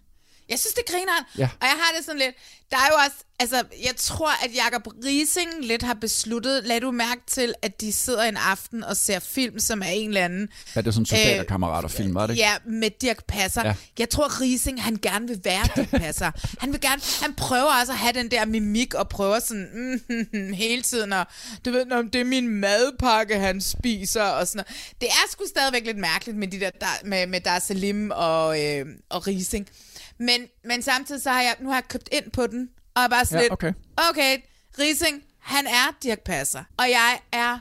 Jeg 0.49 0.59
synes, 0.59 0.75
det 0.75 0.85
griner. 0.87 1.27
Ja. 1.39 1.49
Og 1.61 1.67
jeg 1.67 1.77
har 1.83 1.97
det 1.97 2.05
sådan 2.05 2.21
lidt... 2.21 2.35
Der 2.71 2.77
er 2.77 2.87
jo 2.91 2.97
også... 3.07 3.17
Altså, 3.39 3.57
jeg 3.85 3.97
tror, 3.97 4.45
at 4.45 4.51
Jacob 4.57 4.87
Rising 5.05 5.51
lidt 5.61 5.83
har 5.83 5.95
besluttet... 5.95 6.65
Lad 6.65 6.81
du 6.81 6.91
mærke 6.91 7.21
til, 7.27 7.55
at 7.63 7.81
de 7.81 7.93
sidder 7.93 8.23
en 8.23 8.37
aften 8.37 8.85
og 8.85 8.97
ser 8.97 9.19
film, 9.19 9.59
som 9.59 9.83
er 9.83 9.87
en 9.87 10.09
eller 10.09 10.25
anden... 10.25 10.49
Ja, 10.77 10.81
det 10.81 10.87
er 10.87 10.91
sådan 10.91 11.07
soldaterkammerater 11.07 11.89
film, 11.89 12.15
var 12.15 12.27
det 12.27 12.35
ikke? 12.35 12.43
Ja, 12.43 12.55
med 12.67 12.91
Dirk 13.01 13.25
Passer. 13.29 13.67
Ja. 13.67 13.75
Jeg 13.99 14.11
tror, 14.11 14.41
Rising, 14.41 14.83
han 14.83 14.99
gerne 15.03 15.29
vil 15.29 15.41
være 15.45 15.65
Dirk 15.77 15.91
Passer. 15.91 16.31
han 16.59 16.73
vil 16.73 16.81
gerne... 16.81 17.03
Han 17.23 17.35
prøver 17.35 17.71
altså 17.71 17.93
at 17.93 17.99
have 17.99 18.13
den 18.13 18.31
der 18.31 18.45
mimik 18.45 18.95
og 18.95 19.09
prøver 19.09 19.39
sådan 19.39 20.01
mm, 20.33 20.53
hele 20.53 20.83
tiden 20.83 21.13
og 21.13 21.27
du 21.65 21.71
ved, 21.71 21.93
om 21.93 22.11
det 22.11 22.21
er 22.21 22.25
min 22.25 22.49
madpakke, 22.49 23.39
han 23.39 23.61
spiser 23.61 24.23
og 24.23 24.47
sådan 24.47 24.65
noget. 24.69 24.93
Det 25.01 25.09
er 25.09 25.31
sgu 25.31 25.45
stadigvæk 25.49 25.85
lidt 25.87 25.99
mærkeligt 25.99 26.39
med 26.39 26.49
de 26.49 26.61
der, 26.61 26.71
der 26.71 26.87
med, 27.05 27.27
med 27.27 27.41
Dar 27.41 27.59
Salim 27.59 28.11
og, 28.11 28.63
øh, 28.65 28.87
og 29.11 29.27
Rising. 29.27 29.69
Men, 30.19 30.41
men 30.65 30.83
samtidig 30.83 31.23
så 31.23 31.31
har 31.31 31.41
jeg, 31.43 31.57
nu 31.61 31.69
har 31.69 31.77
jeg 31.77 31.89
købt 31.89 32.09
ind 32.13 32.31
på 32.31 32.47
den, 32.47 32.71
og 32.95 33.03
er 33.03 33.09
bare 33.09 33.25
sådan 33.25 33.39
Ja, 33.39 33.43
lidt, 33.43 33.53
okay. 33.53 33.73
okay, 34.11 34.39
Rising, 34.79 35.23
han 35.39 35.67
er 35.67 35.97
Dirk 36.03 36.21
Passer, 36.21 36.65
og 36.77 36.91
jeg 36.91 37.19
er 37.33 37.59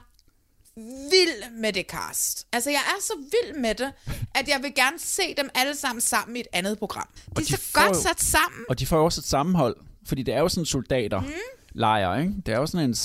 vild 1.11 1.51
med 1.61 1.73
det 1.73 1.85
cast. 1.87 2.47
Altså, 2.51 2.69
jeg 2.69 2.79
er 2.87 3.01
så 3.01 3.13
vild 3.17 3.57
med 3.61 3.75
det, 3.75 3.93
at 4.35 4.47
jeg 4.47 4.59
vil 4.63 4.75
gerne 4.75 4.99
se 4.99 5.33
dem 5.37 5.49
alle 5.55 5.75
sammen 5.75 6.01
sammen 6.01 6.35
i 6.35 6.39
et 6.39 6.47
andet 6.53 6.79
program. 6.79 7.07
De 7.25 7.31
er 7.35 7.39
de 7.39 7.45
så 7.45 7.57
får 7.57 7.81
godt 7.85 7.97
jo- 7.97 8.01
sat 8.01 8.21
sammen. 8.21 8.65
Og 8.69 8.79
de 8.79 8.85
får 8.87 8.97
jo 8.97 9.05
også 9.05 9.21
et 9.21 9.25
sammenhold, 9.25 9.75
fordi 10.07 10.23
det 10.23 10.33
er 10.33 10.39
jo 10.39 10.49
sådan 10.49 10.65
soldater 10.65 11.19
mm. 11.21 11.31
lejr, 11.71 12.19
ikke? 12.19 12.33
Det 12.45 12.53
er 12.53 12.57
jo 12.57 12.65
sådan 12.65 12.89
en 12.89 12.95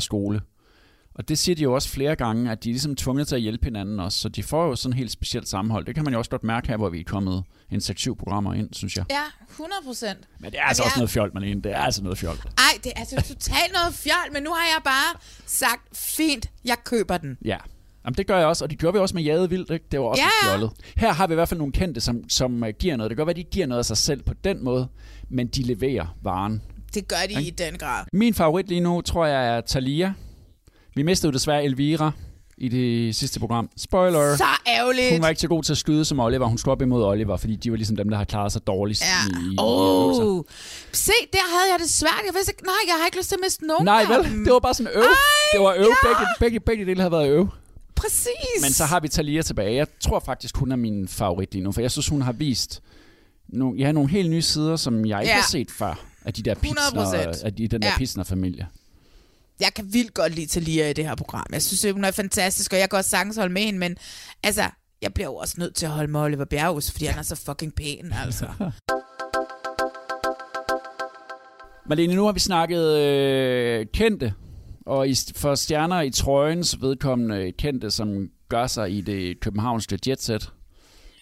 skole. 0.00 0.40
Og 1.18 1.28
det 1.28 1.38
siger 1.38 1.56
de 1.56 1.62
jo 1.62 1.72
også 1.74 1.88
flere 1.88 2.16
gange, 2.16 2.50
at 2.50 2.64
de 2.64 2.68
er 2.68 2.72
ligesom 2.72 2.96
tvunget 2.96 3.28
til 3.28 3.34
at 3.34 3.40
hjælpe 3.42 3.64
hinanden 3.64 4.00
også, 4.00 4.18
så 4.18 4.28
de 4.28 4.42
får 4.42 4.66
jo 4.66 4.76
sådan 4.76 4.92
et 4.92 4.96
helt 4.98 5.10
specielt 5.10 5.48
sammenhold. 5.48 5.86
Det 5.86 5.94
kan 5.94 6.04
man 6.04 6.12
jo 6.12 6.18
også 6.18 6.30
godt 6.30 6.44
mærke 6.44 6.68
her, 6.68 6.76
hvor 6.76 6.88
vi 6.88 7.00
er 7.00 7.04
kommet 7.04 7.42
en 7.70 7.78
6-7 7.80 8.14
programmer 8.14 8.54
ind, 8.54 8.68
synes 8.72 8.96
jeg. 8.96 9.04
Ja, 9.10 9.22
100 9.50 9.80
procent. 9.84 10.18
Men 10.40 10.50
det 10.50 10.58
er 10.60 10.64
altså 10.64 10.82
også 10.82 10.98
noget 10.98 11.10
fjol, 11.10 11.30
Malene. 11.34 11.62
Det 11.62 11.72
er 11.72 11.78
altså 11.78 12.02
noget 12.02 12.18
fjol. 12.18 12.34
Ej, 12.58 12.80
det 12.84 12.92
er 12.96 13.00
altså 13.00 13.16
totalt 13.16 13.72
noget 13.72 13.94
fjol, 13.94 14.32
men 14.32 14.42
nu 14.42 14.50
har 14.50 14.64
jeg 14.74 14.80
bare 14.84 15.20
sagt, 15.46 15.96
fint, 15.96 16.50
jeg 16.64 16.76
køber 16.84 17.16
den. 17.16 17.38
Ja. 17.44 17.56
Jamen, 18.04 18.16
det 18.16 18.26
gør 18.26 18.38
jeg 18.38 18.46
også, 18.46 18.64
og 18.64 18.70
det 18.70 18.78
gjorde 18.78 18.94
vi 18.94 19.00
også 19.00 19.14
med 19.14 19.22
Jade 19.22 19.50
Vildt, 19.50 19.70
ikke? 19.70 19.84
Det 19.92 20.00
var 20.00 20.06
også 20.06 20.22
Ja, 20.22 20.50
fjollet. 20.50 20.70
Her 20.96 21.12
har 21.12 21.26
vi 21.26 21.32
i 21.32 21.34
hvert 21.34 21.48
fald 21.48 21.58
nogle 21.58 21.72
kendte, 21.72 22.00
som, 22.00 22.28
som 22.28 22.62
uh, 22.62 22.68
giver 22.68 22.96
noget. 22.96 23.10
Det 23.10 23.16
kan 23.16 23.26
godt 23.26 23.36
være, 23.36 23.44
de 23.44 23.50
giver 23.50 23.66
noget 23.66 23.78
af 23.78 23.84
sig 23.84 23.96
selv 23.96 24.22
på 24.22 24.34
den 24.44 24.64
måde, 24.64 24.88
men 25.28 25.46
de 25.46 25.62
leverer 25.62 26.16
varen. 26.22 26.62
Det 26.94 27.08
gør 27.08 27.16
de 27.28 27.32
Ikke? 27.32 27.42
i 27.42 27.50
den 27.50 27.78
grad. 27.78 28.04
Min 28.12 28.34
favorit 28.34 28.68
lige 28.68 28.80
nu, 28.80 29.00
tror 29.00 29.26
jeg, 29.26 29.56
er 29.56 29.60
Talia. 29.60 30.14
Vi 30.96 31.02
mistede 31.02 31.30
jo 31.30 31.32
desværre 31.34 31.64
Elvira 31.64 32.10
i 32.58 32.68
det 32.68 33.16
sidste 33.16 33.40
program. 33.40 33.70
Spoiler! 33.76 34.36
Så 34.36 34.44
ærgerligt. 34.66 35.12
Hun 35.12 35.22
var 35.22 35.28
ikke 35.28 35.40
så 35.40 35.48
god 35.48 35.62
til 35.62 35.72
at 35.72 35.78
skyde 35.78 36.04
som 36.04 36.20
Oliver. 36.20 36.46
Hun 36.46 36.58
skulle 36.58 36.72
op 36.72 36.82
imod 36.82 37.04
Oliver, 37.04 37.36
fordi 37.36 37.56
de 37.56 37.70
var 37.70 37.76
ligesom 37.76 37.96
dem, 37.96 38.08
der 38.08 38.16
har 38.16 38.24
klaret 38.24 38.52
sig 38.52 38.66
dårligst 38.66 39.02
Ja. 39.02 39.36
i, 39.52 39.56
Oh. 39.58 40.42
Se, 40.92 41.12
der 41.32 41.38
havde 41.58 41.72
jeg 41.72 41.78
det 41.80 41.90
svært. 41.90 42.22
Jeg 42.26 42.34
vidste 42.34 42.52
ikke, 42.52 42.64
nej, 42.64 42.74
jeg 42.86 42.94
har 43.00 43.06
ikke 43.06 43.16
lyst 43.18 43.28
til 43.28 43.36
at 43.36 43.40
miste 43.44 43.66
nogen 43.66 43.84
Nej, 43.84 44.04
vel? 44.04 44.30
dem. 44.32 44.44
Det 44.44 44.52
var 44.52 44.58
bare 44.58 44.74
sådan 44.74 44.92
øv. 44.94 45.02
Ej, 45.02 45.08
det 45.52 45.60
var 45.60 45.74
øv. 45.78 45.80
ja. 46.04 46.08
Begge, 46.08 46.26
begge, 46.40 46.60
begge 46.60 46.86
dele 46.86 47.00
havde 47.00 47.12
været 47.12 47.28
øv. 47.30 47.48
Præcis. 47.94 48.62
Men 48.62 48.72
så 48.72 48.84
har 48.84 49.00
vi 49.00 49.08
Talia 49.08 49.42
tilbage. 49.42 49.74
Jeg 49.74 49.86
tror 50.00 50.18
faktisk, 50.20 50.56
hun 50.56 50.72
er 50.72 50.76
min 50.76 51.08
favorit 51.08 51.52
lige 51.52 51.64
nu, 51.64 51.72
for 51.72 51.80
jeg 51.80 51.90
synes, 51.90 52.08
hun 52.08 52.22
har 52.22 52.32
vist 52.32 52.82
nogle, 53.48 53.78
ja, 53.78 53.92
nogle 53.92 54.10
helt 54.10 54.30
nye 54.30 54.42
sider, 54.42 54.76
som 54.76 55.06
jeg 55.06 55.20
ikke 55.22 55.30
Ja. 55.30 55.36
har 55.36 55.48
set 55.50 55.70
før, 55.70 56.00
af 56.24 56.32
de 56.34 56.42
der 56.42 56.54
Pitsner, 56.54 56.80
100%. 57.04 57.44
af 57.44 57.54
de, 57.54 57.68
den 57.68 57.82
der 57.82 57.88
ja. 57.88 57.98
Pitsner-familie. 57.98 58.66
Jeg 59.60 59.74
kan 59.74 59.92
vildt 59.92 60.14
godt 60.14 60.34
lide 60.34 60.46
Talia 60.46 60.90
i 60.90 60.92
det 60.92 61.04
her 61.04 61.14
program. 61.14 61.46
Jeg 61.52 61.62
synes, 61.62 61.94
hun 61.94 62.04
er 62.04 62.10
fantastisk, 62.10 62.72
og 62.72 62.78
jeg 62.78 62.90
kan 62.90 62.96
også 62.96 63.10
sagtens 63.10 63.36
holde 63.36 63.52
med 63.52 63.62
hende, 63.62 63.78
men 63.78 63.96
altså, 64.42 64.62
jeg 65.02 65.14
bliver 65.14 65.26
jo 65.26 65.34
også 65.36 65.54
nødt 65.58 65.74
til 65.74 65.86
at 65.86 65.92
holde 65.92 66.12
med 66.12 66.20
Oliver 66.20 66.44
Bjerghus, 66.44 66.90
fordi 66.90 67.04
han 67.04 67.18
er 67.18 67.22
så 67.22 67.36
fucking 67.36 67.74
pæn, 67.74 68.12
altså. 68.24 68.46
Malene, 71.88 72.14
nu 72.14 72.24
har 72.24 72.32
vi 72.32 72.40
snakket 72.40 72.96
øh, 72.96 73.86
kendte, 73.94 74.34
og 74.86 75.08
i, 75.08 75.14
for 75.36 75.54
stjerner 75.54 76.00
i 76.00 76.10
trøjens 76.10 76.80
vedkommende 76.80 77.52
kendte, 77.52 77.90
som 77.90 78.28
gør 78.48 78.66
sig 78.66 78.92
i 78.92 79.00
det 79.00 79.40
københavnske 79.40 79.98
jetset. 80.08 80.52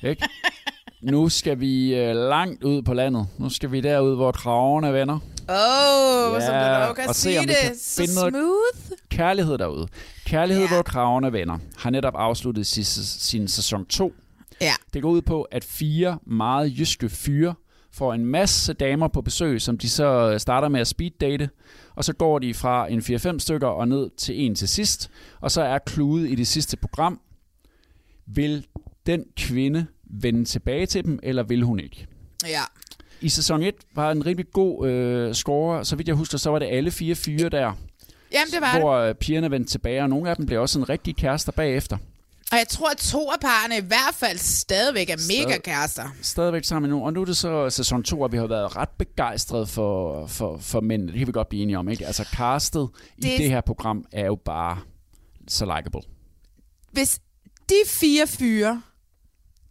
Ikke? 0.03 0.29
nu 1.13 1.29
skal 1.29 1.61
vi 1.61 1.95
øh, 1.95 2.17
langt 2.17 2.65
ud 2.65 2.83
på 2.83 2.95
landet. 2.95 3.27
Nu 3.39 3.49
skal 3.49 3.73
vi 3.73 3.81
derud, 3.81 4.17
hvor 4.17 4.33
kravene 4.33 4.93
vender. 4.93 5.19
Åh, 5.49 6.35
oh, 6.35 6.41
som 6.43 6.55
du 6.55 6.87
nok 6.87 6.97
kan 6.97 7.09
og 7.09 7.15
se, 7.15 7.21
sige 7.21 7.39
om 7.39 7.45
vi 7.45 7.49
det. 7.49 7.57
kan 7.63 7.77
Så 7.79 8.13
noget 8.15 8.35
smooth. 8.35 8.99
kærlighed 9.11 9.59
derude. 9.59 9.89
Kærlighed, 10.27 10.65
ja. 10.65 10.69
hvor 10.75 10.83
kravene 10.83 11.33
vender, 11.33 11.59
har 11.77 11.91
netop 11.91 12.15
afsluttet 12.17 12.67
sin, 12.67 12.85
sin 12.85 13.49
sæson 13.49 13.87
2. 13.87 14.13
Ja. 14.61 14.73
Det 14.95 15.03
går 15.03 15.11
ud 15.11 15.23
på, 15.23 15.43
at 15.43 15.65
fire 15.65 16.19
meget 16.27 16.79
jyske 16.79 17.09
fyre 17.09 17.55
får 17.93 18.15
en 18.15 18.27
masse 18.27 18.73
damer 18.73 19.09
på 19.09 19.23
besøg, 19.23 19.61
som 19.63 19.79
de 19.79 19.89
så 19.89 20.35
starter 20.39 20.69
med 20.69 20.81
at 20.81 20.87
speeddate, 20.87 21.51
og 21.97 22.05
så 22.05 22.13
går 22.13 22.39
de 22.39 22.55
fra 22.55 22.89
en 22.91 22.99
4-5 22.99 23.39
stykker 23.39 23.69
og 23.69 23.89
ned 23.89 24.11
til 24.17 24.41
en 24.41 24.55
til 24.55 24.69
sidst, 24.69 25.11
og 25.41 25.51
så 25.51 25.63
er 25.63 25.79
kludet 25.79 26.31
i 26.31 26.35
det 26.35 26.47
sidste 26.47 26.77
program, 26.77 27.21
vil 28.27 28.67
den 29.07 29.25
kvinde 29.37 29.87
vende 30.11 30.45
tilbage 30.45 30.87
til 30.87 31.05
dem, 31.05 31.19
eller 31.23 31.43
vil 31.43 31.63
hun 31.63 31.81
ikke? 31.81 32.07
Ja. 32.47 32.63
I 33.25 33.29
sæson 33.29 33.63
1 33.63 33.75
var 33.95 34.11
en 34.13 34.27
rigtig 34.27 34.47
god 34.53 34.89
øh, 34.89 35.35
score, 35.35 35.85
så 35.85 35.97
vidt 35.97 36.09
jeg 36.09 36.17
husker, 36.17 36.39
så 36.39 36.51
var 36.51 36.59
det 36.59 36.67
alle 36.67 36.91
fire 36.91 37.15
fyre 37.15 37.49
der, 37.49 37.73
Jamen, 38.33 38.53
det 38.53 38.61
var 38.61 38.79
hvor 38.81 38.99
det. 39.01 39.09
øh, 39.09 39.15
pigerne 39.15 39.51
vendte 39.51 39.71
tilbage, 39.71 40.03
og 40.03 40.09
nogle 40.11 40.31
af 40.31 40.37
dem 40.37 40.47
blev 40.47 40.61
også 40.61 40.79
en 40.79 40.89
rigtig 40.89 41.17
kærester 41.17 41.53
bagefter. 41.53 41.97
Og 42.53 42.59
jeg 42.59 42.69
tror, 42.69 42.91
at 42.91 42.97
to 42.97 43.31
af 43.31 43.41
parerne 43.41 43.77
i 43.79 43.81
hvert 43.87 44.15
fald 44.15 44.39
stadigvæk 44.39 45.11
er 45.11 45.17
mega 45.17 45.43
Stadig- 45.43 45.63
kærester. 45.63 46.05
Stadigvæk 46.23 46.65
sammen 46.65 46.91
nu, 46.91 47.05
og 47.05 47.13
nu 47.13 47.21
er 47.21 47.25
det 47.25 47.37
så 47.37 47.71
sæson 47.71 48.03
2, 48.03 48.21
og 48.21 48.33
vi 48.33 48.37
har 48.37 48.47
været 48.47 48.77
ret 48.77 48.89
begejstrede 48.99 49.67
for, 49.67 50.27
for, 50.27 50.59
for 50.59 50.81
mændene. 50.81 51.13
Det 51.13 51.19
kan 51.19 51.27
vi 51.27 51.33
godt 51.33 51.49
blive 51.49 51.63
enige 51.63 51.79
om, 51.79 51.89
ikke? 51.89 52.07
Altså 52.07 52.25
castet. 52.25 52.89
Det- 53.17 53.25
i 53.25 53.37
det 53.37 53.51
her 53.51 53.61
program 53.61 54.05
er 54.13 54.27
jo 54.27 54.35
bare 54.45 54.79
så 55.49 55.65
likable. 55.77 56.01
Hvis 56.93 57.21
de 57.69 57.75
fire 57.87 58.27
fyre, 58.27 58.83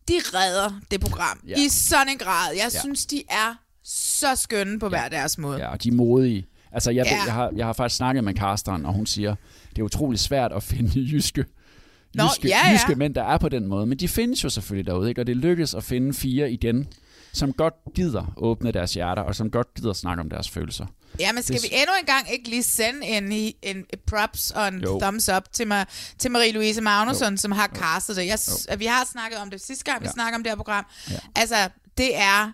de 0.07 0.13
redder 0.33 0.79
det 0.91 1.01
program 1.01 1.39
Ja. 1.47 1.53
ja. 1.57 1.65
i 1.65 1.69
sådan 1.69 2.09
en 2.09 2.17
grad. 2.17 2.49
Jeg 2.51 2.57
Ja. 2.57 2.63
ja. 2.73 2.79
synes, 2.79 3.05
de 3.05 3.23
er 3.29 3.55
så 3.83 4.35
skønne 4.35 4.79
på 4.79 4.89
hver 4.89 5.09
deres 5.09 5.37
måde. 5.37 5.57
Ja, 5.59 5.67
og 5.71 5.83
de 5.83 5.89
er 5.89 5.93
modige. 5.93 6.45
Altså, 6.71 6.91
jeg, 6.91 7.05
Ja. 7.05 7.11
ja. 7.15 7.23
jeg, 7.25 7.33
har, 7.33 7.51
jeg 7.55 7.65
har 7.65 7.73
faktisk 7.73 7.97
snakket 7.97 8.23
med 8.23 8.33
casteren, 8.33 8.85
og 8.85 8.93
hun 8.93 9.05
siger, 9.05 9.35
det 9.69 9.79
er 9.79 9.83
utrolig 9.83 10.19
svært 10.19 10.51
at 10.51 10.63
finde 10.63 10.91
jyske, 11.11 11.45
Nå, 12.13 12.23
jyske, 12.23 12.47
ja, 12.47 12.57
ja. 12.67 12.73
jyske 12.73 12.95
mænd, 12.95 13.15
der 13.15 13.23
er 13.23 13.37
på 13.37 13.49
den 13.49 13.67
måde. 13.67 13.85
Men 13.85 13.97
de 13.97 14.07
findes 14.07 14.43
jo 14.43 14.49
selvfølgelig 14.49 14.87
derude, 14.87 15.09
ikke? 15.09 15.21
og 15.21 15.27
det 15.27 15.37
lykkes 15.37 15.73
at 15.73 15.83
finde 15.83 16.13
fire 16.13 16.51
igen, 16.51 16.87
som 17.33 17.53
godt 17.53 17.73
gider 17.95 18.33
åbne 18.37 18.71
deres 18.71 18.93
hjerter, 18.93 19.21
og 19.21 19.35
som 19.35 19.51
godt 19.51 19.73
gider 19.73 19.93
snakke 19.93 20.21
om 20.21 20.29
deres 20.29 20.49
følelser. 20.49 20.85
Ja, 21.19 21.31
men 21.31 21.43
skal 21.43 21.55
Det- 21.55 21.63
vi 21.63 21.69
endnu 21.71 21.93
en 21.99 22.05
gang 22.05 22.31
ikke 22.31 22.49
lige 22.49 22.63
sende 22.63 23.07
en, 23.07 23.31
en, 23.31 23.55
en 23.61 23.85
props 24.07 24.51
og 24.51 24.67
en 24.67 24.81
Jo. 24.81 24.99
thumbs 24.99 25.29
up 25.29 25.43
til, 25.53 25.67
mig, 25.67 25.85
til 26.19 26.29
Marie-Louise 26.29 26.81
Magnusson, 26.81 27.37
som 27.37 27.51
har 27.51 27.67
castet 27.67 28.15
det. 28.15 28.25
Jeg, 28.27 28.39
s- 28.39 28.67
vi 28.77 28.85
har 28.85 29.07
snakket 29.11 29.39
om 29.39 29.49
det 29.49 29.61
sidste 29.61 29.83
gang, 29.85 30.01
vi 30.01 30.07
Ja. 30.07 30.11
snakker 30.11 30.37
om 30.37 30.43
det 30.43 30.51
her 30.51 30.55
program. 30.57 30.85
Ja. 31.11 31.15
Altså, 31.35 31.69
det 31.97 32.17
er... 32.17 32.51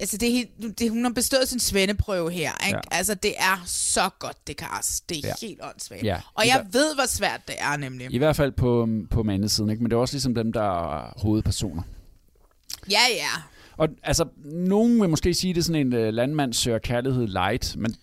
Altså, 0.00 0.16
det 0.16 0.28
er, 0.28 0.32
helt- 0.32 0.78
det, 0.78 0.90
hun 0.90 1.04
har 1.04 1.10
bestået 1.12 1.48
sin 1.48 1.60
svendeprøve 1.60 2.30
her, 2.30 2.52
ikke? 2.66 2.76
Ja. 2.92 2.96
Altså, 2.96 3.14
det 3.14 3.34
er 3.38 3.62
så 3.66 4.08
godt, 4.18 4.46
det 4.46 4.56
cast. 4.56 5.08
Det 5.08 5.18
er 5.24 5.28
Ja. 5.28 5.34
helt 5.46 5.60
åndssvagt. 5.62 6.02
Ja. 6.04 6.20
Og 6.34 6.46
jeg 6.46 6.54
hver- 6.62 6.68
ved, 6.78 6.94
hvor 6.94 7.06
svært 7.06 7.48
det 7.48 7.54
er, 7.58 7.76
nemlig. 7.76 8.08
I 8.14 8.18
hvert 8.18 8.36
fald 8.36 8.52
på, 8.52 8.88
på 9.10 9.22
mandesiden, 9.22 9.70
ikke? 9.70 9.82
men 9.82 9.90
det 9.90 9.96
er 9.96 10.00
også 10.00 10.14
ligesom 10.14 10.34
dem, 10.34 10.52
der 10.52 10.96
er 11.02 11.12
hovedpersoner. 11.16 11.82
Ja, 12.90 13.00
ja. 13.10 13.42
Og 13.78 13.88
altså, 14.02 14.24
nogen 14.44 15.00
vil 15.00 15.08
måske 15.08 15.34
sige, 15.34 15.54
det 15.54 15.60
er 15.60 15.64
sådan 15.64 15.86
en 15.86 15.92
uh, 15.92 16.08
landmand 16.14 16.52
søger 16.52 16.78
kærlighed 16.78 17.26
light, 17.26 17.76
men 17.76 17.94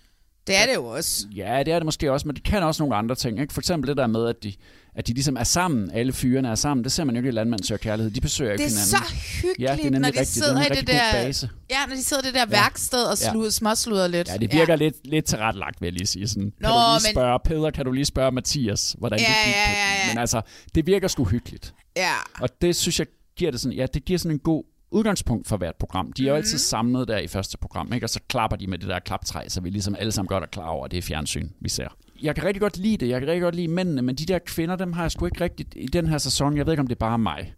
Det 0.48 0.56
er 0.58 0.66
det 0.66 0.76
jo 0.76 0.86
også. 0.86 1.26
ja, 1.36 1.64
det 1.66 1.74
er 1.74 1.80
det 1.80 1.86
måske 1.86 2.12
også, 2.12 2.28
men 2.28 2.36
det 2.36 2.44
kan 2.44 2.64
også 2.64 2.84
nogle 2.84 2.96
andre 2.96 3.16
ting. 3.16 3.40
Ikke? 3.42 3.54
For 3.54 3.62
eksempel 3.62 3.88
det 3.88 3.98
der 3.98 4.08
med, 4.08 4.28
at 4.28 4.44
de, 4.44 4.54
at 4.96 5.08
de 5.08 5.14
ligesom 5.14 5.38
er 5.38 5.44
sammen, 5.44 5.92
alle 5.92 6.14
fyrene 6.14 6.48
er 6.50 6.56
sammen, 6.56 6.84
det 6.84 6.92
ser 6.92 7.04
man 7.04 7.16
jo 7.16 7.20
ikke 7.20 7.28
i 7.30 7.32
landmand 7.32 7.64
søger 7.64 7.80
kærlighed. 7.80 8.12
De 8.12 8.22
besøger 8.22 8.52
ikke 8.52 8.64
Det 8.64 8.72
er 8.72 8.96
hinanden. 8.98 9.08
så 9.10 9.16
hyggeligt, 9.42 9.60
Ja, 9.60 9.90
når 9.90 10.00
de 10.00 10.08
rigtigt. 10.08 10.14
Det 10.14 10.22
er 10.22 10.26
sidder 10.26 10.66
i 10.66 10.70
det 10.80 10.88
der... 10.88 11.12
base. 11.12 11.50
Ja, 11.70 11.76
når 11.88 11.96
de 11.96 12.04
sidder 12.04 12.24
i 12.24 12.26
det 12.26 12.34
der 12.34 12.46
værksted 12.46 13.04
og 13.04 13.18
Ja. 13.22 13.32
slud, 13.32 13.52
småsluder 13.52 14.08
lidt. 14.08 14.28
Ja, 14.30 14.38
det 14.38 14.54
virker 14.54 14.74
ja. 14.74 14.76
lidt, 14.76 14.96
lidt 15.08 15.26
tilrettelagt, 15.26 15.82
vil 15.82 15.88
jeg 15.88 15.94
lige 15.94 16.08
sige. 16.08 16.28
Sådan, 16.28 16.44
kan 16.44 16.52
Nå, 16.60 16.68
du 16.70 16.74
lige 16.74 17.08
men- 17.08 17.14
spørge, 17.14 17.40
Peder, 17.46 17.72
kan 17.72 17.86
du 17.86 17.92
lige 17.92 18.06
spørge 18.06 18.32
Mathias, 18.32 18.96
hvordan 19.00 19.20
Ja, 19.20 19.26
det 19.26 19.36
gik? 19.46 19.54
ja, 19.56 19.72
ja, 19.72 20.08
ja. 20.08 20.14
Men 20.14 20.18
altså, 20.18 20.42
det 20.76 20.86
virker 20.88 21.08
sgu 21.08 21.24
hyggeligt. 21.26 21.74
Ja. 21.98 22.12
Og 22.42 22.50
det 22.62 22.76
synes 22.76 23.00
jeg 23.00 23.08
giver 23.38 23.52
det 23.52 23.60
sådan, 23.60 23.78
ja, 23.78 23.86
det 23.94 24.06
giver 24.06 24.20
sådan 24.20 24.32
en 24.36 24.40
god 24.40 24.64
udgangspunkt 24.91 25.48
for 25.48 25.58
hvert 25.58 25.76
program. 25.76 26.12
De 26.13 26.24
er 26.24 26.30
jo 26.30 26.36
altid 26.36 26.58
samlet 26.58 27.08
der 27.08 27.17
i 27.17 27.28
første 27.28 27.58
program, 27.58 27.93
ikke? 27.93 28.06
og 28.06 28.10
så 28.10 28.19
klapper 28.28 28.58
de 28.58 28.67
med 28.67 28.78
det 28.78 28.88
der 28.89 29.00
klaptræ, 29.00 29.48
så 29.48 29.62
vi 29.62 29.69
ligesom 29.69 29.95
alle 30.00 30.12
sammen 30.12 30.28
godt 30.28 30.43
er 30.43 30.48
klar 30.48 30.67
over, 30.67 30.86
at 30.86 30.91
det 30.91 30.98
er 30.98 31.02
fjernsyn, 31.02 31.50
vi 31.60 31.69
ser. 31.69 31.88
Jeg 32.21 32.36
kan 32.36 32.43
rigtig 32.43 32.62
godt 32.62 32.78
lide 32.78 32.98
det, 32.98 33.10
jeg 33.10 33.19
kan 33.19 33.28
rigtig 33.28 33.41
godt 33.41 33.56
lide 33.56 33.67
mændene, 33.67 34.02
men 34.02 34.15
de 34.15 34.26
der 34.26 34.39
kvinder, 34.39 34.76
dem 34.76 34.93
har 34.93 35.04
jeg 35.04 35.12
sgu 35.12 35.26
ikke 35.26 35.41
rigtigt 35.41 35.74
i 35.78 35.86
den 35.86 36.08
her 36.08 36.17
sæson. 36.17 36.58
Jeg 36.58 36.65
ved 36.65 36.74
ikke, 36.74 36.82
om 36.82 36.88
det 36.88 36.95
er 36.95 37.00
bare 37.00 37.17
mig. 37.17 37.54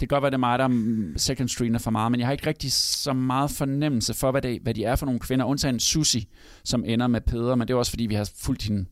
Det 0.00 0.08
kan 0.08 0.16
godt 0.16 0.22
være, 0.22 0.30
det 0.30 0.34
er 0.34 0.38
mig, 0.38 0.58
der 0.58 0.64
er 0.64 1.12
second 1.16 1.48
screener 1.48 1.78
for 1.78 1.90
meget, 1.90 2.10
men 2.10 2.20
jeg 2.20 2.26
har 2.26 2.32
ikke 2.32 2.46
rigtig 2.46 2.72
så 2.72 3.12
meget 3.12 3.50
fornemmelse 3.50 4.14
for, 4.14 4.30
hvad, 4.30 4.42
det, 4.42 4.60
hvad 4.62 4.74
de 4.74 4.84
er 4.84 4.96
for 4.96 5.06
nogle 5.06 5.20
kvinder, 5.20 5.44
undtagen 5.44 5.80
Susi, 5.80 6.28
som 6.64 6.84
ender 6.86 7.06
med 7.06 7.20
Peder, 7.20 7.54
men 7.54 7.68
det 7.68 7.74
er 7.74 7.78
også 7.78 7.92
fordi, 7.92 8.06
vi 8.06 8.14
har 8.14 8.30
fulgt 8.36 8.62
hende 8.62 8.86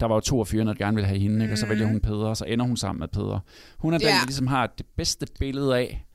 der 0.00 0.06
var 0.06 0.14
jo 0.14 0.20
to 0.20 0.40
af 0.40 0.46
fyrene, 0.46 0.70
der 0.70 0.76
gerne 0.76 0.94
ville 0.94 1.06
have 1.08 1.18
hende, 1.20 1.44
ikke? 1.44 1.54
og 1.54 1.58
så 1.58 1.66
vælger 1.66 1.86
hun 1.86 2.00
Peder, 2.00 2.26
og 2.26 2.36
så 2.36 2.44
ender 2.44 2.66
hun 2.66 2.76
sammen 2.76 3.00
med 3.00 3.08
Peder. 3.08 3.40
Hun 3.78 3.94
er 3.94 3.98
den, 3.98 4.06
Ja. 4.06 4.14
vi 4.20 4.26
ligesom 4.26 4.46
har 4.46 4.66
det 4.66 4.86
bedste 4.96 5.26
billede 5.38 5.76
af. 5.76 6.07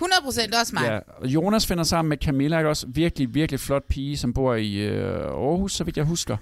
100 0.00 0.22
procent 0.24 0.54
også 0.54 0.74
mig. 0.74 0.84
Ja, 0.84 0.98
og 1.16 1.26
Jonas 1.26 1.66
finder 1.66 1.84
sammen 1.84 2.08
med 2.08 2.16
Camilla, 2.18 2.58
ikke 2.58 2.68
også? 2.70 2.86
Virkelig, 2.88 3.34
virkelig 3.34 3.60
flot 3.60 3.84
pige, 3.88 4.16
som 4.16 4.32
bor 4.32 4.54
i 4.54 4.74
øh, 4.74 5.24
Aarhus, 5.24 5.72
så 5.72 5.84
vidt 5.84 5.96
jeg 5.96 6.04
husker. 6.04 6.36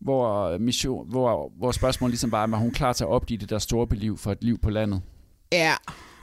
Hvor, 0.00 0.48
øh, 0.48 0.60
mission, 0.60 1.10
hvor, 1.10 1.52
hvor 1.58 1.72
spørgsmålet 1.72 2.12
ligesom 2.12 2.30
bare 2.30 2.48
er, 2.48 2.52
er 2.52 2.56
hun 2.56 2.70
klar 2.70 2.92
til 2.92 3.04
at 3.04 3.08
opgive 3.08 3.38
det 3.38 3.50
der 3.50 3.58
store 3.58 3.86
liv 3.96 4.18
for 4.18 4.32
et 4.32 4.44
liv 4.44 4.58
på 4.58 4.70
landet? 4.70 5.02
Ja. 5.52 5.74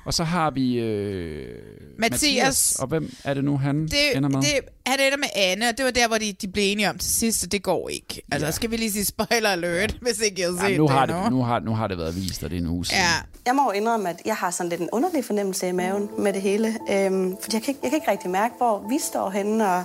Og 0.06 0.14
så 0.14 0.24
har 0.24 0.52
vi 0.52 0.80
øh, 0.80 1.56
Mathias. 2.00 2.76
Og 2.80 2.88
hvem 2.88 3.14
er 3.24 3.34
det 3.34 3.44
nu, 3.44 3.58
han 3.58 3.84
Det, 3.88 4.18
ender 4.18 4.30
med? 4.30 4.42
det, 4.42 4.60
han 4.86 5.00
ender 5.00 5.18
med 5.18 5.28
Anne, 5.36 5.70
og 5.70 5.78
det 5.78 5.86
var 5.86 5.92
der, 5.92 6.08
hvor 6.08 6.18
de, 6.18 6.34
de 6.42 6.48
blev 6.48 6.64
enige 6.72 6.90
om 6.90 6.98
til 6.98 7.10
sidst, 7.12 7.44
og 7.44 7.52
det 7.52 7.64
går 7.64 7.90
ikke. 7.90 8.22
Altså, 8.32 8.46
Ja. 8.46 8.52
skal 8.52 8.72
vi 8.72 8.78
lige 8.78 8.92
sige 8.92 9.06
spoiler 9.06 9.50
alert, 9.50 9.96
hvis 10.02 10.20
ikke 10.22 10.42
jeg 10.42 10.50
har 10.50 10.68
set 10.68 10.72
ja, 10.72 10.78
nu, 10.78 10.88
har 10.88 11.06
det 11.06 11.16
det, 11.16 11.32
nu, 11.32 11.44
har, 11.44 11.60
nu 11.60 11.76
har 11.76 11.88
det 11.88 11.98
været 11.98 12.16
vist, 12.16 12.44
og 12.44 12.50
det 12.50 12.56
er 12.58 12.62
en 12.62 12.68
uge 12.68 12.86
siden. 12.86 13.02
Ja. 13.02 13.10
Jeg 13.46 13.56
må 13.56 13.64
jo 13.64 13.72
indrømme, 13.72 14.10
at 14.10 14.22
jeg 14.26 14.36
har 14.36 14.52
sådan 14.52 14.70
lidt 14.70 14.82
en 14.82 14.90
underlig 14.92 15.26
fornemmelse 15.26 15.68
i 15.68 15.72
maven 15.72 16.10
med 16.20 16.34
det 16.34 16.42
hele. 16.42 16.68
Øhm, 16.92 17.36
fordi 17.42 17.56
jeg 17.56 17.64
kan, 17.64 17.72
ikke, 17.72 17.80
jeg 17.84 17.92
kan 17.92 17.98
ikke 17.98 18.12
rigtig 18.12 18.30
mærke, 18.30 18.54
hvor 18.58 18.86
vi 18.90 19.00
står 19.02 19.30
henne. 19.30 19.70
Og 19.70 19.84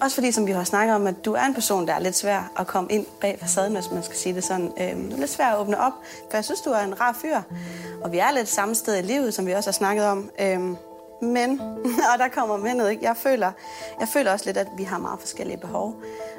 også 0.00 0.14
fordi, 0.14 0.32
som 0.32 0.46
vi 0.46 0.52
har 0.52 0.64
snakket 0.64 0.94
om, 0.94 1.06
at 1.06 1.14
du 1.24 1.32
er 1.32 1.44
en 1.44 1.54
person, 1.54 1.86
der 1.86 1.94
er 1.94 1.98
lidt 2.00 2.16
svær 2.16 2.52
at 2.58 2.66
komme 2.66 2.90
ind 2.92 3.06
bag 3.20 3.38
facaden, 3.40 3.72
hvis 3.74 3.84
man 3.92 4.02
skal 4.02 4.16
sige 4.16 4.34
det 4.34 4.44
sådan. 4.44 4.70
Øhm, 4.80 5.08
du 5.10 5.16
er 5.16 5.20
lidt 5.20 5.30
svær 5.30 5.46
at 5.46 5.58
åbne 5.60 5.80
op, 5.80 5.92
for 6.30 6.36
jeg 6.36 6.44
synes, 6.44 6.60
du 6.60 6.70
er 6.70 6.80
en 6.80 7.00
rar 7.00 7.18
fyr. 7.22 7.40
Og 8.02 8.12
vi 8.12 8.18
er 8.18 8.32
lidt 8.36 8.48
samme 8.48 8.74
sted 8.74 8.98
i 8.98 9.02
livet, 9.02 9.33
som 9.34 9.46
vi 9.46 9.52
også 9.52 9.68
har 9.68 9.72
snakket 9.72 10.06
om. 10.06 10.30
Øhm, 10.40 10.76
men, 11.22 11.60
og 12.12 12.18
der 12.18 12.28
kommer 12.34 12.56
mendet, 12.56 12.90
ikke? 12.90 13.04
Jeg 13.04 13.16
føler, 13.16 13.52
jeg 14.00 14.08
føler 14.08 14.32
også 14.32 14.46
lidt, 14.46 14.56
at 14.56 14.68
vi 14.76 14.82
har 14.82 14.98
meget 14.98 15.20
forskellige 15.20 15.56
behov, 15.56 15.94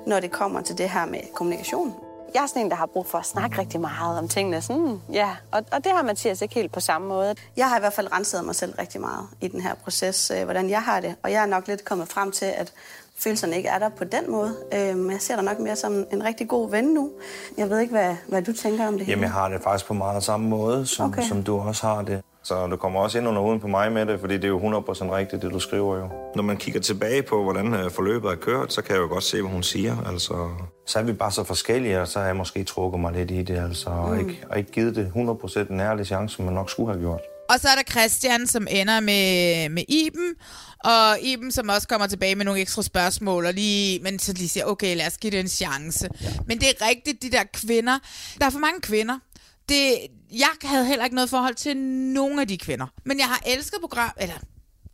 når 0.08 0.20
det 0.20 0.32
kommer 0.32 0.62
til 0.62 0.78
det 0.78 0.90
her 0.90 1.06
med 1.06 1.20
kommunikation. 1.34 1.96
Jeg 2.34 2.44
er 2.44 2.48
sådan 2.48 2.62
en, 2.62 2.70
der 2.70 2.76
har 2.76 2.86
brug 2.86 3.06
for 3.08 3.18
at 3.18 3.26
snakke 3.26 3.58
rigtig 3.58 3.82
meget 3.82 4.20
om 4.20 4.28
tingene. 4.28 4.62
Sådan, 4.62 5.02
ja, 5.12 5.30
og, 5.52 5.64
og 5.72 5.84
det 5.84 5.92
har 5.92 6.04
Mathias 6.04 6.42
ikke 6.42 6.56
helt 6.56 6.72
på 6.72 6.80
samme 6.80 7.08
måde. 7.08 7.36
Jeg 7.58 7.70
har 7.70 7.78
i 7.78 7.80
hvert 7.80 7.94
fald 7.94 8.12
renset 8.12 8.46
mig 8.46 8.56
selv 8.56 8.74
rigtig 8.80 9.02
meget 9.02 9.28
i 9.42 9.48
den 9.48 9.62
her 9.62 9.76
proces, 9.76 10.32
øh, 10.32 10.44
hvordan 10.44 10.70
jeg 10.70 10.82
har 10.82 11.00
det. 11.00 11.16
Og 11.24 11.32
jeg 11.32 11.42
er 11.42 11.46
nok 11.46 11.68
lidt 11.68 11.86
kommet 11.86 12.08
frem 12.08 12.32
til, 12.32 12.46
at 12.46 12.74
følelserne 13.20 13.56
ikke 13.58 13.70
er 13.70 13.80
der 13.80 13.90
på 13.90 14.04
den 14.04 14.32
måde. 14.32 14.56
Øh, 14.74 14.98
men 14.98 15.12
jeg 15.12 15.22
ser 15.22 15.36
dig 15.36 15.44
nok 15.46 15.60
mere 15.60 15.76
som 15.76 16.06
en 16.12 16.24
rigtig 16.26 16.48
god 16.48 16.72
ven 16.72 16.84
nu. 16.86 17.12
Jeg 17.58 17.70
ved 17.70 17.80
ikke, 17.80 17.92
hvad, 17.94 18.16
hvad 18.28 18.42
du 18.42 18.54
tænker 18.54 18.88
om 18.88 18.94
det 18.94 19.02
hele. 19.02 19.12
Jamen, 19.12 19.24
jeg 19.24 19.32
har 19.32 19.50
det 19.50 19.62
faktisk 19.64 19.86
på 19.88 19.94
meget 19.94 20.24
samme 20.24 20.50
måde, 20.50 20.86
som, 20.86 21.10
Okay. 21.10 21.24
som 21.24 21.44
du 21.44 21.58
også 21.58 21.88
har 21.88 22.02
det. 22.02 22.22
Så 22.44 22.68
du 22.68 22.76
kommer 22.76 23.00
også 23.00 23.18
ind 23.18 23.28
under 23.28 23.42
uden 23.42 23.60
på 23.60 23.68
mig 23.68 23.92
med 23.92 24.06
det, 24.06 24.20
fordi 24.20 24.34
det 24.34 24.44
er 24.44 24.48
jo 24.48 24.60
100% 24.60 25.12
rigtigt, 25.16 25.42
det 25.42 25.52
du 25.52 25.60
skriver 25.60 25.98
jo. 25.98 26.10
Når 26.36 26.44
man 26.44 26.58
kigger 26.58 26.80
tilbage 26.82 27.24
på, 27.24 27.44
hvordan 27.44 27.74
øh, 27.74 27.92
forløbet 27.92 28.32
er 28.32 28.36
kørt, 28.36 28.74
så 28.74 28.82
kan 28.82 28.96
jeg 28.96 29.02
jo 29.02 29.08
godt 29.08 29.24
se, 29.24 29.42
hvad 29.42 29.52
hun 29.52 29.64
siger. 29.64 29.96
Altså, 30.12 30.50
så 30.86 31.00
er 31.00 31.04
vi 31.04 31.14
bare 31.14 31.32
så 31.32 31.44
forskellige, 31.44 32.02
og 32.02 32.08
så 32.08 32.20
har 32.20 32.26
jeg 32.26 32.36
måske 32.36 32.64
trukket 32.64 33.00
mig 33.02 33.14
lidt 33.14 33.32
i 33.32 33.44
det, 33.44 33.58
altså, 33.58 33.90
og, 33.90 34.10
Mm. 34.14 34.20
ikke, 34.20 34.44
og 34.50 34.58
ikke 34.58 34.72
givet 34.72 34.96
det 34.96 35.12
100% 35.16 35.72
en 35.72 35.80
ærlig 35.80 36.06
chance, 36.06 36.36
som 36.36 36.46
man 36.46 36.54
nok 36.54 36.70
skulle 36.70 36.92
have 36.92 37.02
gjort. 37.02 37.22
Og 37.50 37.60
så 37.60 37.68
er 37.70 37.76
der 37.76 37.84
Christian, 37.92 38.48
som 38.48 38.68
ender 38.70 39.00
med, 39.00 39.70
med 39.70 39.84
Iben, 39.90 40.34
og 40.84 41.20
Iben, 41.22 41.52
som 41.52 41.70
også 41.70 41.88
kommer 41.88 42.08
tilbage 42.08 42.36
med 42.36 42.46
nogle 42.46 42.62
ekstra 42.62 42.82
spørgsmål, 42.82 43.46
og 43.46 43.54
lige, 43.54 44.00
men 44.00 44.20
så 44.20 44.34
lige 44.34 44.50
siger, 44.50 44.66
okay, 44.66 44.98
lad 44.98 45.08
os 45.08 45.18
give 45.18 45.32
det 45.32 45.40
en 45.40 45.48
chance. 45.48 46.10
Ja. 46.22 46.28
Men 46.48 46.60
det 46.60 46.70
er 46.70 46.88
rigtigt, 46.88 47.22
de 47.22 47.32
der 47.32 47.44
kvinder. 47.54 48.00
Der 48.40 48.46
er 48.46 48.50
for 48.50 48.60
mange 48.60 48.82
kvinder. 48.82 49.20
Det, 49.70 49.98
jeg 50.32 50.50
havde 50.64 50.86
heller 50.86 51.04
ikke 51.06 51.16
noget 51.16 51.30
forhold 51.30 51.56
til 51.56 51.78
nogen 51.78 52.40
af 52.40 52.48
de 52.48 52.58
kvinder. 52.58 52.88
Men 53.06 53.20
jeg 53.20 53.28
har 53.28 53.42
elsket 53.46 53.80
program, 53.82 54.12
eller 54.20 54.36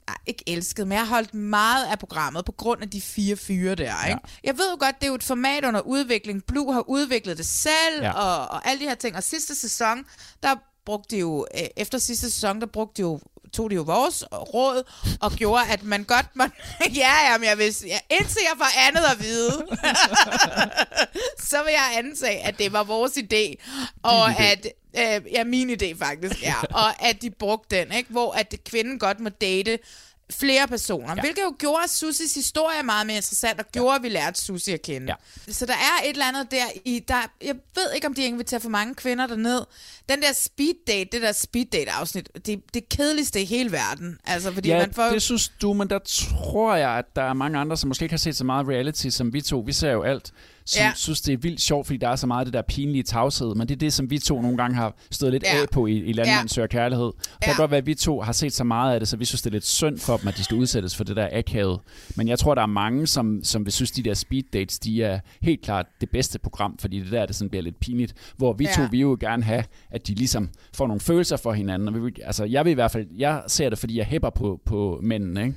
nej, 0.08 0.18
ikke 0.28 0.44
elsket, 0.48 0.88
men 0.88 0.92
jeg 0.98 1.02
har 1.08 1.14
holdt 1.16 1.34
meget 1.34 1.86
af 1.86 2.00
programmet 2.00 2.46
på 2.46 2.52
grund 2.52 2.82
af 2.82 2.90
de 2.90 3.02
fire 3.02 3.36
fyre 3.36 3.76
der. 3.76 4.06
Ikke? 4.08 4.20
Jeg 4.44 4.58
ved 4.58 4.70
jo 4.72 4.78
godt, 4.80 4.96
det 5.00 5.04
er 5.04 5.08
jo 5.10 5.16
et 5.16 5.24
format 5.24 5.66
under 5.66 5.82
udvikling. 5.82 6.44
Blue 6.48 6.74
har 6.74 6.90
udviklet 6.90 7.38
det 7.38 7.46
selv, 7.46 8.02
Ja. 8.02 8.06
ja. 8.08 8.12
og, 8.14 8.48
og 8.48 8.68
alle 8.70 8.80
de 8.80 8.86
her 8.90 8.96
ting. 8.96 9.16
Og 9.16 9.24
sidste 9.24 9.56
sæson, 9.56 9.98
der 10.44 10.56
brugte 10.86 11.16
de 11.16 11.20
jo, 11.20 11.48
øh, 11.56 11.68
efter 11.78 11.98
sidste 11.98 12.32
sæson, 12.32 12.60
der 12.60 12.68
brugte 12.68 12.98
de 12.98 13.08
jo 13.08 13.20
tog 13.54 13.70
de 13.70 13.76
jo 13.76 13.82
vores 13.82 14.24
råd 14.32 14.84
og 15.22 15.32
gjorde, 15.32 15.64
at 15.70 15.84
man 15.84 16.04
godt 16.04 16.26
må... 16.36 16.44
ja, 17.02 17.32
jamen, 17.32 17.48
jeg 17.48 17.58
vil... 17.58 17.76
Ja, 17.88 18.00
indtil 18.10 18.42
jeg 18.42 18.58
får 18.58 18.88
andet 18.88 19.04
at 19.12 19.24
vide, 19.24 19.68
så 21.50 21.64
vil 21.64 21.72
jeg 21.72 21.94
antage, 21.98 22.46
at 22.46 22.58
det 22.60 22.74
var 22.74 22.84
vores 22.84 23.12
idé. 23.18 23.56
Og 24.04 24.30
idé. 24.30 24.44
at... 24.44 24.68
Øh, 24.98 25.32
ja, 25.32 25.44
min 25.44 25.70
idé 25.70 25.98
faktisk, 25.98 26.44
ja. 26.44 26.56
Og 26.84 27.04
at 27.04 27.22
de 27.22 27.30
brugte 27.30 27.76
den, 27.76 27.92
ikke? 27.92 28.10
Hvor 28.10 28.32
at 28.32 28.56
kvinden 28.66 29.00
godt 29.00 29.20
må 29.20 29.30
date 29.30 29.80
flere 30.32 30.68
personer. 30.68 31.14
Ja. 31.16 31.22
Hvilket 31.22 31.42
jo 31.42 31.56
gjorde 31.60 31.88
Susis 31.88 32.34
historie 32.34 32.84
meget 32.84 33.08
mere 33.08 33.16
interessant, 33.16 33.60
og 33.60 33.66
gjorde, 33.72 33.96
at 33.96 34.04
vi 34.04 34.10
lærte 34.10 34.42
Susi 34.42 34.72
at 34.72 34.82
kende. 34.82 35.16
Ja. 35.48 35.54
Så 35.54 35.66
der 35.66 35.74
er 35.74 36.04
et 36.04 36.10
eller 36.10 36.26
andet 36.26 36.52
der 36.52 36.66
i... 36.86 37.00
Der, 37.00 37.32
jeg 37.42 37.56
ved 37.76 37.94
ikke, 37.96 38.08
om 38.08 38.14
de 38.14 38.24
inviterer 38.24 38.60
for 38.60 38.70
mange 38.70 38.96
kvinder 38.96 39.28
derned. 39.28 39.66
Den 40.10 40.22
der 40.22 40.34
speed 40.34 40.74
date, 40.88 41.10
det 41.12 41.22
der 41.22 41.32
speed 41.32 41.66
date 41.66 41.92
afsnit, 41.92 42.30
det, 42.46 42.62
det 42.74 42.90
kedeligste 42.90 43.42
i 43.42 43.46
hele 43.46 43.72
verden. 43.72 44.18
Altså, 44.26 44.52
fordi 44.52 44.70
ja, 44.70 44.78
man 44.78 44.94
får... 44.94 45.04
det 45.04 45.22
synes 45.22 45.52
du, 45.62 45.74
men 45.74 45.90
der 45.90 46.00
tror 46.06 46.76
jeg, 46.76 46.90
at 46.90 47.06
der 47.16 47.22
er 47.22 47.34
mange 47.34 47.58
andre, 47.60 47.78
som 47.78 47.88
måske 47.88 48.04
ikke 48.06 48.14
har 48.14 48.18
set 48.18 48.36
så 48.36 48.44
meget 48.44 48.68
reality 48.68 49.08
som 49.08 49.34
vi 49.34 49.42
to. 49.42 49.60
Vi 49.60 49.74
ser 49.74 49.92
jo 49.92 50.02
alt, 50.04 50.32
som 50.66 50.80
Ja. 50.80 50.86
ja. 50.86 50.92
synes, 50.96 51.22
det 51.22 51.34
er 51.34 51.38
vildt 51.38 51.62
sjovt, 51.62 51.86
fordi 51.88 51.98
der 51.98 52.10
er 52.10 52.16
så 52.16 52.28
meget 52.28 52.40
af 52.40 52.46
det 52.46 52.54
der 52.54 52.62
pinlige 52.62 53.04
tavshed, 53.04 53.56
men 53.56 53.68
det 53.68 53.76
er 53.76 53.80
det, 53.80 53.94
som 53.94 54.10
vi 54.10 54.20
to 54.20 54.42
nogle 54.42 54.58
gange 54.58 54.76
har 54.76 54.96
stået 55.12 55.32
lidt 55.32 55.44
Ja. 55.44 55.62
af 55.62 55.70
på 55.72 55.86
i, 55.88 55.92
i 55.98 56.14
Landmand 56.14 56.50
søger 56.50 56.68
kærlighed. 56.68 57.06
Og 57.06 57.14
Ja. 57.42 57.46
kan 57.46 57.56
godt 57.58 57.72
være, 57.72 57.78
at 57.78 57.86
vi 57.86 57.94
to 57.96 58.22
har 58.22 58.32
set 58.34 58.54
så 58.54 58.64
meget 58.64 58.94
af 58.94 59.00
det, 59.00 59.10
så 59.10 59.18
vi 59.18 59.26
synes, 59.26 59.42
det 59.42 59.50
er 59.50 59.52
lidt 59.54 59.66
synd 59.68 60.00
for 60.00 60.18
dem, 60.18 60.28
at 60.28 60.38
de 60.38 60.44
skal 60.44 60.58
udsættes 60.58 60.96
for 60.96 61.04
det 61.04 61.16
der 61.16 61.30
akavet. 61.32 61.80
Men 62.16 62.28
jeg 62.28 62.40
tror, 62.40 62.56
der 62.56 62.62
er 62.62 62.66
mange, 62.66 63.08
som, 63.08 63.44
som 63.44 63.66
vil 63.66 63.74
synes, 63.74 63.92
de 63.92 64.04
der 64.04 64.14
speed 64.14 64.44
dates, 64.54 64.80
de 64.80 65.04
er 65.04 65.20
helt 65.42 65.62
klart 65.62 65.86
det 66.02 66.10
bedste 66.10 66.40
program, 66.40 66.78
fordi 66.78 67.00
det 67.00 67.12
der, 67.12 67.26
det 67.26 67.36
sådan 67.36 67.50
bliver 67.50 67.64
lidt 67.64 67.80
pinligt. 67.80 68.14
Hvor 68.38 68.54
vi 68.54 68.66
to, 68.76 68.82
Ja. 68.82 68.88
vi 68.92 69.02
jo 69.02 69.18
gerne 69.20 69.44
have, 69.44 69.64
at 69.92 70.01
de 70.08 70.14
ligesom 70.16 70.50
får 70.76 70.88
nogle 70.88 71.02
følelser 71.02 71.38
for 71.38 71.54
hinanden. 71.54 71.88
Og 71.88 72.06
vi, 72.06 72.12
altså, 72.24 72.44
jeg 72.46 72.66
vil 72.66 72.72
i 72.72 72.74
hvert 72.74 72.92
fald, 72.92 73.08
jeg 73.18 73.44
ser 73.48 73.70
det, 73.70 73.80
fordi 73.80 73.98
jeg 73.98 74.06
hæpper 74.06 74.30
på, 74.30 74.60
på 74.66 75.00
mændene, 75.04 75.42
ikke? 75.44 75.56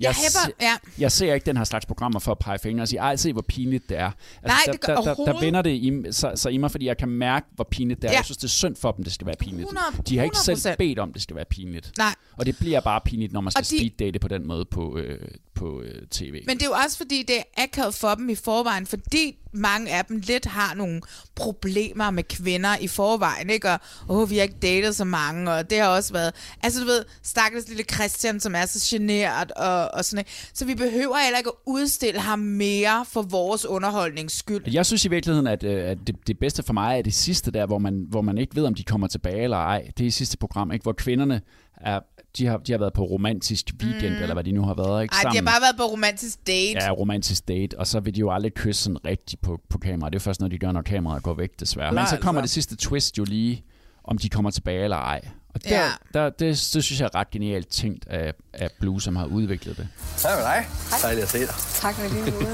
Jeg 0.00 0.10
hæpper- 0.10 0.46
se- 0.46 0.52
ja. 0.60 0.72
jeg 0.98 1.12
ser 1.12 1.34
ikke 1.34 1.46
den 1.46 1.56
her 1.56 1.64
slags 1.64 1.86
programmer 1.86 2.20
for 2.20 2.32
at 2.32 2.38
pege 2.38 2.58
fingre 2.58 2.82
og 2.82 2.88
sige, 2.88 2.98
ej, 3.00 3.16
se 3.16 3.32
hvor 3.32 3.42
pinligt 3.42 3.88
det 3.88 3.98
er. 3.98 4.04
Altså, 4.04 4.16
Nej, 4.46 4.56
der, 4.66 4.72
det 4.72 4.80
gør 4.80 4.94
der, 4.94 5.02
der, 5.02 5.14
der 5.14 5.14
overhovedet- 5.14 5.42
vender 5.46 5.62
det 5.62 5.70
i, 5.70 6.02
så, 6.10 6.32
så 6.34 6.48
i 6.48 6.56
mig, 6.56 6.70
fordi 6.70 6.86
jeg 6.86 6.96
kan 6.96 7.08
mærke, 7.08 7.46
hvor 7.54 7.66
pinligt 7.70 8.02
det 8.02 8.08
er. 8.08 8.12
Ja. 8.12 8.16
Jeg 8.18 8.24
synes, 8.24 8.36
det 8.38 8.44
er 8.44 8.48
synd 8.48 8.76
for 8.76 8.92
dem, 8.92 9.04
det 9.04 9.12
skal 9.12 9.26
være 9.26 9.36
pinligt. 9.40 9.68
100 9.68 9.86
de 10.08 10.16
har 10.18 10.24
ikke 10.24 10.38
selv 10.38 10.56
100%. 10.72 10.76
bedt 10.78 10.98
om, 10.98 11.12
det 11.12 11.22
skal 11.22 11.36
være 11.36 11.44
pinligt. 11.50 11.92
Nej. 11.98 12.14
Og 12.38 12.46
det 12.46 12.56
bliver 12.58 12.80
bare 12.80 13.00
pinligt, 13.04 13.32
når 13.32 13.40
man 13.40 13.50
skal 13.50 13.60
Og 13.60 13.70
de- 13.70 13.78
speed 13.78 13.90
date 13.98 14.18
på 14.18 14.28
den 14.28 14.46
måde 14.46 14.64
på, 14.64 14.98
øh, 14.98 15.18
på 15.54 15.82
øh, 15.82 16.02
tv. 16.10 16.42
Men 16.46 16.56
det 16.56 16.62
er 16.62 16.66
jo 16.66 16.72
også 16.84 16.96
fordi, 16.96 17.22
det 17.28 17.36
er 17.38 17.62
akavet 17.62 17.94
for 17.94 18.14
dem 18.14 18.28
i 18.28 18.34
forvejen, 18.34 18.86
fordi 18.86 19.38
mange 19.52 19.90
af 19.94 20.04
dem 20.04 20.16
lidt 20.26 20.44
har 20.46 20.74
nogle 20.74 21.00
problemer 21.34 22.10
med 22.10 22.22
kvinder 22.24 22.76
i 22.80 22.88
forvejen, 22.88 23.50
ikke? 23.50 23.70
Og 23.70 23.78
åh, 24.08 24.30
vi 24.30 24.36
har 24.36 24.42
ikke 24.42 24.56
datet 24.62 24.96
så 24.96 25.04
mange, 25.04 25.52
og 25.52 25.70
det 25.70 25.78
har 25.78 25.88
også 25.88 26.12
været... 26.12 26.32
Altså, 26.62 26.80
du 26.80 26.86
ved, 26.86 27.04
stakkels 27.22 27.68
lille 27.68 27.84
Christian, 27.94 28.40
som 28.40 28.54
er 28.54 28.66
så 28.66 28.96
generet 28.96 29.52
og, 29.52 29.88
og 29.94 30.04
sådan 30.04 30.16
noget. 30.16 30.50
Så 30.54 30.64
vi 30.64 30.74
behøver 30.74 31.16
heller 31.24 31.38
ikke 31.38 31.50
at 31.50 31.54
udstille 31.66 32.20
ham 32.20 32.38
mere 32.38 33.04
for 33.08 33.22
vores 33.22 33.64
underholdnings 33.66 34.34
skyld. 34.38 34.62
Jeg 34.72 34.86
synes 34.86 35.04
i 35.04 35.08
virkeligheden, 35.08 35.46
at, 35.46 35.64
øh, 35.64 35.90
at 35.90 35.98
det, 36.06 36.16
det 36.26 36.38
bedste 36.38 36.62
for 36.62 36.72
mig 36.72 36.98
er 36.98 37.02
det 37.02 37.14
sidste 37.14 37.50
der, 37.50 37.66
hvor 37.66 37.78
man, 37.78 38.06
hvor 38.08 38.22
man 38.22 38.38
ikke 38.38 38.56
ved, 38.56 38.64
om 38.64 38.74
de 38.74 38.84
kommer 38.84 39.06
tilbage 39.06 39.42
eller 39.42 39.56
ej. 39.56 39.90
Det 39.98 40.04
er 40.04 40.08
i 40.08 40.10
sidste 40.10 40.36
program, 40.38 40.72
ikke? 40.72 40.82
hvor 40.82 40.92
kvinderne 40.92 41.40
er, 41.80 42.00
de 42.38 42.46
har, 42.46 42.56
de 42.56 42.72
har 42.72 42.78
været 42.78 42.92
på 42.92 43.04
romantisk 43.04 43.66
weekend, 43.82 44.14
mm. 44.16 44.22
eller 44.22 44.34
hvad 44.34 44.44
de 44.44 44.52
nu 44.52 44.62
har 44.64 44.74
været. 44.74 45.02
Ikke? 45.02 45.14
Ej, 45.24 45.30
de 45.30 45.36
har 45.36 45.44
bare 45.44 45.60
været 45.60 45.76
på 45.76 45.82
romantisk 45.82 46.46
date. 46.46 46.78
Ja, 46.84 46.90
romantisk 46.90 47.48
date, 47.48 47.78
og 47.78 47.86
så 47.86 48.00
vil 48.00 48.14
de 48.14 48.20
jo 48.20 48.30
aldrig 48.32 48.54
kysse 48.54 48.82
sådan 48.82 49.04
rigtigt 49.06 49.42
på, 49.42 49.60
på 49.70 49.78
kamera. 49.78 50.10
Det 50.10 50.16
er 50.16 50.20
først, 50.20 50.40
når 50.40 50.48
de 50.48 50.58
gør, 50.58 50.72
når 50.72 50.82
kameraet 50.82 51.22
går 51.22 51.34
væk, 51.34 51.50
desværre. 51.60 51.90
Men 51.92 51.94
Nej, 51.94 52.06
så 52.10 52.16
kommer 52.16 52.40
altså. 52.42 52.46
det 52.54 52.66
sidste 52.66 52.76
twist 52.76 53.18
jo 53.18 53.24
lige, 53.24 53.64
om 54.04 54.18
de 54.18 54.28
kommer 54.28 54.50
tilbage 54.50 54.84
eller 54.84 54.96
ej. 54.96 55.20
Og 55.54 55.64
der, 55.64 55.70
Ja. 55.84 55.90
der, 56.14 56.24
det, 56.30 56.40
det 56.74 56.84
synes 56.84 57.00
jeg 57.00 57.06
er 57.12 57.14
ret 57.14 57.30
genialt 57.30 57.68
tænkt 57.68 58.06
af, 58.08 58.32
af 58.52 58.70
Blue, 58.80 59.02
som 59.02 59.16
har 59.16 59.26
udviklet 59.26 59.76
det. 59.76 59.88
Hej 60.22 60.34
med 60.36 60.44
dig. 60.44 60.66
Dejligt 61.02 61.22
at 61.24 61.28
se 61.30 61.38
dig. 61.38 61.54
Tak 61.80 61.94
for 61.94 62.08
lige 62.14 62.30
måde. 62.32 62.44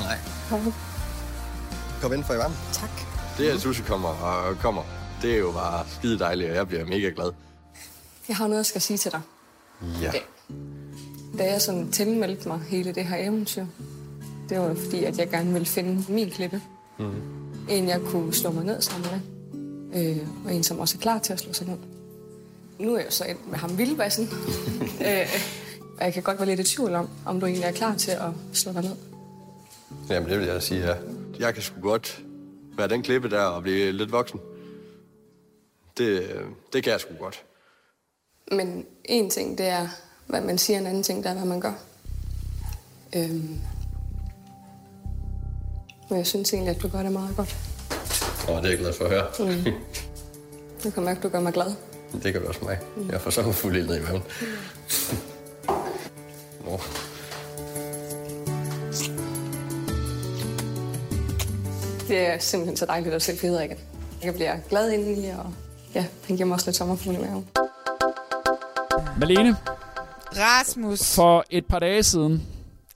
Nej. 0.00 0.18
Kom. 0.48 0.74
Kom 2.02 2.12
ind 2.12 2.24
for 2.24 2.34
i 2.34 2.36
varmen. 2.38 2.56
Tak. 2.72 2.90
Det, 3.38 3.48
at 3.48 3.60
Susie 3.60 3.84
kommer 3.84 4.08
og 4.08 4.56
kommer, 4.58 4.82
det 5.22 5.34
er 5.34 5.38
jo 5.38 5.52
bare 5.52 5.86
skide 5.88 6.18
dejligt, 6.18 6.50
og 6.50 6.56
jeg 6.56 6.68
bliver 6.68 6.84
mega 6.84 7.10
glad. 7.16 7.30
Jeg 8.28 8.36
har 8.36 8.46
noget, 8.46 8.58
jeg 8.58 8.66
skal 8.66 8.80
sige 8.80 8.96
til 8.96 9.12
dig. 9.12 9.20
Ja. 10.02 10.12
Da 11.38 11.52
jeg 11.52 11.62
sådan 11.62 11.92
tilmeldte 11.92 12.48
mig 12.48 12.60
hele 12.60 12.92
det 12.92 13.04
her 13.04 13.16
eventyr, 13.16 13.66
det 14.48 14.58
var 14.58 14.74
fordi, 14.74 15.04
at 15.04 15.18
jeg 15.18 15.30
gerne 15.30 15.52
ville 15.52 15.66
finde 15.66 16.12
min 16.12 16.30
klippe. 16.30 16.62
Mm. 16.98 17.12
En, 17.68 17.88
jeg 17.88 18.00
kunne 18.00 18.34
slå 18.34 18.50
mig 18.50 18.64
ned 18.64 18.80
sammen 18.80 19.08
med. 19.10 19.20
Øh, 20.02 20.26
og 20.44 20.54
en, 20.54 20.62
som 20.62 20.78
også 20.78 20.98
er 20.98 21.00
klar 21.00 21.18
til 21.18 21.32
at 21.32 21.40
slå 21.40 21.52
sig 21.52 21.66
ned. 21.66 21.76
Nu 22.78 22.92
er 22.94 22.98
jeg 22.98 23.06
jo 23.06 23.10
så 23.10 23.24
ind 23.24 23.38
med 23.50 23.58
ham 23.58 23.78
vildbassen. 23.78 24.28
øh, 25.08 25.26
Og 25.98 26.04
jeg 26.04 26.12
kan 26.14 26.22
godt 26.22 26.38
være 26.38 26.48
lidt 26.48 26.60
i 26.60 26.76
tvivl 26.76 26.94
om, 26.94 27.08
om 27.26 27.40
du 27.40 27.46
egentlig 27.46 27.66
er 27.66 27.72
klar 27.72 27.94
til 27.96 28.10
at 28.10 28.30
slå 28.52 28.72
dig 28.72 28.82
ned. 28.82 28.96
Jamen, 30.10 30.30
det 30.30 30.38
vil 30.38 30.46
jeg 30.46 30.62
sige, 30.62 30.80
ja. 30.86 30.94
Jeg 31.38 31.54
kan 31.54 31.62
sgu 31.62 31.80
godt 31.80 32.22
være 32.76 32.88
den 32.88 33.02
klippe 33.02 33.30
der 33.30 33.40
og 33.40 33.62
blive 33.62 33.92
lidt 33.92 34.12
voksen. 34.12 34.40
Det, 35.98 36.30
det 36.72 36.82
kan 36.82 36.92
jeg 36.92 37.00
sgu 37.00 37.14
godt. 37.20 37.42
Men 38.52 38.86
en 39.04 39.30
ting, 39.30 39.58
det 39.58 39.66
er, 39.66 39.88
hvad 40.26 40.40
man 40.40 40.58
siger, 40.58 40.78
en 40.78 40.86
anden 40.86 41.02
ting, 41.02 41.24
det 41.24 41.30
er, 41.30 41.34
hvad 41.34 41.44
man 41.44 41.60
gør. 41.60 41.72
Øhm. 43.16 43.60
Men 46.08 46.18
jeg 46.18 46.26
synes 46.26 46.52
egentlig, 46.52 46.76
at 46.76 46.82
du 46.82 46.88
gør 46.88 47.02
det 47.02 47.12
meget 47.12 47.36
godt. 47.36 47.56
Og 48.48 48.62
det 48.62 48.64
er 48.64 48.68
jeg 48.68 48.78
glad 48.78 48.92
for 48.92 49.04
at 49.04 49.10
høre. 49.10 49.26
Mm. 49.38 49.72
Jeg 50.84 50.92
kan 50.92 51.02
mærke, 51.02 51.16
at 51.16 51.22
du 51.22 51.28
gør 51.28 51.40
mig 51.40 51.52
glad. 51.52 51.74
Det 52.22 52.32
gør 52.32 52.40
det 52.40 52.48
også 52.48 52.60
mig. 52.64 52.78
Jeg 53.10 53.20
får 53.20 53.30
sådan 53.30 53.52
fuld 53.52 53.76
ild 53.76 53.94
i 53.94 54.00
maven. 54.02 54.22
Nå. 56.64 56.80
Det 62.08 62.18
er 62.18 62.38
simpelthen 62.38 62.76
så 62.76 62.86
dejligt 62.86 63.14
at 63.14 63.22
se 63.22 63.36
Frederik. 63.36 63.70
Jeg 64.22 64.34
bliver 64.34 64.56
glad 64.68 64.90
indeni, 64.90 65.28
og 65.28 65.52
ja, 65.94 66.06
han 66.26 66.36
giver 66.36 66.46
mig 66.46 66.54
også 66.54 66.66
lidt 66.66 66.76
sommerfugl 66.76 67.14
i 67.14 67.18
maven. 67.18 67.48
Malene, 69.18 69.56
Rasmus. 70.32 71.14
for 71.14 71.44
et 71.50 71.66
par 71.66 71.78
dage 71.78 72.02
siden, 72.02 72.42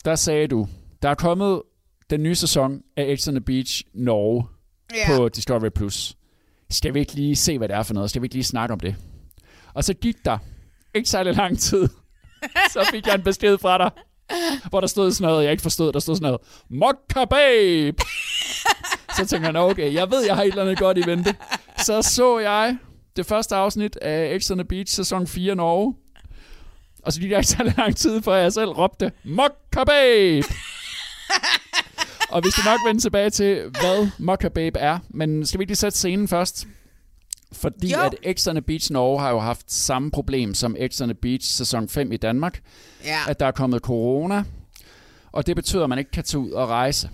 der 0.05 0.15
sagde 0.15 0.47
du, 0.49 0.69
der 1.03 1.09
er 1.09 1.15
kommet 1.15 1.63
den 2.11 2.23
nye 2.23 2.35
sæson 2.35 2.81
af 2.97 3.19
X 3.19 3.29
on 3.29 3.35
the 3.35 3.41
Beach 3.41 3.83
Norge 3.95 4.45
Ja. 4.95 5.17
på 5.17 5.29
Discovery+. 5.29 5.69
Plus. 5.71 6.17
Skal 6.71 6.95
vi 6.95 7.01
ikke 7.01 7.13
lige 7.15 7.37
se, 7.37 7.59
hvad 7.59 7.69
det 7.69 7.77
er 7.77 7.83
for 7.83 7.95
noget? 7.95 8.11
Skal 8.11 8.23
vi 8.23 8.27
ikke 8.27 8.35
lige 8.35 8.45
snakke 8.45 8.73
om 8.73 8.81
det? 8.81 8.97
Og 9.75 9.85
så 9.85 9.95
gik 9.95 10.17
der 10.25 10.39
ikke 10.95 11.09
særlig 11.09 11.35
lang 11.35 11.59
tid, 11.59 11.89
så 12.73 12.87
fik 12.91 13.07
jeg 13.07 13.15
en 13.15 13.23
besked 13.23 13.59
fra 13.59 13.79
dig, 13.79 13.91
hvor 14.69 14.81
der 14.81 14.87
stod 14.87 15.13
sådan 15.13 15.31
noget, 15.31 15.45
jeg 15.45 15.53
ikke 15.53 15.63
forstod. 15.63 15.93
Der 15.93 15.99
stod 15.99 16.17
sådan 16.17 16.27
noget, 16.27 16.41
Mokka 16.71 17.25
Babe! 17.25 18.03
så 19.17 19.27
tænker 19.27 19.47
jeg, 19.47 19.53
"Nå, 19.53 19.71
okay, 19.71 19.95
jeg 19.95 20.11
ved, 20.11 20.25
jeg 20.27 20.37
har 20.37 20.43
et 20.43 20.49
eller 20.49 20.63
andet 20.63 20.79
godt 20.79 20.99
i 20.99 21.07
vente. 21.07 21.37
Så 21.79 22.03
så 22.03 22.39
jeg 22.39 22.77
det 23.17 23.27
første 23.27 23.55
afsnit 23.57 23.97
af 23.97 24.41
X 24.41 24.51
on 24.51 24.59
the 24.59 24.65
Beach 24.65 24.95
sæson 24.95 25.27
4 25.27 25.55
Norge. 25.55 25.95
Og 27.09 27.13
så 27.13 27.21
gik 27.21 27.31
der 27.31 27.37
ikke 27.37 27.49
så 27.49 27.73
lang 27.77 27.97
tid, 27.97 28.23
før 28.23 28.35
jeg 28.35 28.53
selv 28.53 28.71
råbte, 28.71 29.13
Mokka 29.25 29.85
Babe! 29.85 30.47
og 32.33 32.45
vi 32.45 32.51
skal 32.51 32.65
nok 32.65 32.81
vende 32.87 33.01
tilbage 33.01 33.31
til, 33.31 33.63
hvad 33.71 34.09
Mokka 34.19 34.49
Babe 34.49 34.79
er. 34.79 34.99
Men 35.09 35.47
skal 35.47 35.61
vi 35.61 35.65
lige 35.65 35.77
sætte 35.77 35.99
scenen 35.99 36.29
først? 36.29 36.67
Fordi 37.53 37.93
Jo. 37.93 37.99
at 38.01 38.39
X 38.39 38.49
Beach 38.67 38.93
Norge 38.93 39.21
har 39.21 39.31
jo 39.31 39.39
haft 39.39 39.73
samme 39.73 40.11
problem 40.11 40.55
som 40.55 40.77
X 40.89 41.01
Beach 41.23 41.49
sæson 41.49 41.89
5 41.89 42.13
i 42.13 42.17
Danmark. 42.17 42.61
Ja. 43.05 43.19
At 43.29 43.41
der 43.41 43.47
er 43.47 43.51
kommet 43.51 43.83
corona, 43.83 44.45
og 45.33 45.47
det 45.47 45.57
betyder, 45.57 45.83
at 45.83 45.89
man 45.89 45.99
ikke 45.99 46.11
kan 46.11 46.25
tage 46.25 46.41
ud 46.41 46.51
og 46.51 46.69
rejse. 46.69 47.11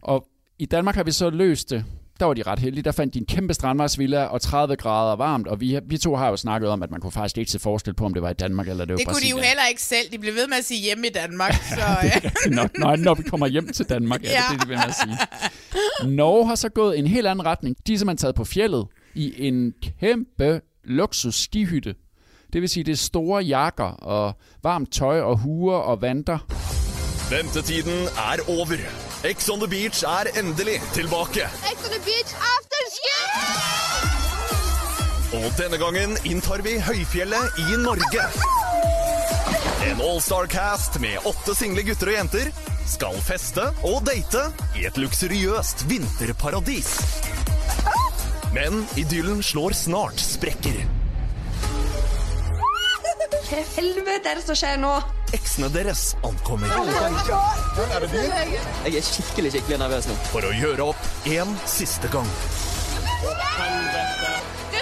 Og 0.00 0.28
i 0.58 0.66
Danmark 0.66 0.94
har 0.94 1.04
vi 1.04 1.12
så 1.12 1.30
løst 1.30 1.70
det. 1.70 1.84
Der 2.20 2.26
var 2.26 2.34
de 2.34 2.42
ret 2.42 2.58
heldige. 2.58 2.82
Der 2.82 2.92
fandt 2.92 3.14
de 3.14 3.18
en 3.18 3.26
kæmpe 3.26 3.54
strandvejsvilla 3.54 4.24
og 4.24 4.40
30 4.40 4.76
grader 4.76 5.16
varmt. 5.16 5.46
Og 5.48 5.60
vi, 5.60 5.78
vi 5.86 5.98
to 5.98 6.16
har 6.16 6.28
jo 6.28 6.36
snakket 6.36 6.70
om, 6.70 6.82
at 6.82 6.90
man 6.90 7.00
kunne 7.00 7.12
faktisk 7.12 7.38
ikke 7.38 7.50
se 7.50 7.58
forskel 7.58 7.94
på, 7.94 8.04
om 8.04 8.14
det 8.14 8.22
var 8.22 8.30
i 8.30 8.34
Danmark 8.34 8.68
eller 8.68 8.84
det 8.84 8.92
var 8.92 8.96
Det 8.96 9.06
kunne 9.06 9.14
de 9.20 9.28
jo 9.28 9.36
Brasilien. 9.36 9.44
heller 9.48 9.66
ikke 9.70 9.82
selv. 9.82 10.12
De 10.12 10.18
blev 10.18 10.34
ved 10.34 10.48
med 10.48 10.56
at 10.56 10.64
sige 10.64 10.80
hjemme 10.80 11.06
i 11.06 11.10
Danmark. 11.10 11.52
Så, 11.54 11.76
ja. 12.02 12.10
når, 12.50 12.68
når, 12.78 12.96
når 12.96 13.14
vi 13.14 13.22
kommer 13.22 13.46
hjem 13.46 13.68
til 13.72 13.88
Danmark, 13.88 14.22
ja, 14.22 14.28
det 14.28 14.36
er 14.36 14.50
det, 14.50 14.60
det 14.60 14.68
vil 14.68 14.74
jeg 14.74 14.94
sige. 15.02 15.18
Norge 16.10 16.46
har 16.46 16.54
så 16.54 16.68
gået 16.68 16.98
en 16.98 17.06
helt 17.06 17.26
anden 17.26 17.46
retning. 17.46 17.76
De 17.86 17.94
er 17.94 17.98
simpelthen 17.98 18.16
taget 18.22 18.34
på 18.34 18.44
fjellet 18.44 18.86
i 19.14 19.46
en 19.48 19.72
kæmpe 20.00 20.60
luksus 20.84 21.34
skihytte. 21.34 21.94
Det 22.52 22.60
vil 22.60 22.68
sige, 22.68 22.84
det 22.84 22.92
er 22.92 22.96
store 22.96 23.42
jakker 23.42 23.84
og 23.84 24.32
varmt 24.62 24.92
tøj 24.92 25.20
og 25.20 25.38
huer 25.38 25.76
og 25.76 26.02
vanter. 26.02 26.38
Ventetiden 27.30 28.04
er 28.04 28.50
over. 28.58 29.07
Ex 29.24 29.48
on 29.50 29.58
the 29.58 29.66
beach 29.66 30.04
er 30.06 30.28
endelig 30.38 30.76
tilbake. 30.94 31.42
Ex 31.66 31.84
on 31.84 31.90
the 31.90 31.98
beach 32.06 32.30
afterski! 32.38 33.16
Og 35.34 35.48
denne 35.58 35.78
gangen 35.80 36.14
inntar 36.22 36.62
vi 36.62 36.76
høyfjellet 36.78 37.58
i 37.64 37.80
Norge. 37.82 38.26
En 39.88 39.98
all-star-cast 40.06 41.00
med 41.02 41.26
åtte 41.26 41.56
single 41.58 41.82
gutter 41.88 42.12
og 42.12 42.16
jenter 42.20 42.52
skal 42.86 43.18
feste 43.26 43.66
og 43.82 44.06
date 44.06 44.44
i 44.78 44.86
et 44.86 45.02
luksuriøst 45.02 45.82
vinterparadis. 45.90 46.94
Men 48.54 48.86
idyllen 49.02 49.42
slår 49.42 49.74
snart 49.82 50.22
sprekker. 50.22 50.78
Hva 53.48 53.62
helvete 53.78 54.28
er 54.28 54.36
det 54.36 54.42
som 54.44 54.56
skjer 54.60 54.76
nå? 54.76 54.90
Eksene 55.32 55.70
deres 55.72 56.10
ankommer. 56.26 56.68
Er 56.68 58.00
det 58.04 58.10
din? 58.12 58.32
Jeg 58.84 58.98
er 58.98 59.04
skikkelig, 59.06 59.52
skikkelig 59.54 59.78
nervøs 59.80 60.04
nå. 60.10 60.16
For 60.28 60.44
å 60.44 60.50
gjøre 60.52 60.90
opp 60.90 61.00
en 61.32 61.54
siste 61.64 62.10
gang. 62.12 62.28
Du 63.24 63.30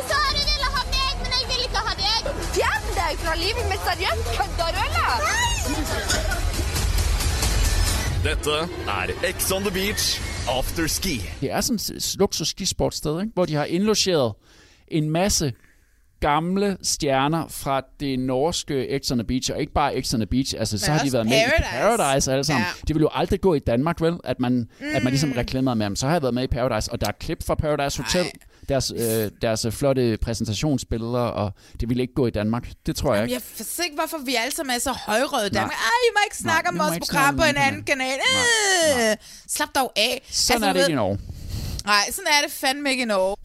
sa 0.08 0.18
du 0.34 0.40
ville 0.40 0.70
ha 0.74 0.82
meg, 0.90 1.14
men 1.20 1.30
jeg 1.36 1.46
vil 1.52 1.62
ikke 1.68 1.84
ha 1.86 1.94
deg. 2.00 2.32
Fjern 2.56 2.88
deg 2.96 3.22
fra 3.22 3.36
livet 3.38 3.70
mitt, 3.70 3.82
seriøst. 3.86 4.24
Kødder 4.34 4.68
du, 4.74 4.80
eller? 4.88 5.14
Dette 8.26 8.56
er 8.96 9.14
Ex 9.30 9.52
on 9.54 9.62
the 9.62 9.70
beach 9.70 10.16
afterski. 10.50 11.20
Det 11.38 11.52
er 11.54 11.60
sådan 11.60 11.78
et 11.96 12.16
luksus 12.18 12.48
skisportsted, 12.48 13.20
ikke? 13.20 13.32
hvor 13.34 13.46
de 13.46 13.54
har 13.54 13.70
indlogeret 13.70 14.34
en 14.88 15.10
masse 15.10 15.52
gamle 16.20 16.76
stjerner 16.82 17.48
fra 17.48 17.82
det 18.00 18.18
norske 18.18 18.98
X 19.04 19.10
on 19.10 19.18
the 19.18 19.26
Beach, 19.26 19.50
og 19.52 19.60
ikke 19.60 19.72
bare 19.72 20.02
X 20.02 20.14
on 20.14 20.20
the 20.20 20.26
Beach, 20.26 20.54
altså 20.58 20.78
så 20.78 20.90
Men 20.90 20.98
har 20.98 21.04
de 21.06 21.12
været 21.12 21.26
med 21.26 21.32
i 21.36 21.44
Paradise. 21.60 21.96
Paradise 21.98 22.32
alle 22.32 22.44
sammen. 22.44 22.62
Ja. 22.64 22.84
De 22.88 22.94
vil 22.94 23.00
jo 23.00 23.08
aldrig 23.12 23.40
gå 23.40 23.54
i 23.54 23.58
Danmark, 23.58 24.00
vel? 24.00 24.16
At 24.24 24.40
man, 24.40 24.52
mm. 24.52 24.86
at 24.94 25.04
man 25.04 25.10
ligesom 25.12 25.28
Mm. 25.28 25.34
reklamerede 25.36 25.78
med 25.78 25.86
dem. 25.86 25.96
Så 25.96 26.06
har 26.06 26.14
jeg 26.14 26.22
været 26.22 26.34
med 26.34 26.42
i 26.42 26.46
Paradise, 26.46 26.92
og 26.92 27.00
der 27.00 27.06
er 27.06 27.12
klip 27.20 27.46
fra 27.46 27.54
Paradise 27.54 28.02
Hotel, 28.02 28.26
deres, 28.68 28.92
øh, 28.96 29.30
deres 29.42 29.64
øh, 29.64 29.72
flotte 29.72 30.16
præsentationsbilleder, 30.22 31.18
og 31.20 31.52
det 31.80 31.88
ville 31.88 32.02
ikke 32.02 32.14
gå 32.14 32.26
i 32.26 32.30
Danmark. 32.30 32.68
Det 32.86 32.96
tror 32.96 33.10
jeg 33.14 33.16
Jamen, 33.20 33.28
ikke. 33.30 33.34
jeg 33.34 33.42
forstår 33.56 33.84
ikke, 33.84 33.96
hvorfor 33.96 34.18
vi 34.24 34.34
alle 34.44 34.54
sammen 34.54 34.74
er 34.74 34.78
så 34.80 34.92
højrøde. 35.06 35.42
Nej. 35.42 35.48
Danmark. 35.48 35.72
Ej, 35.72 36.00
I 36.08 36.10
må 36.14 36.18
ikke 36.26 36.36
snakke 36.36 36.70
Nej, 36.70 36.72
om 36.72 36.78
vores 36.90 36.98
program 36.98 37.36
på 37.36 37.42
en 37.42 37.48
den 37.48 37.56
anden 37.62 37.82
kanal. 37.82 38.18
Øh, 39.10 39.16
slap 39.48 39.68
dog 39.74 39.92
af. 39.96 40.22
Sådan 40.30 40.54
Altså, 40.62 40.68
er 40.68 40.72
det 40.72 40.80
ikke 40.80 40.92
i 40.92 40.94
Norge. 40.94 41.18
Nej, 41.86 42.10
sådan 42.10 42.26
er 42.26 42.46
det 42.46 42.52
fandme 42.52 42.90
ikke 42.90 43.02
i 43.02 43.06
Norge. 43.06 43.36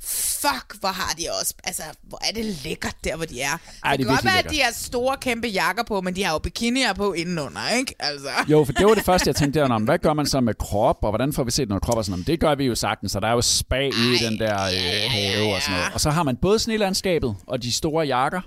Fuck, 0.41 0.79
hvor 0.79 0.89
har 0.89 1.13
de 1.19 1.25
også... 1.41 1.53
Altså, 1.63 1.83
hvor 2.03 2.19
er 2.29 2.33
det 2.33 2.45
lækkert 2.45 2.95
der, 3.03 3.15
hvor 3.15 3.25
de 3.25 3.41
er. 3.41 3.57
Ej, 3.83 3.91
det 3.91 3.99
det 3.99 4.07
kan 4.07 4.15
godt 4.15 4.25
være, 4.25 4.39
at 4.39 4.49
de 4.49 4.61
har 4.61 4.71
store, 4.73 5.17
kæmpe 5.21 5.47
jakker 5.47 5.83
på, 5.83 6.01
men 6.01 6.15
de 6.15 6.23
har 6.23 6.33
jo 6.33 6.39
bikinier 6.39 6.93
på 6.93 7.13
indenunder, 7.13 7.69
ikke? 7.77 7.95
Altså. 7.99 8.29
Jo, 8.47 8.65
for 8.65 8.73
det 8.73 8.85
var 8.85 8.93
det 8.93 9.05
første, 9.05 9.27
jeg 9.27 9.35
tænkte 9.35 9.59
der, 9.59 9.79
hvad 9.79 9.99
gør 9.99 10.13
man 10.13 10.25
så 10.25 10.39
med 10.39 10.53
krop, 10.53 10.97
og 11.01 11.11
hvordan 11.11 11.33
får 11.33 11.43
vi 11.43 11.51
set 11.51 11.67
noget 11.69 11.83
krop 11.83 11.97
og 11.97 12.05
sådan 12.05 12.11
noget. 12.11 12.27
Det 12.27 12.39
gør 12.39 12.55
vi 12.55 12.65
jo 12.65 12.75
sagtens, 12.75 13.11
så 13.11 13.19
der 13.19 13.27
er 13.27 13.31
jo 13.33 13.41
spa 13.41 13.75
ude 13.75 14.15
i 14.15 14.17
den 14.29 14.39
der 14.39 14.63
øh, 14.63 15.11
have 15.11 15.55
og 15.55 15.61
sådan 15.61 15.77
noget. 15.77 15.93
Og 15.93 16.01
så 16.01 16.09
har 16.09 16.23
man 16.23 16.35
både 16.35 16.59
snelandskabet 16.59 17.35
og 17.47 17.63
de 17.63 17.71
store 17.73 18.05
jakker, 18.05 18.41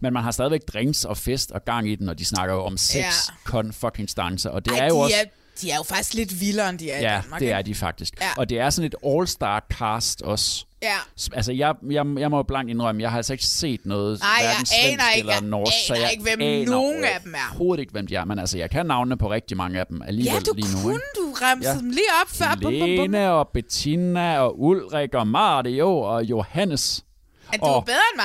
men 0.00 0.12
man 0.12 0.22
har 0.22 0.30
stadigvæk 0.30 0.60
drinks 0.72 1.04
og 1.04 1.16
fest 1.16 1.50
og 1.50 1.64
gang 1.64 1.88
i 1.90 1.94
den, 1.94 2.08
og 2.08 2.18
de 2.18 2.24
snakker 2.24 2.54
jo 2.54 2.64
om 2.64 2.76
sex, 2.76 2.94
Ja. 2.96 3.00
ja. 3.06 3.34
kon 3.44 3.72
fucking 3.72 4.10
stancer, 4.10 4.50
og 4.50 4.64
det 4.64 4.72
Ej, 4.72 4.78
er 4.78 4.86
jo 4.88 4.96
de 4.98 5.02
også... 5.04 5.16
Er, 5.16 5.24
de 5.62 5.70
er 5.70 5.76
jo 5.76 5.82
faktisk 5.82 6.14
lidt 6.14 6.40
vildere, 6.40 6.68
end 6.70 6.78
de 6.78 6.90
er 6.90 6.98
i 6.98 7.02
Ja, 7.02 7.20
Danmark. 7.22 7.40
det 7.40 7.52
er 7.52 7.62
de 7.62 7.74
faktisk. 7.74 8.14
Ja. 8.20 8.26
Og 8.36 8.48
det 8.48 8.58
er 8.58 8.70
sådan 8.70 8.86
et 8.86 8.94
all-star 9.06 9.66
cast 9.72 10.22
også. 10.22 10.64
Ja. 10.82 10.94
Altså, 11.32 11.52
jeg, 11.52 11.74
jeg, 11.90 12.06
jeg 12.18 12.30
må 12.30 12.42
blankt 12.42 12.70
indrømme, 12.70 13.02
jeg 13.02 13.10
har 13.10 13.16
altså 13.16 13.32
ikke 13.32 13.44
set 13.44 13.80
noget 13.86 14.20
Nej, 14.20 14.28
jeg 14.40 14.46
hverken 14.46 14.66
aner 14.84 15.02
svensk 15.02 15.16
ikke- 15.16 15.30
eller 15.30 15.48
norsk, 15.48 15.72
jeg 15.72 15.82
så 15.86 15.94
aner 15.94 16.02
jeg 16.02 16.12
ikke, 16.12 16.22
hvem 16.22 16.40
aner 16.40 16.70
nogen 16.70 17.04
af 17.04 17.20
dem 17.24 17.34
er. 17.34 17.38
overhovedet 17.50 17.80
ikke, 17.80 17.92
hvem 17.92 18.06
de 18.06 18.14
er. 18.16 18.24
Men 18.24 18.38
altså, 18.38 18.58
jeg 18.58 18.70
kan 18.70 18.86
navnene 18.86 19.16
på 19.18 19.30
rigtig 19.30 19.56
mange 19.56 19.80
af 19.80 19.86
dem 19.86 20.02
alligevel 20.02 20.32
Ja, 20.34 20.40
du 20.40 20.52
lige 20.56 20.76
nu. 20.76 20.82
kunne, 20.82 20.92
ikke? 20.94 21.04
du 21.16 21.34
remsede 21.42 21.74
Ja. 21.74 21.80
dem 21.80 21.90
lige 21.90 22.10
op 22.22 22.28
før. 22.30 22.46
Bum, 22.62 22.72
bum, 22.72 22.80
bum. 22.80 22.88
Lene 22.88 23.30
og 23.30 23.48
Bettina 23.54 24.38
og 24.38 24.60
Ulrik 24.62 25.14
og 25.14 25.26
Mario 25.26 25.98
og 25.98 26.24
Johannes. 26.24 27.04
Er 27.52 27.56
du 27.58 27.64
og 27.64 27.84
bedre 27.84 27.98
end 28.14 28.20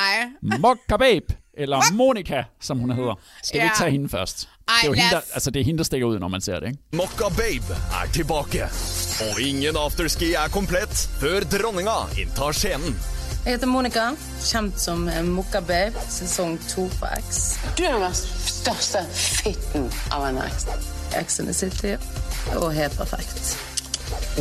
mig? 0.51 0.59
Mokka 0.59 0.97
Babe, 0.97 1.25
eller 1.57 1.93
Monika, 1.93 2.43
som 2.61 2.79
hun 2.79 2.91
hedder. 2.91 3.19
Skal 3.43 3.59
vi 3.59 3.63
Ja. 3.63 3.65
ikke 3.65 3.77
tage 3.77 3.91
hende 3.91 4.09
først? 4.09 4.49
Ej, 4.67 4.73
det, 4.81 4.85
er 4.85 4.87
jo 4.87 4.93
hende, 4.93 5.15
der, 5.15 5.21
altså, 5.33 5.51
det 5.51 5.59
er 5.59 5.63
hende, 5.65 5.77
der 5.77 5.83
stikker 5.83 6.07
ud, 6.07 6.19
når 6.19 6.27
man 6.27 6.41
ser 6.41 6.59
det, 6.59 6.67
ikke? 6.67 6.79
Mokka 6.93 7.29
Babe 7.37 7.75
er 8.03 8.11
tilbake. 8.13 8.63
Og 9.31 9.41
ingen 9.41 9.77
afterski 9.77 10.33
er 10.33 10.47
komplett 10.49 11.09
før 11.19 11.45
dronninga 11.45 11.97
inntar 12.17 12.51
scenen. 12.51 12.97
Jeg 13.45 13.53
heter 13.53 13.69
Monica, 13.69 14.07
kjent 14.41 14.79
som 14.81 15.03
eh, 15.07 15.21
Mokka 15.25 15.61
Babe, 15.61 16.01
sesong 16.09 16.57
to 16.69 16.87
på 16.99 17.11
X. 17.19 17.43
Du 17.77 17.83
er 17.85 17.99
den 18.01 18.17
største 18.17 19.03
fitten 19.13 19.85
av 20.09 20.25
en 20.31 20.41
X. 20.47 20.65
X 21.13 21.39
in 21.39 21.45
the 21.45 21.53
City, 21.53 21.93
og 22.57 22.73
helt 22.73 22.97
perfekt. 22.97 23.53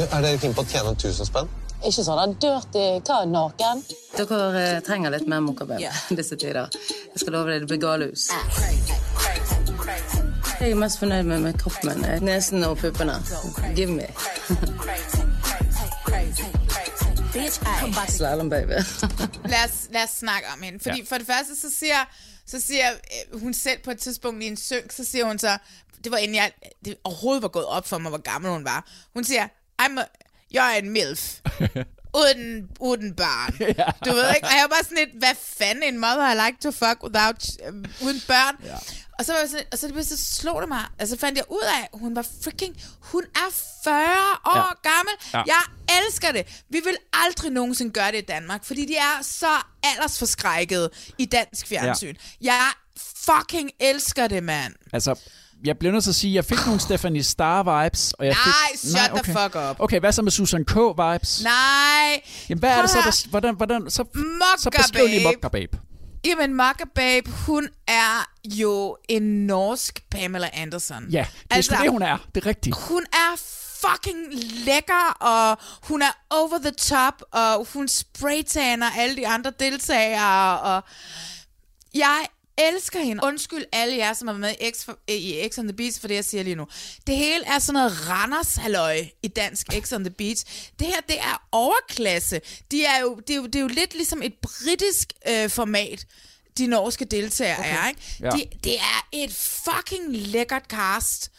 Er 0.01 0.25
dere 0.25 0.41
keen 0.41 0.57
på 0.57 0.65
å 0.65 0.71
tjene 0.73 0.97
1000 0.97 1.29
spenn? 1.29 1.53
Ikke 1.85 2.01
sånn 2.01 2.33
dirty, 2.41 2.87
hva 3.05 3.21
er 3.21 3.29
naken? 3.29 3.85
Dere 4.17 4.41
eh, 4.63 4.79
trenger 4.87 5.13
litt 5.13 5.29
mer 5.29 5.45
Mokka 5.45 5.69
Babe 5.69 5.93
disse 6.23 6.41
tider. 6.41 6.73
Jeg 7.13 7.21
skal 7.21 7.37
love 7.37 7.53
deg, 7.53 7.67
det 7.67 7.75
blir 7.75 7.85
galehus. 7.85 8.31
Jeg 10.61 10.71
er 10.71 10.75
mest 10.75 10.99
fornøyd 10.99 11.23
med, 11.23 11.39
min, 11.41 12.05
eh, 12.05 12.23
nesen 12.23 12.65
og 12.65 12.77
puppene. 12.77 13.13
Give 13.77 13.91
me. 13.91 14.07
Slalom, 18.09 18.51
baby. 18.51 18.71
lad, 18.71 19.65
os, 19.65 19.89
lad 19.91 20.03
os 20.05 20.11
snakke 20.11 20.49
om 20.57 20.63
hende. 20.63 20.79
Fordi 20.83 20.99
ja. 20.99 21.05
for 21.09 21.19
det 21.19 21.27
første, 21.27 21.57
så 21.57 21.77
siger 21.79 22.05
så 22.47 22.61
siger 22.61 22.91
øh, 22.91 23.41
hun 23.41 23.55
selv 23.55 23.79
på 23.85 23.91
et 23.91 23.99
tidspunkt 23.99 24.43
i 24.43 24.47
en 24.47 24.57
synk, 24.57 24.93
så 24.93 25.05
siger 25.05 25.25
hun 25.25 25.39
så, 25.39 25.59
det 26.05 26.13
var 26.13 26.19
inden 26.19 26.35
jeg 26.35 26.53
det 26.85 26.97
overhovedet 27.05 27.43
var 27.43 27.49
gået 27.49 27.67
op 27.67 27.89
for 27.89 27.99
mig, 27.99 28.09
hvor 28.09 28.23
gammel 28.23 28.51
hun 28.51 28.65
var. 28.65 28.87
Hun 29.15 29.25
siger, 29.25 29.49
I'm 29.83 30.01
a, 30.01 30.05
jeg 30.51 30.75
er 30.75 30.79
en 30.79 30.91
milf. 30.91 31.41
uden, 32.15 32.71
uden 32.81 33.15
barn. 33.15 33.57
ja. 33.79 33.87
Du 34.05 34.11
ved 34.15 34.29
ikke? 34.35 34.47
Og 34.47 34.53
jeg 34.53 34.63
var 34.63 34.69
bare 34.69 34.85
sådan 34.85 34.99
lidt, 34.99 35.19
hvad 35.19 35.35
fanden 35.59 35.83
en 35.83 35.99
mother 35.99 36.33
I 36.33 36.47
like 36.47 36.59
to 36.63 36.71
fuck 36.71 37.03
without, 37.03 37.49
uh, 37.69 38.07
uden 38.07 38.23
børn. 38.27 38.57
Ja. 38.65 38.79
Og 39.19 39.25
så, 39.25 39.33
var 39.33 39.41
jeg 39.41 39.49
sådan, 39.49 39.67
og 39.73 39.79
så, 39.79 39.89
det, 39.89 40.07
så 40.07 40.35
slog 40.35 40.61
det 40.61 40.69
mig, 40.69 40.85
altså 40.99 41.17
fandt 41.17 41.39
jeg 41.39 41.45
ud 41.51 41.63
af, 41.63 41.89
at 41.93 41.99
hun 41.99 42.17
var 42.17 42.27
freaking, 42.43 42.77
hun 43.01 43.23
er 43.35 43.51
40 43.85 43.95
år 44.45 44.57
ja. 44.57 44.91
gammel. 44.91 45.15
Ja. 45.35 45.43
Jeg 45.47 45.63
elsker 46.07 46.33
det. 46.33 46.63
Vi 46.71 46.81
vil 46.85 46.97
aldrig 47.13 47.51
nogensinde 47.51 47.93
gøre 47.93 48.13
det 48.13 48.19
i 48.19 48.27
Danmark, 48.29 48.65
fordi 48.65 48.87
de 48.87 48.97
er 48.97 49.23
så 49.23 49.57
aldersforskrækkede 49.83 50.91
i 51.19 51.25
dansk 51.25 51.67
fjernsyn. 51.67 52.15
Ja. 52.43 52.53
Jeg 52.53 52.71
fucking 53.27 53.71
elsker 53.81 54.27
det, 54.27 54.43
mand. 54.43 54.75
Altså, 54.93 55.15
jeg 55.65 55.79
bliver 55.79 55.93
nødt 55.93 56.05
til 56.05 56.11
at 56.11 56.15
sige, 56.15 56.35
jeg 56.35 56.45
fik 56.45 56.59
nogle 56.67 56.81
Stephanie 56.87 57.23
Star-vibes. 57.23 58.13
Og 58.19 58.27
jeg 58.27 58.35
Nej, 58.35 58.53
fik, 58.73 58.91
shut 58.91 59.11
the 59.11 59.13
okay. 59.13 59.33
fuck 59.33 59.57
up. 59.71 59.81
Okay, 59.81 60.01
hvad 60.01 60.13
så 60.13 60.23
med 60.23 60.31
Susan 60.33 60.65
K-vibes? 60.65 61.43
Nej. 61.45 62.23
Jamen, 62.49 62.59
hvad 62.59 62.71
er 62.71 62.81
det 62.81 62.91
så, 62.91 62.99
der, 63.05 63.29
hvordan, 63.31 63.55
hvordan, 63.55 63.91
så, 63.91 63.91
så 63.91 64.03
Mokka 64.65 64.83
beskriv 64.83 65.07
lige 65.07 65.25
Babe. 65.25 65.37
Mokka 65.37 65.49
Babe. 65.49 65.79
Jamen, 66.25 66.55
Mokka 66.55 66.85
Babe, 66.95 67.31
hun 67.31 67.69
er 67.89 68.31
jo 68.45 68.97
en 69.09 69.47
norsk 69.47 70.03
Pamela 70.11 70.51
Anderson. 70.53 71.05
Ja, 71.11 71.27
det 71.51 71.59
er 71.59 71.63
sgu 71.63 71.77
det, 71.83 71.91
hun 71.91 72.03
er. 72.03 72.19
Det 72.35 72.45
er 72.45 72.47
rigtigt. 72.47 72.77
Hun 72.77 73.05
er 73.13 73.41
fucking 73.81 74.19
lækker, 74.67 75.13
og 75.21 75.59
hun 75.83 76.03
er 76.03 76.19
over 76.31 76.59
the 76.59 76.71
top, 76.71 77.23
og 77.33 77.67
hun 77.73 77.89
spraytaner 77.89 78.87
alle 78.99 79.17
de 79.17 79.29
andre 79.29 79.53
deltagere, 79.61 80.61
og 80.61 80.83
jeg 81.95 82.27
elsker 82.59 83.01
hende. 83.01 83.23
Undskyld 83.25 83.65
alle 83.73 83.97
jer, 83.97 84.13
som 84.13 84.29
har 84.29 84.35
været 84.35 84.41
med 84.61 84.69
i 84.69 84.73
X, 84.73 84.89
i 85.09 85.49
X 85.53 85.59
on 85.59 85.69
the 85.69 85.77
Beach, 85.77 86.01
for 86.01 86.09
det, 86.09 86.15
jeg 86.15 86.25
siger 86.25 86.43
lige 86.43 86.57
nu. 86.57 86.67
Det 87.07 87.17
hele 87.17 87.47
er 87.47 87.59
sådan 87.59 87.75
noget 87.75 88.09
Randers 88.11 88.55
halløj 88.55 89.05
i 89.23 89.29
dansk 89.29 89.67
X 89.81 89.93
on 89.93 90.05
the 90.05 90.11
Beach. 90.11 90.71
Det 90.79 90.87
her, 90.87 91.01
det 91.09 91.19
er 91.19 91.47
overklasse. 91.53 92.41
De 92.71 92.85
er 92.85 93.01
jo, 93.01 93.21
det, 93.27 93.31
er 93.31 93.37
jo, 93.37 93.47
det 93.47 93.55
er 93.55 93.61
jo 93.61 93.69
lidt 93.69 93.95
ligesom 93.95 94.23
et 94.23 94.35
britisk 94.43 95.13
øh, 95.29 95.51
format, 95.51 96.07
de 96.59 96.67
norske 96.67 97.05
deltagere 97.05 97.59
okay. 97.59 97.77
er. 97.85 97.89
Ikke? 97.89 98.01
Ja. 98.21 98.31
De, 98.31 98.45
det 98.65 98.75
er 98.75 99.09
et 99.13 99.33
fucking 99.35 100.17
lækkert 100.17 100.65
cast. 100.69 101.31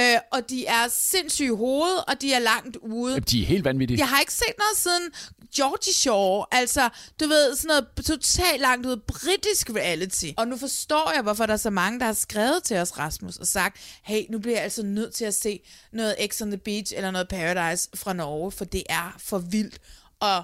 Øh, 0.00 0.16
og 0.32 0.50
de 0.50 0.66
er 0.66 0.88
sindssyge 0.88 1.46
i 1.46 1.56
hovedet, 1.56 2.04
og 2.08 2.20
de 2.20 2.32
er 2.32 2.38
langt 2.38 2.76
ude. 2.76 3.12
Jamen, 3.12 3.22
De 3.30 3.42
er 3.42 3.46
helt 3.46 3.64
vanvittige. 3.64 3.98
Jeg 3.98 4.08
har 4.08 4.20
ikke 4.20 4.32
set 4.32 4.54
noget 4.58 4.76
siden 4.76 5.10
Georgie 5.56 5.92
Shore. 5.94 6.46
Altså, 6.52 6.88
du 7.20 7.26
ved, 7.28 7.56
sådan 7.56 7.68
noget 7.68 8.06
totalt 8.06 8.60
langt 8.60 8.86
ud 8.86 8.96
britisk 8.96 9.70
reality. 9.70 10.26
Og 10.36 10.48
nu 10.48 10.56
forstår 10.56 11.12
jeg, 11.14 11.22
hvorfor 11.22 11.46
der 11.46 11.52
er 11.52 11.56
så 11.56 11.70
mange, 11.70 11.98
der 12.00 12.06
har 12.06 12.12
skrevet 12.12 12.62
til 12.64 12.76
os, 12.76 12.98
Rasmus, 12.98 13.36
og 13.36 13.46
sagt, 13.46 13.76
hey, 14.02 14.22
nu 14.30 14.38
bliver 14.38 14.56
jeg 14.56 14.62
altså 14.64 14.82
nødt 14.82 15.14
til 15.14 15.24
at 15.24 15.34
se 15.34 15.60
noget 15.92 16.16
X 16.32 16.42
on 16.42 16.50
the 16.50 16.58
Beach 16.58 16.92
eller 16.96 17.10
noget 17.10 17.28
Paradise 17.28 17.88
fra 17.94 18.12
Norge, 18.12 18.52
for 18.52 18.64
det 18.64 18.82
er 18.88 19.14
for 19.18 19.38
vildt. 19.38 19.78
Og 20.20 20.42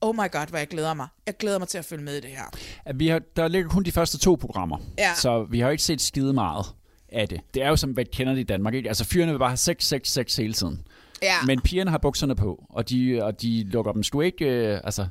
oh 0.00 0.14
my 0.14 0.30
god, 0.32 0.46
hvor 0.48 0.58
jeg 0.58 0.68
glæder 0.68 0.94
mig. 0.94 1.08
Jeg 1.26 1.36
glæder 1.36 1.58
mig 1.58 1.68
til 1.68 1.78
at 1.78 1.84
følge 1.84 2.04
med 2.04 2.16
i 2.16 2.20
det 2.20 2.30
her. 2.30 2.44
At 2.84 2.98
vi 2.98 3.08
har, 3.08 3.18
der 3.36 3.48
ligger 3.48 3.70
kun 3.70 3.82
de 3.82 3.92
første 3.92 4.18
to 4.18 4.34
programmer, 4.40 4.78
Ja. 4.98 5.14
så 5.14 5.46
vi 5.50 5.60
har 5.60 5.66
jo 5.66 5.70
ikke 5.72 5.82
set 5.84 6.00
skide 6.00 6.32
meget 6.32 6.66
af 7.08 7.28
det. 7.28 7.40
Det 7.54 7.62
er 7.62 7.68
jo 7.68 7.76
som, 7.76 7.90
hvad 7.90 8.04
kender 8.04 8.32
det 8.32 8.40
i 8.40 8.44
Danmark. 8.44 8.74
Ikke? 8.74 8.88
Altså 8.88 9.04
fyrene 9.04 9.32
vil 9.32 9.38
bare 9.38 9.48
have 9.50 9.56
sex, 9.56 9.84
sex, 9.84 10.08
sex 10.08 10.36
hele 10.36 10.52
tiden. 10.54 10.82
Ja. 11.22 11.34
Men 11.46 11.60
pigerne 11.60 11.90
har 11.90 11.98
bukserne 11.98 12.36
på, 12.36 12.66
og 12.70 12.90
de, 12.90 13.18
og 13.22 13.42
de 13.42 13.64
lukker 13.64 13.92
dem 13.92 14.02
sgu 14.02 14.20
ikke... 14.20 14.44
Øh, 14.44 14.80
altså, 14.84 15.06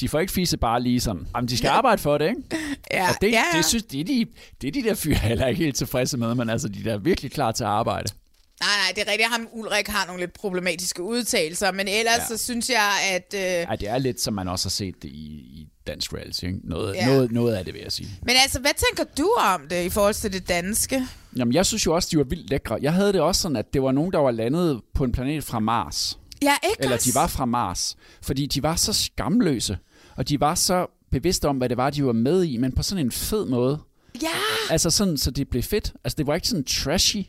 de 0.00 0.08
får 0.08 0.20
ikke 0.20 0.32
fise 0.32 0.56
bare 0.56 0.82
lige 0.82 1.00
sådan. 1.00 1.28
Jamen, 1.36 1.48
de 1.48 1.56
skal 1.58 1.68
arbejde 1.68 2.02
for 2.02 2.18
det, 2.18 2.28
ikke? 2.28 2.42
Ja, 2.90 3.08
og 3.08 3.14
det, 3.20 3.32
ja, 3.32 3.42
ja. 3.52 3.56
det, 3.56 3.64
synes, 3.64 3.84
det, 3.84 4.00
er 4.00 4.04
de, 4.04 4.26
det 4.60 4.68
er 4.68 4.72
de 4.72 4.82
der 4.82 4.94
fyre 4.94 5.14
heller 5.14 5.46
ikke 5.46 5.62
helt 5.64 5.76
tilfredse 5.76 6.16
med, 6.16 6.34
men 6.34 6.50
altså, 6.50 6.68
de 6.68 6.90
er 6.90 6.98
virkelig 6.98 7.32
klar 7.32 7.52
til 7.52 7.64
at 7.64 7.70
arbejde. 7.70 8.08
Nej, 8.60 8.68
nej, 8.68 8.92
det 8.94 9.08
er 9.08 9.12
rigtigt. 9.12 9.28
Ham 9.30 9.48
Ulrik 9.52 9.88
har 9.88 10.06
nogle 10.06 10.22
lidt 10.22 10.32
problematiske 10.32 11.02
udtalelser, 11.02 11.72
men 11.72 11.88
ellers 11.88 12.18
Ja. 12.30 12.36
så 12.36 12.44
synes 12.44 12.70
jeg, 12.70 12.92
at... 13.12 13.34
Øh, 13.34 13.40
Ej, 13.40 13.76
det 13.76 13.88
er 13.88 13.98
lidt, 13.98 14.20
som 14.20 14.34
man 14.34 14.48
også 14.48 14.66
har 14.66 14.70
set 14.70 14.94
det 15.02 15.08
i, 15.08 15.32
i 15.34 15.68
dansk 15.86 16.14
reality. 16.14 16.44
Ikke? 16.44 16.58
Noget, 16.64 16.94
Ja. 16.94 17.06
noget, 17.06 17.32
noget 17.32 17.54
af 17.54 17.64
det, 17.64 17.74
vil 17.74 17.82
jeg 17.82 17.92
sige. 17.92 18.08
men 18.22 18.34
altså, 18.42 18.60
hvad 18.60 18.70
tænker 18.88 19.12
du 19.18 19.30
om 19.54 19.68
det 19.70 19.84
i 19.84 19.88
forhold 19.90 20.14
til 20.14 20.32
det 20.32 20.48
danske? 20.48 21.02
Jamen, 21.36 21.54
jeg 21.54 21.66
synes 21.66 21.86
jo 21.86 21.94
også, 21.94 22.08
de 22.12 22.18
var 22.18 22.24
vildt 22.24 22.50
lækre. 22.50 22.78
Jeg 22.82 22.92
havde 22.92 23.12
det 23.12 23.20
også 23.20 23.40
sådan, 23.42 23.56
at 23.56 23.74
det 23.74 23.82
var 23.82 23.92
nogen, 23.92 24.12
der 24.12 24.18
var 24.18 24.30
landet 24.30 24.80
på 24.94 25.04
en 25.04 25.12
planet 25.12 25.44
fra 25.44 25.58
Mars. 25.58 26.18
Ja, 26.42 26.54
ikke 26.70 26.82
Eller 26.82 26.94
også? 26.96 27.10
de 27.10 27.14
var 27.14 27.26
fra 27.26 27.44
Mars. 27.44 27.96
Fordi 28.22 28.46
de 28.46 28.62
var 28.62 28.76
så 28.76 28.92
skamløse, 28.92 29.78
og 30.16 30.28
de 30.28 30.40
var 30.40 30.54
så 30.54 30.86
bevidste 31.10 31.48
om, 31.48 31.56
hvad 31.56 31.68
det 31.68 31.76
var, 31.76 31.90
de 31.90 32.04
var 32.04 32.12
med 32.12 32.42
i, 32.44 32.56
men 32.56 32.72
på 32.72 32.82
sådan 32.82 33.04
en 33.06 33.12
fed 33.12 33.46
måde. 33.46 33.78
Ja! 34.22 34.28
Altså 34.70 34.90
sådan, 34.90 35.16
så 35.16 35.30
det 35.30 35.48
blev 35.48 35.62
fedt. 35.62 35.92
Altså, 36.04 36.16
det 36.16 36.26
var 36.26 36.34
ikke 36.34 36.48
sådan 36.48 36.64
trashy, 36.64 37.22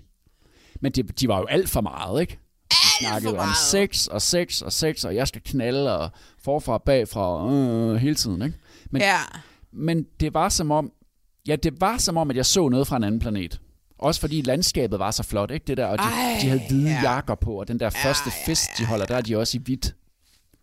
men 0.82 0.92
det, 0.92 1.20
de 1.20 1.28
var 1.28 1.38
jo 1.40 1.46
alt 1.46 1.70
for 1.70 1.82
meget, 1.82 2.22
ikke? 2.22 2.40
De 3.00 3.06
snakkede 3.06 3.38
om 3.40 3.50
sex 3.72 4.08
og 4.08 4.22
sex 4.22 4.62
og 4.62 4.74
sex, 4.74 5.04
og 5.04 5.16
jeg 5.16 5.28
skal 5.28 5.42
knalde, 5.46 5.98
og 6.00 6.10
forfra 6.44 6.74
og 6.74 6.84
bagfra, 6.84 7.52
øh, 7.54 7.96
hele 7.96 8.16
tiden, 8.16 8.42
ikke? 8.42 8.58
Men, 8.92 9.02
Ja. 9.02 9.20
men 9.72 10.06
det 10.20 10.34
var 10.34 10.50
som 10.50 10.72
om, 10.72 10.92
ja, 11.48 11.56
det 11.56 11.82
var 11.82 11.98
som 11.98 12.18
om, 12.18 12.30
at 12.30 12.36
jeg 12.36 12.46
så 12.46 12.70
noget 12.70 12.88
fra 12.88 12.98
en 12.98 13.04
anden 13.04 13.20
planet. 13.20 13.60
Også 14.00 14.22
fordi 14.22 14.42
landskabet 14.42 15.00
var 15.00 15.12
så 15.12 15.24
flot, 15.24 15.52
ikke 15.52 15.64
det 15.68 15.78
der? 15.78 15.86
Og 15.86 15.98
de, 15.98 16.04
Ej, 16.04 16.38
de 16.42 16.48
havde 16.48 16.62
hvide 16.70 16.90
ja. 16.90 17.02
jakker 17.02 17.36
på, 17.36 17.60
og 17.60 17.68
den 17.68 17.80
der 17.80 17.90
første 17.90 18.32
fest, 18.46 18.70
de 18.78 18.86
holder, 18.86 19.06
der 19.06 19.16
er 19.16 19.22
de 19.22 19.38
også 19.38 19.58
i 19.58 19.62
hvidt. 19.64 19.96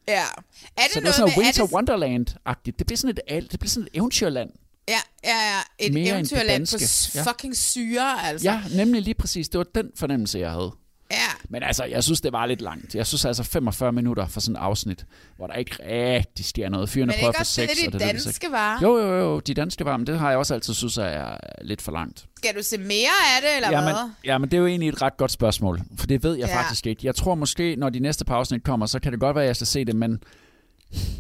Ja. 0.08 0.14
Er 0.14 0.82
det 0.82 0.92
så 0.94 1.00
det 1.00 1.08
er 1.08 1.12
sådan 1.12 1.20
noget 1.20 1.36
er 1.36 1.40
Winter 1.40 1.62
det, 1.66 1.72
Wonderland-agtigt. 1.72 2.78
Det 2.78 2.86
bliver 2.86 2.96
sådan 2.96 3.16
et, 3.28 3.50
det 3.52 3.60
bliver 3.60 3.70
sådan 3.70 3.88
et 3.92 3.96
eventyrland. 3.98 4.50
ja, 4.88 4.94
ja, 5.24 5.30
ja, 5.30 5.60
et 5.86 5.92
Mere 5.94 6.08
eventyrland 6.14 6.66
på 6.66 6.78
Ja. 7.14 7.22
fucking 7.30 7.56
syre, 7.56 8.22
altså. 8.28 8.50
Ja, 8.50 8.62
nemlig 8.76 9.02
lige 9.02 9.14
præcis. 9.14 9.48
Det 9.48 9.58
var 9.58 9.66
den 9.74 9.90
fornemmelse, 9.96 10.38
jeg 10.38 10.50
havde. 10.50 10.72
Ja. 11.12 11.28
Men 11.48 11.62
altså, 11.62 11.84
jeg 11.84 12.04
synes, 12.04 12.20
det 12.20 12.32
var 12.32 12.46
lidt 12.46 12.60
langt. 12.60 12.94
Jeg 12.94 13.06
synes 13.06 13.24
altså 13.24 13.42
45 13.42 13.92
minutter 13.92 14.26
for 14.26 14.40
sådan 14.40 14.56
et 14.56 14.60
afsnit, 14.60 15.06
hvor 15.36 15.46
der 15.46 15.54
ikke 15.54 15.76
rigtig 15.88 16.44
sker 16.44 16.68
noget. 16.68 16.88
Fyrene 16.88 17.06
Men 17.06 17.14
prøver 17.20 17.32
det, 17.32 17.46
sex, 17.46 17.68
de 17.68 17.86
og 17.86 17.92
det 17.92 18.02
er 18.02 18.06
det, 18.06 18.16
de 18.20 18.24
danske 18.24 18.46
var? 18.50 18.78
Jo, 18.82 18.98
jo, 18.98 19.14
jo, 19.14 19.40
de 19.40 19.54
danske 19.54 19.84
var, 19.84 19.96
men 19.96 20.06
det 20.06 20.18
har 20.18 20.28
jeg 20.28 20.38
også 20.38 20.54
altid 20.54 20.74
synes 20.74 20.98
er 20.98 21.36
lidt 21.62 21.82
for 21.82 21.92
langt. 21.92 22.26
Skal 22.36 22.54
du 22.56 22.62
se 22.62 22.78
mere 22.78 22.88
af 23.36 23.42
det, 23.42 23.56
eller 23.56 23.70
ja, 23.78 23.82
hvad? 23.82 23.92
men, 23.92 24.12
ja, 24.24 24.38
men 24.38 24.50
det 24.50 24.56
er 24.56 24.60
jo 24.60 24.66
egentlig 24.66 24.88
et 24.88 25.02
ret 25.02 25.16
godt 25.16 25.30
spørgsmål, 25.30 25.80
for 25.98 26.06
det 26.06 26.22
ved 26.22 26.34
jeg 26.34 26.48
Ja. 26.48 26.58
faktisk 26.58 26.86
ikke. 26.86 27.06
Jeg 27.06 27.14
tror 27.14 27.34
måske, 27.34 27.76
når 27.78 27.90
de 27.90 27.98
næste 28.00 28.24
par 28.24 28.34
afsnit 28.36 28.62
kommer, 28.64 28.86
så 28.86 29.00
kan 29.00 29.12
det 29.12 29.20
godt 29.20 29.34
være, 29.34 29.44
at 29.44 29.48
jeg 29.48 29.56
skal 29.56 29.66
se 29.66 29.84
det, 29.84 29.96
men, 29.96 30.22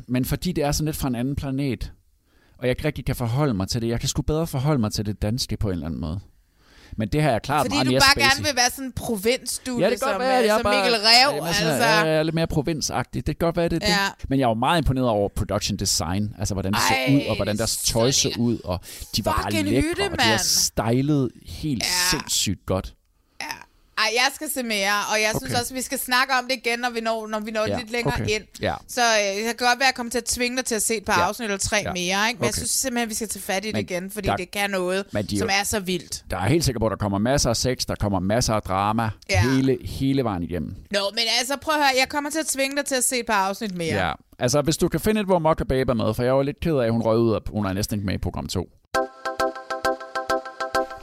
men 0.08 0.24
fordi 0.24 0.52
det 0.52 0.64
er 0.64 0.72
sådan 0.72 0.84
lidt 0.84 0.96
fra 0.96 1.08
en 1.08 1.14
anden 1.14 1.36
planet, 1.36 1.92
og 2.58 2.66
jeg 2.66 2.70
ikke 2.70 2.84
rigtig 2.84 3.04
kan 3.04 3.16
forholde 3.16 3.54
mig 3.54 3.68
til 3.68 3.82
det, 3.82 3.88
jeg 3.88 4.00
kan 4.00 4.08
sgu 4.08 4.22
bedre 4.22 4.46
forholde 4.46 4.80
mig 4.80 4.92
til 4.92 5.06
det 5.06 5.22
danske 5.22 5.56
på 5.56 5.68
en 5.68 5.72
eller 5.72 5.86
anden 5.86 6.00
måde. 6.00 6.20
Men 6.96 7.08
det 7.08 7.22
har 7.22 7.30
jeg 7.30 7.42
klart 7.42 7.64
Fordi 7.64 7.74
meget 7.74 7.86
du 7.86 7.90
mere 7.90 8.00
bare 8.00 8.10
spacey. 8.12 8.28
gerne 8.30 8.44
vil 8.46 8.56
være 8.56 8.70
sådan 8.70 8.84
en 8.84 8.92
provinsstudie, 8.92 9.84
Ja, 9.84 9.90
det 9.90 10.00
kan 10.00 10.08
som, 10.12 10.20
være, 10.20 10.40
øh, 10.40 10.46
jeg 10.46 10.58
er 10.58 10.62
bare, 10.62 10.74
Mikkel 10.84 11.00
Rev, 11.00 11.46
altså. 11.46 11.64
ja, 11.64 11.84
jeg 11.84 12.08
er 12.16 12.22
lidt 12.22 12.34
mere 12.34 12.46
provinsagtig. 12.46 13.26
Det 13.26 13.38
kan 13.38 13.46
godt 13.46 13.56
være, 13.56 13.68
det 13.68 13.82
er 13.82 13.88
Ja. 13.88 13.96
det. 14.20 14.30
Men 14.30 14.38
jeg 14.38 14.44
er 14.44 14.48
jo 14.48 14.54
meget 14.54 14.78
imponeret 14.78 15.08
over 15.08 15.28
production 15.36 15.76
design. 15.76 16.34
Altså, 16.38 16.54
hvordan 16.54 16.72
det 16.72 16.80
ser 16.88 16.94
Ej, 17.08 17.14
ud, 17.16 17.20
og 17.28 17.36
hvordan 17.36 17.56
deres 17.58 17.76
tøj 17.76 18.10
så 18.10 18.30
ud. 18.38 18.58
Og 18.64 18.80
de 19.16 19.24
var 19.24 19.32
bare 19.42 19.62
lækre, 19.62 19.80
hytte, 19.80 20.10
og 20.12 20.18
de 20.18 20.28
er 20.32 20.36
stylet 20.36 21.30
helt 21.46 21.84
sindssygt 22.10 22.66
godt. 22.66 22.94
Ej, 24.02 24.08
jeg 24.20 24.28
skal 24.34 24.48
se 24.50 24.62
mere, 24.62 24.96
og 25.12 25.16
jeg 25.20 25.30
synes 25.38 25.52
Okay. 25.52 25.60
også, 25.60 25.74
vi 25.74 25.82
skal 25.82 25.98
snakke 25.98 26.32
om 26.38 26.44
det 26.48 26.56
igen, 26.66 26.78
når 26.78 26.90
vi 26.90 27.00
når, 27.00 27.26
når, 27.26 27.40
vi 27.40 27.50
når 27.50 27.66
Ja, 27.68 27.78
lidt 27.78 27.90
længere 27.90 28.14
okay. 28.14 28.28
ind. 28.28 28.42
Ja. 28.60 28.74
Så 28.88 29.00
øh, 29.00 29.36
det 29.36 29.44
kan 29.44 29.54
godt 29.68 29.78
være, 29.78 29.86
at 29.86 29.90
jeg 29.92 29.94
kommer 29.94 30.10
til 30.10 30.18
at 30.18 30.24
tvinge 30.24 30.56
dig 30.56 30.64
til 30.64 30.74
at 30.74 30.82
se 30.82 30.96
et 30.96 31.04
par 31.04 31.20
Ja. 31.20 31.26
afsnit 31.28 31.44
eller 31.44 31.58
tre 31.58 31.76
Ja. 31.76 31.92
mere, 31.92 31.98
ikke? 31.98 32.16
Men 32.28 32.36
Okay. 32.36 32.46
jeg 32.46 32.54
synes 32.54 32.70
simpelthen, 32.70 33.02
at 33.06 33.10
vi 33.10 33.14
skal 33.14 33.28
tage 33.28 33.42
fat 33.42 33.64
i 33.64 33.66
det 33.66 33.74
Men 33.74 33.80
igen, 33.84 34.10
fordi 34.10 34.28
der- 34.28 34.36
det 34.36 34.50
kan 34.50 34.70
noget, 34.70 35.04
Men 35.12 35.26
de 35.26 35.38
som 35.38 35.48
er 35.52 35.64
så 35.64 35.80
vildt. 35.80 36.24
Der 36.30 36.36
er 36.36 36.46
helt 36.46 36.64
sikkert 36.64 36.80
på, 36.80 36.86
at 36.86 36.90
der 36.90 36.96
kommer 36.96 37.18
masser 37.18 37.50
af 37.50 37.56
sex, 37.56 37.78
der 37.88 37.94
kommer 37.94 38.20
masser 38.20 38.54
af 38.54 38.62
drama, 38.62 39.10
Ja. 39.30 39.42
hele, 39.42 39.78
hele 39.84 40.24
vejen 40.24 40.42
igennem. 40.42 40.74
Nå, 40.90 40.98
men 41.12 41.24
altså 41.38 41.56
prøv 41.62 41.74
at 41.74 41.80
høre, 41.80 41.90
jeg 42.00 42.08
kommer 42.08 42.30
til 42.30 42.38
at 42.38 42.46
tvinge 42.46 42.76
dig 42.76 42.84
til 42.84 42.94
at 42.94 43.04
se 43.04 43.18
et 43.20 43.26
par 43.26 43.48
afsnit 43.48 43.74
mere. 43.74 44.06
Ja. 44.06 44.12
Altså, 44.38 44.60
hvis 44.62 44.76
du 44.76 44.88
kan 44.88 45.00
finde 45.00 45.20
et, 45.20 45.26
hvor 45.26 45.38
Mokka 45.38 45.64
Babe 45.64 45.90
er 45.90 45.94
med, 45.94 46.14
for 46.14 46.22
jeg 46.22 46.36
var 46.36 46.42
lidt 46.42 46.60
ked 46.60 46.74
af, 46.76 46.84
at 46.84 46.92
hun 46.92 47.02
røg 47.02 47.18
ud, 47.18 47.32
og 47.32 47.42
hun 47.50 47.66
er 47.66 47.72
næsten 47.72 47.96
ikke 47.98 48.06
med 48.06 48.14
i 48.14 48.18
program 48.18 48.46
2. 48.46 48.68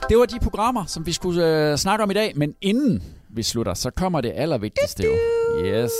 Det 0.09 0.17
var 0.17 0.25
de 0.25 0.39
programmer, 0.39 0.85
som 0.85 1.05
vi 1.05 1.11
skulle 1.11 1.71
øh, 1.71 1.77
snakke 1.77 2.03
om 2.03 2.11
i 2.11 2.13
dag, 2.13 2.33
men 2.35 2.55
inden 2.61 3.03
vi 3.29 3.43
slutter, 3.43 3.73
så 3.73 3.89
kommer 3.89 4.21
det 4.21 4.31
allervigtigste 4.35 5.03
jo. 5.03 5.11
Yes. 5.65 5.91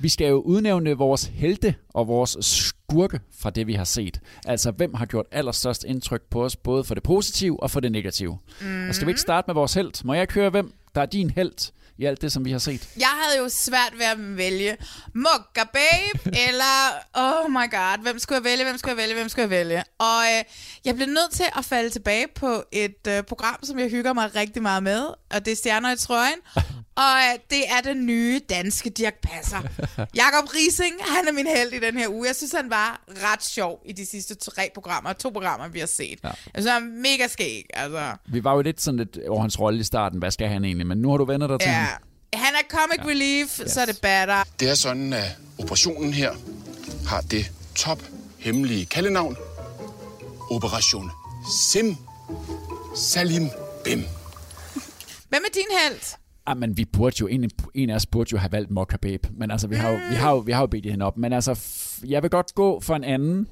Vi 0.00 0.08
skal 0.08 0.28
jo 0.28 0.40
udnævne 0.40 0.92
vores 0.92 1.24
helte 1.24 1.74
og 1.88 2.08
vores 2.08 2.36
skurke 2.40 3.20
fra 3.38 3.50
det, 3.50 3.66
vi 3.66 3.72
har 3.72 3.84
set. 3.84 4.20
Altså, 4.46 4.70
hvem 4.70 4.94
har 4.94 5.06
gjort 5.06 5.26
allerstørst 5.32 5.84
indtryk 5.84 6.22
på 6.30 6.44
os, 6.44 6.56
både 6.56 6.84
for 6.84 6.94
det 6.94 7.02
positive 7.02 7.62
og 7.62 7.70
for 7.70 7.80
det 7.80 7.92
negative. 7.92 8.38
Mm. 8.60 8.88
Og 8.88 8.94
skal 8.94 9.06
vi 9.06 9.10
ikke 9.10 9.20
starte 9.20 9.44
med 9.46 9.54
vores 9.54 9.74
held? 9.74 10.04
Må 10.04 10.14
jeg 10.14 10.22
ikke 10.22 10.34
høre, 10.34 10.50
hvem 10.50 10.72
der 10.94 11.00
er 11.00 11.06
din 11.06 11.30
held 11.30 11.72
i 11.98 12.04
alt 12.04 12.22
det, 12.22 12.32
som 12.32 12.44
vi 12.44 12.52
har 12.52 12.58
set? 12.58 12.88
Jeg 12.96 13.08
havde 13.22 13.38
jo 13.42 13.48
svært 13.48 13.92
ved 13.98 14.06
at 14.06 14.36
vælge 14.36 14.76
Mokka 15.14 15.64
Babe, 15.72 16.36
eller 16.48 16.74
oh 17.14 17.50
my 17.50 17.70
god, 17.70 18.02
hvem 18.02 18.18
skulle 18.18 18.36
jeg 18.36 18.44
vælge, 18.44 18.64
hvem 18.64 18.78
skulle 18.78 18.90
jeg 18.90 18.96
vælge, 18.96 19.14
hvem 19.14 19.28
skulle 19.28 19.42
jeg 19.42 19.50
vælge? 19.50 19.84
Og 19.98 20.22
øh, 20.38 20.44
jeg 20.84 20.94
blev 20.94 21.06
nødt 21.06 21.30
til 21.32 21.44
at 21.56 21.64
falde 21.64 21.90
tilbage 21.90 22.26
på 22.34 22.64
et 22.72 23.06
øh, 23.08 23.22
program, 23.22 23.56
som 23.62 23.78
jeg 23.78 23.90
hygger 23.90 24.12
mig 24.12 24.34
rigtig 24.34 24.62
meget 24.62 24.82
med, 24.82 25.02
og 25.30 25.44
det 25.44 25.52
er 25.52 25.56
Stjerner 25.56 25.92
i 25.92 25.96
trøjen. 25.96 26.38
Og 26.98 27.14
øh, 27.32 27.38
det 27.50 27.62
er 27.70 27.80
den 27.80 28.06
nye 28.06 28.40
danske 28.50 28.90
Dirk 28.90 29.14
Passer. 29.22 29.60
Jakob 30.22 30.48
Rising, 30.54 30.94
han 31.00 31.28
er 31.28 31.32
min 31.32 31.46
held 31.46 31.72
i 31.72 31.78
den 31.78 31.98
her 31.98 32.08
uge. 32.08 32.26
Jeg 32.26 32.36
synes, 32.36 32.52
han 32.52 32.70
var 32.70 33.00
ret 33.08 33.44
sjov 33.44 33.80
i 33.86 33.92
de 33.92 34.06
sidste 34.06 34.34
tre 34.34 34.70
programmer, 34.74 35.12
to 35.12 35.30
programmer, 35.30 35.68
vi 35.68 35.78
har 35.78 35.86
set. 35.86 36.18
Ja. 36.24 36.28
Jeg 36.28 36.34
synes, 36.62 36.72
han 36.72 36.82
er 36.82 36.86
mega 36.86 37.26
skæg. 37.28 37.64
Altså. 37.74 38.12
Vi 38.26 38.44
var 38.44 38.54
jo 38.54 38.60
lidt 38.62 38.80
sådan 38.80 38.98
lidt 38.98 39.18
over 39.28 39.40
hans 39.40 39.60
rolle 39.60 39.80
i 39.80 39.84
starten. 39.84 40.18
Hvad 40.18 40.30
skal 40.30 40.48
han 40.48 40.64
egentlig? 40.64 40.86
Men 40.86 40.98
nu 40.98 41.10
har 41.10 41.16
du 41.16 41.24
vendt 41.24 41.48
dig 41.48 41.60
til 41.60 41.68
Ja. 41.68 41.74
ham. 41.74 42.02
Han 42.34 42.54
er 42.54 42.62
comic 42.76 42.98
ja. 42.98 43.10
relief, 43.10 43.60
yes. 43.60 43.70
så 43.72 43.80
er 43.80 43.84
det 43.86 43.98
batter. 44.02 44.44
Det 44.60 44.70
er 44.70 44.74
sådan, 44.74 45.12
at 45.12 45.24
operationen 45.58 46.12
her 46.12 46.32
har 47.08 47.20
det 47.20 47.50
top 47.74 48.02
hemmelige 48.38 48.86
kaldenavn. 48.86 49.36
Operation 50.50 51.10
Sim 51.70 51.96
Salim 52.96 53.50
Bim. 53.84 54.04
Hvem 55.28 55.42
er 55.46 55.52
din 55.54 55.64
held? 55.82 56.00
Ah, 56.50 56.56
men 56.56 56.76
vi 56.76 56.84
burde 56.84 57.16
jo, 57.20 57.26
en, 57.26 57.50
en 57.74 57.90
af 57.90 57.94
os 57.94 58.06
burde 58.06 58.28
jo 58.32 58.38
have 58.38 58.52
valgt 58.52 58.70
Mokka 58.70 58.96
Babe. 58.96 59.28
Men 59.38 59.50
altså, 59.50 59.66
vi 59.68 59.74
har 59.76 59.90
jo, 59.90 59.98
vi 60.10 60.14
har 60.14 60.30
jo, 60.30 60.38
vi 60.38 60.52
har 60.52 60.60
jo 60.60 60.66
bedt 60.66 60.86
hende 60.90 61.04
op. 61.04 61.16
Men 61.18 61.32
altså, 61.32 61.52
f- 61.52 62.02
jeg 62.10 62.22
vil 62.22 62.30
godt 62.30 62.54
gå 62.54 62.80
for 62.80 62.96
en 62.96 63.04
anden, 63.04 63.48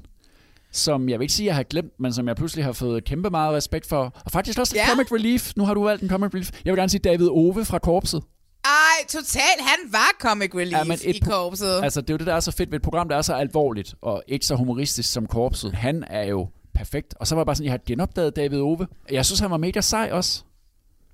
som 0.73 1.09
jeg 1.09 1.19
vil 1.19 1.25
ikke 1.25 1.35
sige, 1.35 1.47
jeg 1.47 1.55
har 1.55 1.63
glemt, 1.63 1.93
men 2.01 2.13
som 2.13 2.29
jeg 2.29 2.37
pludselig 2.37 2.65
har 2.65 2.73
fået 2.73 3.05
kæmpe 3.05 3.31
meget 3.31 3.55
respekt 3.55 3.89
for. 3.89 4.13
Og 4.25 4.33
faktisk 4.33 4.59
også 4.59 4.75
Ja. 4.77 4.89
Comic 4.91 5.13
Relief. 5.13 5.53
Nu 5.57 5.65
har 5.65 5.75
du 5.75 5.85
valgt 5.85 6.03
en 6.03 6.09
Comic 6.09 6.35
Relief. 6.35 6.51
Jeg 6.65 6.73
vil 6.73 6.79
gerne 6.79 6.89
sige 6.91 7.01
David 7.01 7.29
Ove 7.29 7.65
fra 7.65 7.79
Korpset. 7.79 8.23
Ej, 8.65 9.07
totalt. 9.09 9.61
Han 9.61 9.93
var 9.93 10.09
comic 10.21 10.55
relief 10.55 10.73
ja, 10.79 10.85
men 10.85 10.99
i 11.05 11.19
korpset. 11.19 11.81
Altså, 11.83 12.01
det 12.01 12.11
er 12.11 12.15
jo 12.15 12.19
det, 12.19 12.27
der 12.27 12.35
er 12.35 12.41
så 12.41 12.53
fedt 12.53 12.71
ved 12.71 12.77
et 12.79 12.83
program, 12.83 13.09
der 13.09 13.17
er 13.17 13.23
så 13.23 13.35
alvorligt, 13.35 13.95
og 14.03 14.23
ikke 14.29 14.47
så 14.47 14.55
humoristisk 14.55 15.13
som 15.13 15.27
Korpset. 15.27 15.73
Han 15.73 16.05
er 16.11 16.25
jo 16.25 16.49
perfekt. 16.75 17.15
Og 17.21 17.27
så 17.27 17.35
var 17.35 17.41
jeg 17.43 17.47
bare 17.47 17.57
sådan, 17.57 17.65
jeg 17.65 17.73
har 17.73 17.81
genopdaget 17.87 18.37
David 18.37 18.61
Ove. 18.61 18.87
Jeg 19.11 19.27
synes, 19.27 19.41
han 19.41 19.51
var 19.51 19.57
mega 19.57 19.81
sej 19.81 20.09
også. 20.13 20.45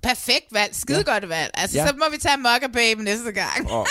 Perfekt 0.03 0.45
valg. 0.51 0.75
Skide 0.75 0.97
ja. 1.07 1.13
godt 1.13 1.29
valg. 1.29 1.51
Altså, 1.53 1.77
ja. 1.77 1.87
Så 1.87 1.93
må 1.97 2.03
vi 2.11 2.17
tage 2.17 2.37
Mokka 2.37 2.67
Babe 2.67 3.03
næste 3.03 3.31
gang. 3.31 3.71
Og, 3.71 3.87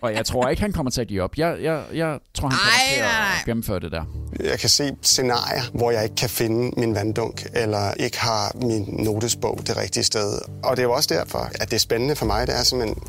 og 0.00 0.14
jeg 0.14 0.26
tror 0.26 0.48
ikke, 0.48 0.62
han 0.62 0.72
kommer 0.72 0.90
til 0.90 1.00
at 1.00 1.08
give 1.08 1.22
op. 1.22 1.36
Jeg, 1.36 1.56
jeg, 1.62 1.84
jeg 1.94 2.18
tror, 2.34 2.48
han 2.48 2.58
kommer 2.58 2.72
Ej, 2.72 2.94
til 2.94 3.02
nej, 3.02 3.38
at 3.40 3.44
gennemføre 3.46 3.80
det 3.80 3.92
der. 3.92 4.04
Jeg 4.40 4.58
kan 4.58 4.68
se 4.68 4.92
scenarier, 5.02 5.62
hvor 5.74 5.90
jeg 5.90 6.02
ikke 6.04 6.16
kan 6.16 6.28
finde 6.30 6.80
min 6.80 6.94
vanddunk, 6.94 7.46
eller 7.54 7.94
ikke 7.94 8.20
har 8.20 8.52
min 8.54 8.82
notesbog 8.88 9.60
det 9.66 9.76
rigtige 9.76 10.04
sted. 10.04 10.38
Og 10.64 10.76
det 10.76 10.82
er 10.82 10.86
jo 10.86 10.92
også 10.92 11.14
derfor, 11.14 11.38
at 11.38 11.70
det 11.70 11.76
er 11.76 11.80
spændende 11.80 12.16
for 12.16 12.26
mig, 12.26 12.46
det 12.46 12.56
er 12.58 12.62
simpelthen 12.62 13.02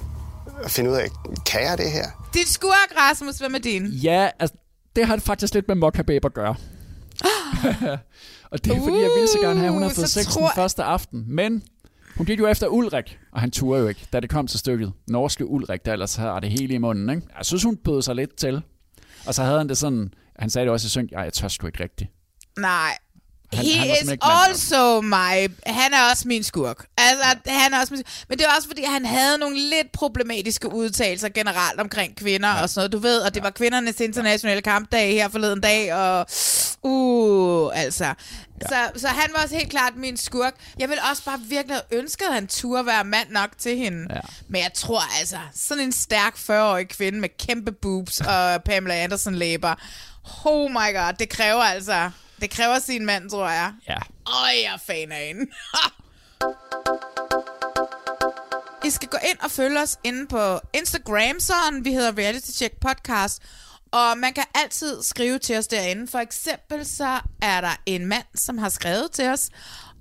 at 0.64 0.72
finde 0.72 0.90
ud 0.92 0.96
af, 0.96 1.08
kan 1.46 1.62
jeg 1.64 1.78
det 1.78 1.92
her? 1.92 2.30
Dit 2.34 2.48
skurk, 2.50 2.92
Rasmus, 2.98 3.36
hvem 3.38 3.56
er 3.56 3.60
din? 3.60 3.86
Ja, 3.88 4.30
altså, 4.40 4.56
det 4.96 5.08
har 5.08 5.16
det 5.16 5.26
faktisk 5.26 5.54
lidt 5.54 5.68
med 5.68 5.76
Mokka 5.76 6.02
Babe 6.02 6.26
at 6.26 6.34
gøre. 6.34 6.56
og 8.52 8.66
det 8.66 8.72
er 8.76 8.80
fordi, 8.84 8.98
jeg 9.02 9.10
ville 9.16 9.28
så 9.28 9.38
gerne 9.42 9.60
have, 9.60 9.68
at 9.68 9.74
hun 9.74 9.82
har 9.82 9.90
Uh, 9.90 9.96
fået 9.96 10.10
sex 10.10 10.26
tror- 10.26 10.42
den 10.48 10.56
første 10.56 10.84
aften. 10.84 11.24
Men 11.28 11.64
hun 12.18 12.26
gik 12.26 12.40
jo 12.40 12.48
efter 12.48 12.68
Ulrik, 12.68 13.20
og 13.32 13.42
han 13.42 13.52
turde 13.52 13.82
jo 13.82 13.88
ikke, 13.88 14.08
da 14.14 14.20
det 14.20 14.30
kom 14.30 14.48
til 14.48 14.60
stykket. 14.60 14.94
Norske 15.08 15.46
Ulrik, 15.46 15.86
der 15.86 15.94
ellers 15.94 16.16
har 16.16 16.40
det 16.40 16.50
hele 16.50 16.74
i 16.74 16.78
munden. 16.78 17.10
Ikke? 17.10 17.22
Jeg 17.38 17.46
synes, 17.46 17.64
hun 17.64 17.78
bød 17.78 18.02
sig 18.02 18.16
lidt 18.16 18.36
til. 18.36 18.62
Og 19.28 19.34
så 19.34 19.44
havde 19.44 19.58
han 19.58 19.70
det 19.70 19.78
sådan, 19.78 20.14
han 20.36 20.50
sagde 20.50 20.66
det 20.66 20.72
også 20.72 20.86
i 20.86 20.90
synk, 20.90 21.12
jeg 21.12 21.34
tør 21.34 21.48
sgu 21.48 21.68
ikke 21.68 21.84
rigtigt. 21.84 22.12
Nej. 22.60 22.92
Han- 23.56 23.66
He 23.66 23.74
han 23.78 23.88
var 23.88 24.14
is 24.14 24.50
also 24.50 25.02
my... 25.02 25.52
Han 25.66 25.94
er 25.94 26.10
også 26.12 26.28
min 26.28 26.44
skurk. 26.44 26.86
Altså, 26.98 27.26
han 27.48 27.74
er 27.74 27.80
også 27.80 27.94
min, 27.94 28.04
Men 28.30 28.38
det 28.38 28.46
er 28.46 28.50
også, 28.56 28.68
fordi 28.68 28.84
han 28.84 29.06
havde 29.06 29.38
nogle 29.38 29.60
lidt 29.60 29.92
problematiske 29.92 30.74
udtalelser 30.74 31.30
generelt 31.30 31.80
omkring 31.80 32.16
kvinder 32.18 32.50
ja. 32.50 32.62
og 32.62 32.70
sådan 32.70 32.80
noget. 32.80 32.92
Du 32.92 32.98
ved, 32.98 33.20
og 33.20 33.36
det 33.36 33.44
var 33.44 33.50
kvindernes 33.50 34.00
internationale 34.00 34.62
kampdag 34.62 35.12
her 35.14 35.30
forleden 35.30 35.62
dag, 35.62 35.94
og... 35.94 36.28
Uh, 36.82 37.72
altså. 37.80 38.06
Ja. 38.62 38.68
Så, 38.70 39.00
så 39.00 39.08
han 39.08 39.30
var 39.36 39.44
også 39.44 39.56
helt 39.56 39.70
klart 39.70 39.94
min 39.96 40.18
skurk. 40.18 40.54
Jeg 40.80 40.90
vil 40.90 40.98
også 41.10 41.24
bare 41.24 41.40
virkelig 41.40 41.76
have 41.76 42.00
ønsket, 42.02 42.26
at 42.26 42.34
han 42.34 42.48
turde 42.48 42.86
være 42.86 43.04
mand 43.04 43.30
nok 43.30 43.50
til 43.58 43.78
hende. 43.78 44.08
Ja. 44.16 44.20
Men 44.48 44.62
jeg 44.62 44.72
tror 44.74 45.02
altså, 45.20 45.38
sådan 45.56 45.84
en 45.84 45.92
stærk 45.92 46.36
40-årig 46.36 46.88
kvinde 46.88 47.20
med 47.20 47.30
kæmpe 47.48 47.72
boobs 47.72 48.22
og 48.22 48.64
Pamela 48.64 48.96
Anderson 48.96 49.36
læber. 49.36 49.76
Oh 50.46 50.72
my 50.72 50.94
god, 50.96 51.14
det 51.20 51.30
kræver 51.30 51.62
altså... 51.64 52.10
Det 52.42 52.50
kræver 52.50 52.80
sin 52.80 53.06
mand, 53.06 53.30
tror 53.30 53.50
jeg. 53.50 53.74
Ja. 53.90 53.98
Øj, 54.26 54.50
jeg 54.64 54.74
er 54.74 54.78
fan 54.88 55.12
af 55.12 55.28
hende. 55.28 55.46
I 58.88 58.90
skal 58.90 59.10
gå 59.10 59.18
ind 59.30 59.40
og 59.40 59.52
følge 59.52 59.82
os 59.82 59.98
inde 60.04 60.28
på 60.28 60.60
Instagram, 60.74 61.40
sådan 61.40 61.86
vi 61.86 61.94
hedder 61.94 62.18
Reality 62.18 62.52
Check 62.52 62.74
Podcast. 62.80 63.42
Og 63.92 64.18
man 64.18 64.34
kan 64.34 64.44
altid 64.56 65.04
skrive 65.04 65.40
til 65.40 65.58
os 65.58 65.68
derinde. 65.68 66.08
For 66.08 66.20
eksempel 66.20 66.86
så 66.86 67.20
er 67.42 67.62
der 67.62 67.76
en 67.86 68.06
mand, 68.06 68.26
som 68.36 68.58
har 68.58 68.70
skrevet 68.70 69.12
til 69.12 69.28
os 69.30 69.50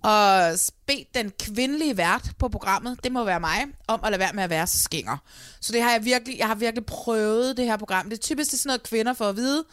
og 0.05 0.59
bedt 0.87 1.15
den 1.15 1.33
kvindelige 1.41 1.97
vært 1.97 2.31
på 2.39 2.49
programmet, 2.49 2.99
det 3.05 3.13
må 3.13 3.25
være 3.25 3.41
mig, 3.41 3.65
om 3.89 4.01
at 4.05 4.11
lade 4.11 4.21
være 4.21 4.33
med 4.33 4.43
at 4.43 4.51
være 4.51 4.67
så 4.67 4.79
skinger. 4.79 5.17
Så 5.61 5.73
det 5.73 5.83
har 5.83 5.91
jeg 5.91 6.05
virkelig, 6.05 6.39
jeg 6.39 6.47
har 6.47 6.55
virkelig 6.55 6.87
prøvet 6.87 7.57
det 7.57 7.65
her 7.65 7.77
program. 7.77 8.11
Det 8.11 8.19
er 8.19 8.23
typisk 8.23 8.51
det 8.51 8.57
er 8.57 8.59
sådan 8.59 8.69
noget, 8.69 8.83
kvinder 8.83 9.13
får 9.13 9.29
at 9.29 9.37
vide. 9.37 9.65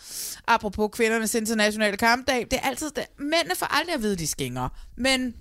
Apropos 0.47 0.89
kvindernes 0.93 1.36
internationale 1.36 1.97
kampdag. 1.97 2.47
Det 2.51 2.59
er 2.63 2.67
altid 2.67 2.89
det. 2.95 3.05
Mændene 3.19 3.55
får 3.55 3.65
aldrig 3.65 3.95
at 3.95 4.01
vide, 4.01 4.15
de 4.15 4.27
skinger. 4.27 4.69
Men 4.97 5.34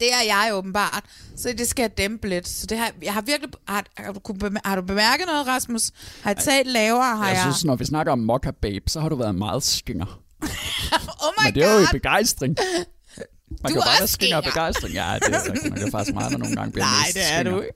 det 0.00 0.12
er 0.12 0.22
jeg 0.26 0.50
åbenbart, 0.52 1.04
så 1.36 1.54
det 1.58 1.68
skal 1.68 1.82
jeg 1.82 1.98
dæmpe 1.98 2.28
lidt. 2.28 2.48
Så 2.48 2.66
det 2.66 2.78
har, 2.78 2.92
jeg 3.02 3.14
har 3.14 3.20
virkelig... 3.20 3.50
Har, 3.68 3.84
har, 3.96 4.12
du, 4.12 4.20
har 4.64 4.76
du 4.76 4.82
bemærket 4.82 5.26
noget, 5.26 5.46
Rasmus? 5.46 5.90
Har 6.22 6.30
jeg 6.30 6.36
talt 6.36 6.68
lavere? 6.68 7.16
Har 7.16 7.26
Jeg 7.26 7.34
jeg... 7.34 7.42
synes, 7.42 7.64
når 7.64 7.76
vi 7.76 7.84
snakker 7.84 8.12
om 8.12 8.18
Mokka 8.18 8.50
Babe, 8.50 8.84
så 8.90 9.00
har 9.00 9.08
du 9.08 9.16
været 9.16 9.34
meget 9.34 9.62
skinger. 9.62 10.06
oh 11.24 11.32
my 11.38 11.44
Men 11.44 11.54
det 11.54 11.64
er 11.64 11.74
jo 11.74 11.80
i 11.80 11.86
begejstring. 11.92 12.56
Man 13.62 13.72
Du 13.72 13.74
kan 13.74 13.74
jo 13.74 13.80
er 13.80 13.84
bare 13.84 14.00
være 14.00 14.06
skinger 14.08 14.36
af 14.36 14.44
begejstring. 14.44 14.94
Ja, 14.94 15.18
det 15.22 15.34
er 15.34 15.52
rigtigt. 15.52 15.70
Man 15.70 15.78
kan 15.82 15.90
faktisk 15.90 16.14
meget, 16.14 16.32
der 16.32 16.38
nogle 16.38 16.56
gange 16.56 16.72
bliver 16.72 16.84
Nej, 16.84 17.10
det 17.14 17.22
er 17.32 17.42
du 17.42 17.60
ikke. 17.60 17.74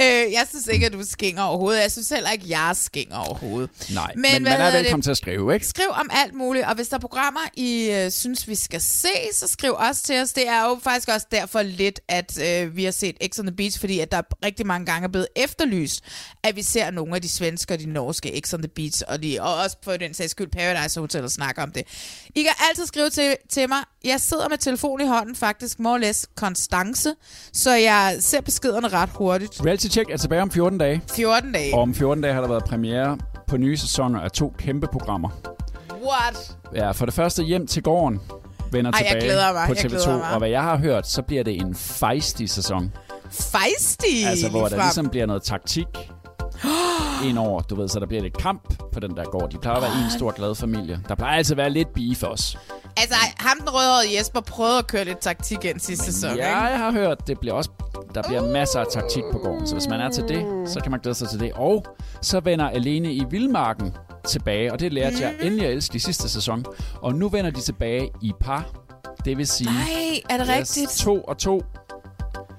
Øh, 0.00 0.32
jeg 0.32 0.46
synes 0.48 0.66
ikke, 0.66 0.86
at 0.86 0.92
du 0.92 1.04
skinger 1.04 1.42
overhovedet. 1.42 1.82
Jeg 1.82 1.92
synes 1.92 2.08
heller 2.08 2.30
ikke, 2.30 2.44
at 2.44 2.50
jeg 2.50 2.72
skinger 2.74 3.16
overhovedet. 3.16 3.70
Nej, 3.94 4.12
men, 4.14 4.22
Men 4.32 4.42
man 4.42 4.52
er 4.52 4.72
velkommen 4.72 4.96
det? 4.96 5.04
til 5.04 5.10
at 5.10 5.16
skrive, 5.16 5.54
ikke? 5.54 5.66
Skriv 5.66 5.86
om 5.90 6.10
alt 6.12 6.34
muligt, 6.34 6.64
og 6.66 6.74
hvis 6.74 6.88
der 6.88 6.96
er 6.96 7.00
programmer, 7.00 7.40
I 7.56 7.90
øh, 7.90 8.10
synes, 8.10 8.48
vi 8.48 8.54
skal 8.54 8.80
se, 8.80 9.08
så 9.32 9.48
skriv 9.48 9.74
også 9.78 10.02
til 10.02 10.20
os. 10.20 10.32
Det 10.32 10.48
er 10.48 10.62
jo 10.62 10.78
faktisk 10.82 11.08
også 11.08 11.26
derfor 11.30 11.62
lidt, 11.62 12.00
at 12.08 12.38
øh, 12.42 12.76
vi 12.76 12.84
har 12.84 12.90
set 12.90 13.16
X 13.34 13.38
on 13.38 13.46
the 13.46 13.56
Beach, 13.56 13.80
fordi 13.80 14.00
at 14.00 14.12
der 14.12 14.22
rigtig 14.44 14.66
mange 14.66 14.86
gange 14.86 15.04
er 15.04 15.10
blevet 15.10 15.28
efterlyst, 15.36 16.04
at 16.42 16.56
vi 16.56 16.62
ser 16.62 16.90
nogle 16.90 17.14
af 17.14 17.22
de 17.22 17.28
svenske 17.28 17.74
og 17.74 17.80
de 17.80 17.86
norske 17.86 18.40
X 18.46 18.54
on 18.54 18.62
the 18.62 18.68
Beach, 18.68 19.02
og, 19.08 19.22
de, 19.22 19.38
og 19.40 19.54
også 19.56 19.76
på 19.84 19.96
den 19.96 20.14
sags 20.14 20.30
skyld 20.30 20.48
Paradise 20.48 21.00
Hotel 21.00 21.24
og 21.24 21.30
snakke 21.30 21.62
om 21.62 21.72
det. 21.72 21.82
I 22.34 22.42
kan 22.42 22.52
altid 22.68 22.86
skrive 22.86 23.10
til, 23.10 23.36
til 23.50 23.68
mig. 23.68 23.78
Jeg 24.04 24.20
sidder 24.20 24.48
med 24.48 24.58
telefon 24.58 25.00
i 25.00 25.06
hånden, 25.06 25.36
faktisk 25.36 25.78
more 25.78 25.94
or 25.94 25.98
less 25.98 26.26
konstance, 26.34 27.14
så 27.52 27.74
jeg 27.74 28.16
ser 28.20 28.40
beskederne 28.40 28.88
ret 28.88 29.10
hurtigt. 29.14 29.35
Reality 29.42 29.86
Check 29.86 30.10
er 30.10 30.16
tilbage 30.16 30.42
om 30.42 30.50
14 30.50 30.78
dage. 30.78 31.02
14 31.16 31.52
dage. 31.52 31.74
Og 31.74 31.80
om 31.80 31.94
14 31.94 32.22
dage 32.22 32.34
har 32.34 32.40
der 32.40 32.48
været 32.48 32.64
premiere 32.64 33.18
på 33.46 33.56
nye 33.56 33.76
sæsoner 33.76 34.20
af 34.20 34.30
to 34.30 34.54
kæmpe 34.58 34.86
programmer. 34.92 35.28
What? 35.90 36.56
Ja, 36.74 36.90
for 36.90 37.04
det 37.06 37.14
første 37.14 37.42
hjem 37.42 37.66
til 37.66 37.82
gården 37.82 38.20
vender 38.72 38.90
Ej, 38.90 38.98
tilbage 38.98 39.22
på 39.22 39.26
jeg 39.26 39.78
TV2. 39.78 39.88
glæder 39.88 40.18
mig. 40.18 40.32
Og 40.32 40.38
hvad 40.38 40.48
jeg 40.48 40.62
har 40.62 40.76
hørt, 40.76 41.06
så 41.08 41.22
bliver 41.22 41.44
det 41.44 41.56
en 41.56 41.74
feisty 41.74 42.44
sæson. 42.44 42.92
Feisty! 43.30 44.26
Altså, 44.26 44.48
hvor 44.50 44.68
der 44.68 44.76
ligesom 44.76 45.08
bliver 45.08 45.26
noget 45.26 45.42
taktik 45.42 45.86
ind 47.28 47.38
over, 47.38 47.60
du 47.60 47.74
ved, 47.74 47.88
så 47.88 48.00
der 48.00 48.06
bliver 48.06 48.22
lidt 48.22 48.38
kamp 48.38 48.90
på 48.92 49.00
den 49.00 49.16
der 49.16 49.24
gård. 49.24 49.50
De 49.50 49.58
plejer 49.58 49.76
at 49.76 49.82
være 49.82 50.04
en 50.04 50.10
stor 50.10 50.30
glad 50.30 50.54
familie. 50.54 51.00
Der 51.08 51.14
plejer 51.14 51.36
altid 51.36 51.52
at 51.52 51.56
være 51.56 51.70
lidt 51.70 51.94
beef 51.94 52.22
også. 52.22 52.58
Altså, 52.96 53.14
ham 53.38 53.58
den 53.60 53.68
rødhårede 53.70 54.18
Jesper 54.18 54.40
prøvede 54.40 54.78
at 54.78 54.86
køre 54.86 55.04
lidt 55.04 55.18
taktik 55.18 55.64
ind 55.64 55.80
sidste 55.80 56.12
sæson, 56.12 56.30
Ja, 56.30 56.34
ikke? 56.36 56.48
jeg 56.48 56.78
har 56.78 56.92
hørt, 56.92 57.26
det 57.26 57.40
bliver 57.40 57.54
også, 57.54 57.70
der 58.14 58.22
bliver 58.22 58.52
masser 58.52 58.80
af 58.80 58.86
taktik 58.92 59.22
på 59.32 59.38
gården. 59.38 59.66
Så 59.66 59.74
hvis 59.74 59.88
man 59.88 60.00
er 60.00 60.10
til 60.10 60.24
det, 60.28 60.68
så 60.70 60.80
kan 60.80 60.90
man 60.90 61.00
glæde 61.00 61.14
sig 61.14 61.28
til 61.28 61.40
det. 61.40 61.52
Og 61.52 61.84
så 62.22 62.40
vender 62.40 62.68
Alene 62.68 63.12
i 63.12 63.24
Vildmarken 63.30 63.94
tilbage, 64.28 64.72
og 64.72 64.80
det 64.80 64.92
lærte 64.92 65.16
jeg 65.20 65.34
endelig 65.42 65.66
at 65.66 65.72
elske 65.72 65.96
i 65.96 65.98
sidste 65.98 66.28
sæson. 66.28 66.64
Og 67.02 67.14
nu 67.14 67.28
vender 67.28 67.50
de 67.50 67.60
tilbage 67.60 68.10
i 68.22 68.32
par. 68.40 68.64
Det 69.24 69.38
vil 69.38 69.46
sige... 69.46 69.70
Nej, 69.70 70.20
er 70.30 70.36
det 70.38 70.48
rigtigt? 70.48 70.90
To 70.90 71.20
og 71.20 71.38
to. 71.38 71.58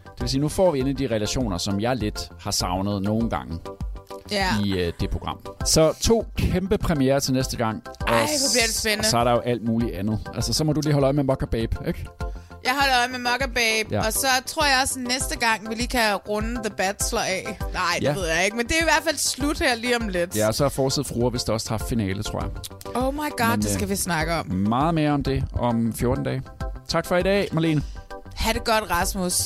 Det 0.03 0.21
vil 0.21 0.29
sige, 0.29 0.41
nu 0.41 0.49
får 0.49 0.71
vi 0.71 0.79
endelig 0.79 0.99
de 1.09 1.15
relationer, 1.15 1.57
som 1.57 1.81
jeg 1.81 1.95
lidt 1.95 2.31
har 2.39 2.51
savnet 2.51 3.01
nogle 3.01 3.29
gange 3.29 3.59
Ja. 4.31 4.49
i 4.65 4.71
øh, 4.71 4.93
det 4.99 5.09
program. 5.09 5.39
Så 5.65 5.93
to 6.01 6.25
kæmpe 6.37 6.77
premiere 6.77 7.19
til 7.19 7.33
næste 7.33 7.57
gang. 7.57 7.83
Og 7.85 8.07
Ej, 8.07 8.15
hvor 8.17 8.49
bliver 8.53 8.65
det 8.65 8.75
spændende. 8.75 9.01
Og 9.01 9.05
så 9.05 9.17
er 9.17 9.23
der 9.23 9.31
jo 9.31 9.39
alt 9.39 9.63
muligt 9.63 9.95
andet. 9.95 10.19
Altså, 10.35 10.53
så 10.53 10.63
må 10.63 10.73
du 10.73 10.81
lige 10.83 10.93
holde 10.93 11.05
øje 11.05 11.13
med 11.13 11.23
Mokka 11.23 11.45
Babe, 11.45 11.77
ikke? 11.87 12.05
Jeg 12.63 12.73
holder 12.75 12.97
øje 12.99 13.07
med 13.07 13.19
Mokka 13.19 13.45
Babe, 13.45 13.89
Ja. 13.95 14.05
og 14.05 14.13
så 14.13 14.27
tror 14.45 14.65
jeg 14.65 14.79
også 14.83 14.99
næste 14.99 15.37
gang, 15.37 15.69
vi 15.69 15.75
lige 15.75 15.87
kan 15.87 16.15
runde 16.15 16.55
The 16.63 16.69
Bachelor 16.77 17.21
af. 17.21 17.57
Nej, 17.73 17.81
det 17.99 18.03
Ja. 18.03 18.13
ved 18.13 18.27
jeg 18.27 18.45
ikke, 18.45 18.57
men 18.57 18.65
det 18.67 18.75
er 18.75 18.81
i 18.81 18.83
hvert 18.83 19.03
fald 19.03 19.17
slut 19.17 19.59
her 19.59 19.75
lige 19.75 19.95
om 19.95 20.07
lidt. 20.07 20.35
Ja, 20.35 20.47
og 20.47 20.55
så 20.55 20.65
er 20.65 20.69
Forsæt 20.69 21.05
Fruer 21.05 21.29
vist 21.29 21.49
også 21.49 21.69
haft 21.69 21.89
finale, 21.89 22.23
tror 22.23 22.39
jeg. 22.41 22.49
Oh 22.95 23.13
my 23.13 23.17
god, 23.37 23.49
Men, 23.49 23.59
det 23.61 23.67
øh, 23.67 23.73
skal 23.73 23.89
vi 23.89 23.95
snakke 23.95 24.33
om. 24.33 24.45
Meget 24.47 24.93
mere 24.93 25.11
om 25.11 25.23
det 25.23 25.43
om 25.53 25.93
14 25.93 26.23
dage. 26.23 26.41
Tak 26.87 27.05
for 27.05 27.17
i 27.17 27.23
dag, 27.23 27.47
Marlene. 27.51 27.81
Ha' 28.35 28.53
det 28.53 28.63
godt, 28.63 28.91
Rasmus. 28.91 29.45